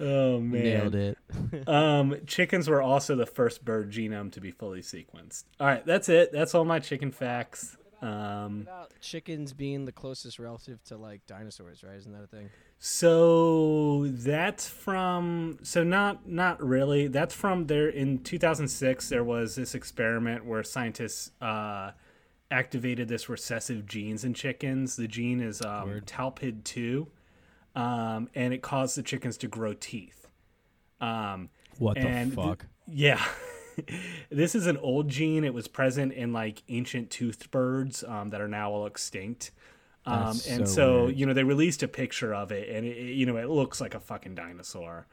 [0.00, 0.62] Oh man.
[0.62, 1.18] Nailed it.
[1.66, 5.44] Um, chickens were also the first bird genome to be fully sequenced.
[5.60, 6.32] All right, that's it.
[6.32, 7.76] That's all my chicken facts.
[8.02, 11.96] Um, About chickens being the closest relative to like dinosaurs, right?
[11.96, 12.50] Isn't that a thing?
[12.78, 17.06] so that's from so not not really.
[17.08, 19.08] That's from there in 2006.
[19.08, 21.92] There was this experiment where scientists uh,
[22.50, 24.96] activated this recessive genes in chickens.
[24.96, 26.06] The gene is um, Weird.
[26.06, 27.08] Talpid two,
[27.74, 30.28] um, and it caused the chickens to grow teeth.
[31.00, 31.48] Um,
[31.78, 32.66] What And the th- fuck?
[32.86, 33.24] Yeah.
[34.30, 35.44] this is an old gene.
[35.44, 39.50] It was present in like ancient toothed birds um, that are now all extinct.
[40.06, 43.14] Um, and so so, you know, they released a picture of it and it, it-
[43.14, 45.06] you know, it looks like a fucking dinosaur.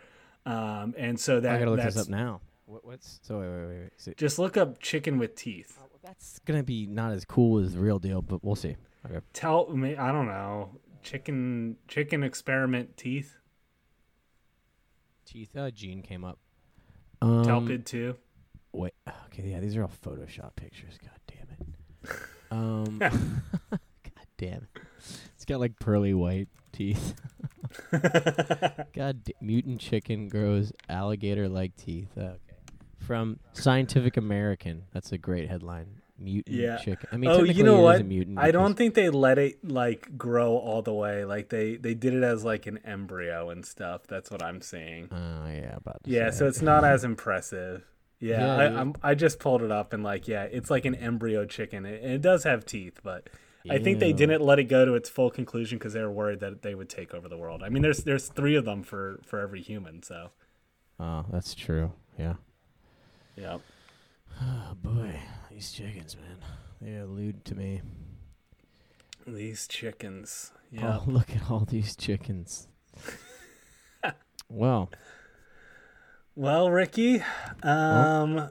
[0.46, 2.42] Um, and so that I gotta look that's this up now.
[2.66, 3.40] What, what's so?
[3.40, 3.82] Wait, wait, wait.
[3.84, 3.92] wait.
[3.98, 5.78] So- just look up chicken with teeth.
[6.04, 8.76] that's gonna be not as cool as the real deal, but we'll see.
[9.06, 9.20] Okay.
[9.34, 10.72] Tell me, I don't know,
[11.04, 13.38] chicken, chicken experiment teeth,
[15.26, 16.40] Teeth uh, gene came up.
[17.22, 18.18] Um, Talpid two.
[18.74, 18.94] Wait.
[19.28, 19.44] Okay.
[19.50, 20.98] Yeah, these are all Photoshop pictures.
[21.02, 22.16] God damn it.
[22.52, 23.00] Um.
[23.72, 23.80] God
[24.38, 24.82] damn it.
[25.36, 27.16] It's got like pearly white teeth.
[27.92, 32.10] God, da- mutant chicken grows alligator-like teeth.
[32.18, 32.38] Okay.
[33.00, 34.84] From Scientific American.
[34.94, 36.02] That's a great headline.
[36.20, 36.78] Mutant Yeah.
[36.78, 37.10] chicken.
[37.12, 38.02] I mean, oh, technically you know it is what?
[38.02, 38.40] a mutant.
[38.40, 41.26] I don't think they let it like grow all the way.
[41.26, 44.04] Like they they did it as like an embryo and stuff.
[44.08, 45.10] That's what I'm seeing.
[45.12, 46.50] Oh yeah, about to Yeah, say so it.
[46.50, 47.84] it's not as impressive.
[48.22, 50.96] Yeah, Yeah, I, I'm, I just pulled it up and like, yeah, it's like an
[50.96, 51.86] embryo chicken.
[51.86, 53.28] It, it does have teeth, but
[53.70, 56.40] I think they didn't let it go to its full conclusion because they were worried
[56.40, 57.62] that they would take over the world.
[57.64, 60.30] I mean, there's there's three of them for for every human, so
[61.00, 61.92] Oh, that's true.
[62.18, 62.36] Yeah.
[63.36, 63.58] yeah.
[64.44, 65.20] Oh boy,
[65.52, 66.38] these chickens, man.
[66.82, 67.82] They allude to me.
[69.28, 70.52] These chickens.
[70.72, 70.98] Yeah.
[70.98, 72.68] Oh, look at all these chickens.
[74.50, 74.90] well,
[76.42, 77.22] Well, Ricky,
[77.62, 78.50] um,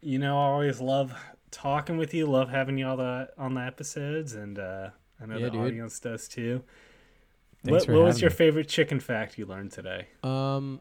[0.00, 1.14] you know, I always love
[1.52, 2.26] talking with you.
[2.26, 4.90] Love having you all the on the episodes, and uh,
[5.22, 5.60] I know Yeah, the dude.
[5.60, 6.64] audience does too.
[7.64, 8.36] Thanks what what was your me.
[8.36, 10.08] favorite chicken fact you learned today?
[10.24, 10.80] um,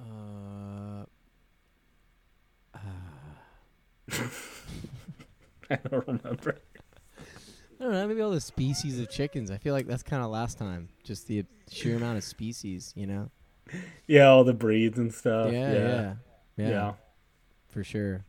[0.00, 1.04] uh,
[5.70, 6.58] I don't remember.
[7.78, 8.08] I don't know.
[8.08, 9.52] Maybe all the species of chickens.
[9.52, 10.88] I feel like that's kind of last time.
[11.04, 13.30] Just the sheer amount of species, you know.
[14.06, 15.52] Yeah, all the breeds and stuff.
[15.52, 16.14] yeah, yeah,
[16.56, 16.92] yeah, yeah,
[17.68, 18.24] for sure.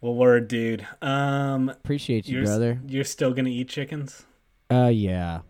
[0.00, 0.86] Well, word, dude.
[1.02, 2.80] Um, Appreciate you, you're brother.
[2.86, 4.24] you're still gonna eat chickens?
[4.70, 5.40] Uh, yeah,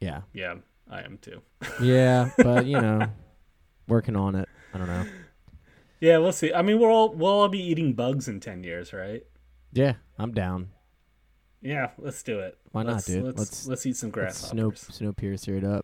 [0.00, 0.56] yeah, Yeah,
[0.90, 1.42] I am too.
[1.80, 2.30] yeah.
[2.38, 3.06] but you know,
[3.86, 4.48] working on it.
[4.72, 5.06] I don't know.
[6.00, 6.52] Yeah, we'll see.
[6.52, 9.22] I mean, we'll all we'll all be eating bugs in ten years, right?
[9.72, 10.70] Yeah, I'm down.
[11.62, 12.58] Yeah, let's do it.
[12.72, 13.24] Why not, Let's- dude?
[13.24, 14.98] Let's Let's- let's, eat some Let's Snow grasshoppers.
[15.00, 15.83] Snowpiercer it up.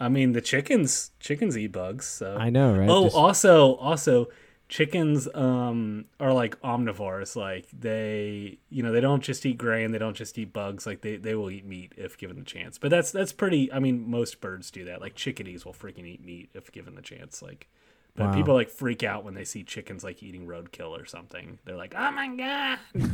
[0.00, 2.06] I mean, the chickens chickens eat bugs.
[2.06, 2.88] So I know, right?
[2.88, 4.28] oh, Just- also also
[4.68, 7.36] chickens um are like omnivores.
[7.36, 9.90] Like they you know they don't just eat grain.
[9.92, 10.86] They don't just eat bugs.
[10.86, 12.78] Like they they will eat meat if given the chance.
[12.78, 13.70] But that's that's pretty.
[13.72, 15.00] I mean, most birds do that.
[15.02, 17.42] Like chickadees will freaking eat meat if given the chance.
[17.42, 17.68] Like.
[18.16, 18.34] But Wow.
[18.34, 21.60] people like freak out when they see chickens like eating roadkill or something.
[21.64, 22.78] They're like, "Oh my god!"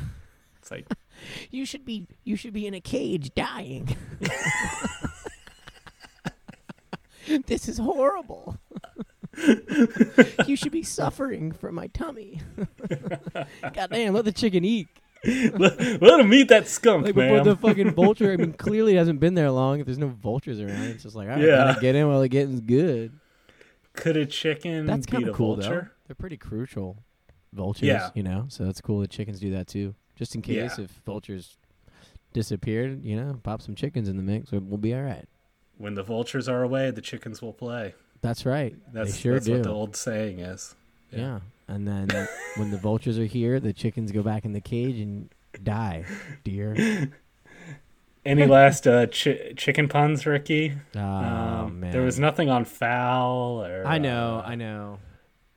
[0.59, 0.87] It's like,
[1.51, 3.95] You should be you should be in a cage dying.
[7.47, 8.59] this is horrible.
[10.47, 12.41] you should be suffering from my tummy.
[13.75, 14.89] God damn, let the chicken eat.
[15.25, 17.33] let, let him eat that skunk, Like man.
[17.39, 18.33] before the fucking vulture.
[18.33, 19.81] I mean, clearly it hasn't been there long.
[19.81, 21.57] If there's no vultures around, it's just like, all right, Yeah.
[21.57, 23.13] gotta get in while the getting's good.
[23.95, 25.87] Could a chicken That's kind of cool, though.
[26.07, 26.99] They're pretty crucial.
[27.53, 28.11] Vultures, Yeah.
[28.15, 29.95] you know, so that's cool that chickens do that too.
[30.15, 30.85] Just in case Yeah.
[30.85, 31.57] if vultures
[32.33, 35.27] disappeared, you know, pop some chickens in the mix, we'll be all right.
[35.79, 37.95] When the vultures are away, the chickens will play.
[38.23, 38.75] That's right.
[38.93, 39.53] That's, they sure that's do.
[39.55, 40.75] what the old saying is.
[41.11, 41.41] yeah.
[41.69, 42.09] And then
[42.57, 45.29] when the vultures are here, the chickens go back in the cage and
[45.63, 46.05] die,
[46.45, 47.11] dear.
[48.25, 50.73] Any last uh, chi- chicken puns, Ricky?
[50.97, 51.93] Oh Um, man.
[51.93, 53.87] There was nothing on foul or.
[53.87, 54.99] I know, uh, I know.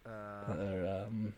[0.05, 1.33] or um,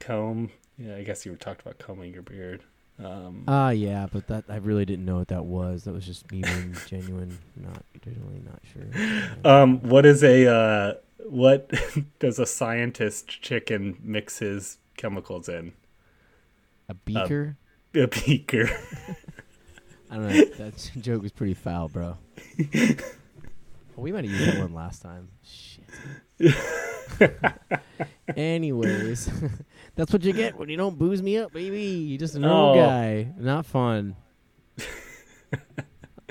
[0.00, 0.50] comb.
[0.76, 2.62] Yeah, I guess you were talking about combing your beard.
[3.02, 5.84] Um, Ah, yeah, but that I really didn't know what that was.
[5.84, 9.50] That was just me being genuine, not genuinely not sure.
[9.50, 10.94] um, what is a uh,
[11.24, 11.70] what
[12.18, 15.72] does a scientist chicken mix his chemicals in?
[16.88, 17.56] A beaker?
[17.94, 18.68] A beaker.
[20.10, 20.44] I don't know.
[20.56, 22.16] That joke was pretty foul, bro.
[23.96, 25.28] we might have used that one last time.
[25.44, 26.54] Shit.
[28.36, 29.30] Anyways,
[29.98, 31.82] that's what you get when you don't booze me up, baby.
[31.82, 32.80] You're just an old Oh.
[32.80, 33.28] guy.
[33.36, 34.16] Not fun.
[34.80, 34.86] All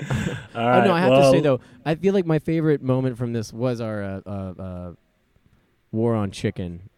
[0.00, 0.06] oh
[0.54, 3.52] right, no, I have to say though, I feel like my favorite moment from this
[3.52, 4.30] was our uh, uh,
[4.62, 4.92] uh,
[5.92, 6.88] war on chicken.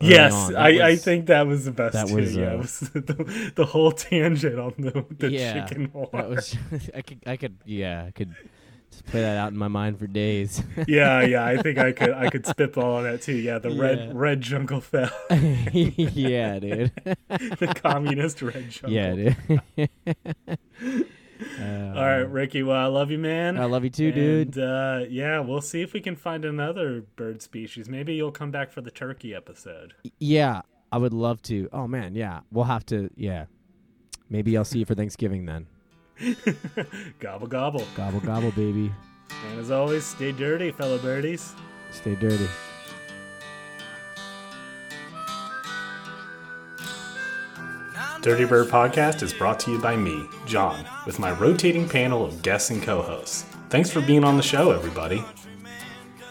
[0.00, 0.56] Yes, on.
[0.56, 1.92] I, I was- think that was the best.
[1.92, 2.16] that too.
[2.16, 6.08] was, yeah, uh, was the, the whole tangent on the, the Yeah, chicken war.
[6.12, 6.56] that was.
[6.94, 8.34] I could, I could, yeah, I could
[8.90, 10.62] just play that out in my mind for days.
[10.88, 11.44] yeah, yeah.
[11.44, 13.34] I think I could I could spitball on that too.
[13.36, 13.82] Yeah, the Yeah.
[13.82, 15.08] red red jungle fowl.
[15.30, 16.92] yeah, dude.
[17.28, 18.92] the communist red jungle.
[18.92, 19.90] Yeah, dude.
[21.60, 22.62] All right, Ricky.
[22.62, 23.58] Well, I love you, man.
[23.58, 24.58] I love you too, dude.
[24.58, 27.88] Uh, yeah, we'll see if we can find another bird species.
[27.88, 29.92] Maybe you'll come back for the turkey episode.
[30.18, 31.68] Yeah, I would love to.
[31.72, 33.10] Oh man, yeah, we'll have to.
[33.16, 33.46] Yeah,
[34.30, 35.66] maybe I'll see you for Thanksgiving then.
[37.18, 37.84] Gobble gobble.
[37.94, 38.92] Gobble gobble, baby.
[39.50, 41.54] And as always, stay dirty, fellow birdies.
[41.90, 42.48] Stay dirty.
[48.22, 52.42] Dirty Bird Podcast is brought to you by me, John, with my rotating panel of
[52.42, 53.44] guests and co hosts.
[53.68, 55.22] Thanks for being on the show, everybody.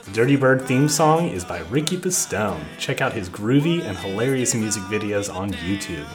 [0.03, 2.61] The Dirty Bird theme song is by Ricky Pistone.
[2.77, 6.07] Check out his groovy and hilarious music videos on YouTube.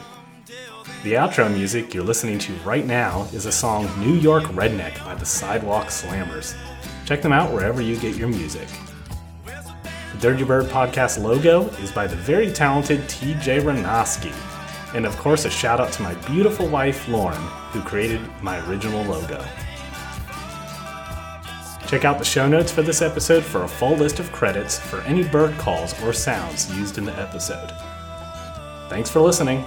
[1.03, 5.15] The outro music you're listening to right now is a song New York Redneck by
[5.15, 6.55] the Sidewalk Slammers.
[7.05, 8.67] Check them out wherever you get your music.
[9.45, 14.33] The Dirty Bird podcast logo is by the very talented TJ Ranoski.
[14.95, 17.41] And of course, a shout out to my beautiful wife Lauren,
[17.71, 19.43] who created my original logo.
[21.87, 25.01] Check out the show notes for this episode for a full list of credits for
[25.01, 27.71] any bird calls or sounds used in the episode.
[28.89, 29.65] Thanks for listening.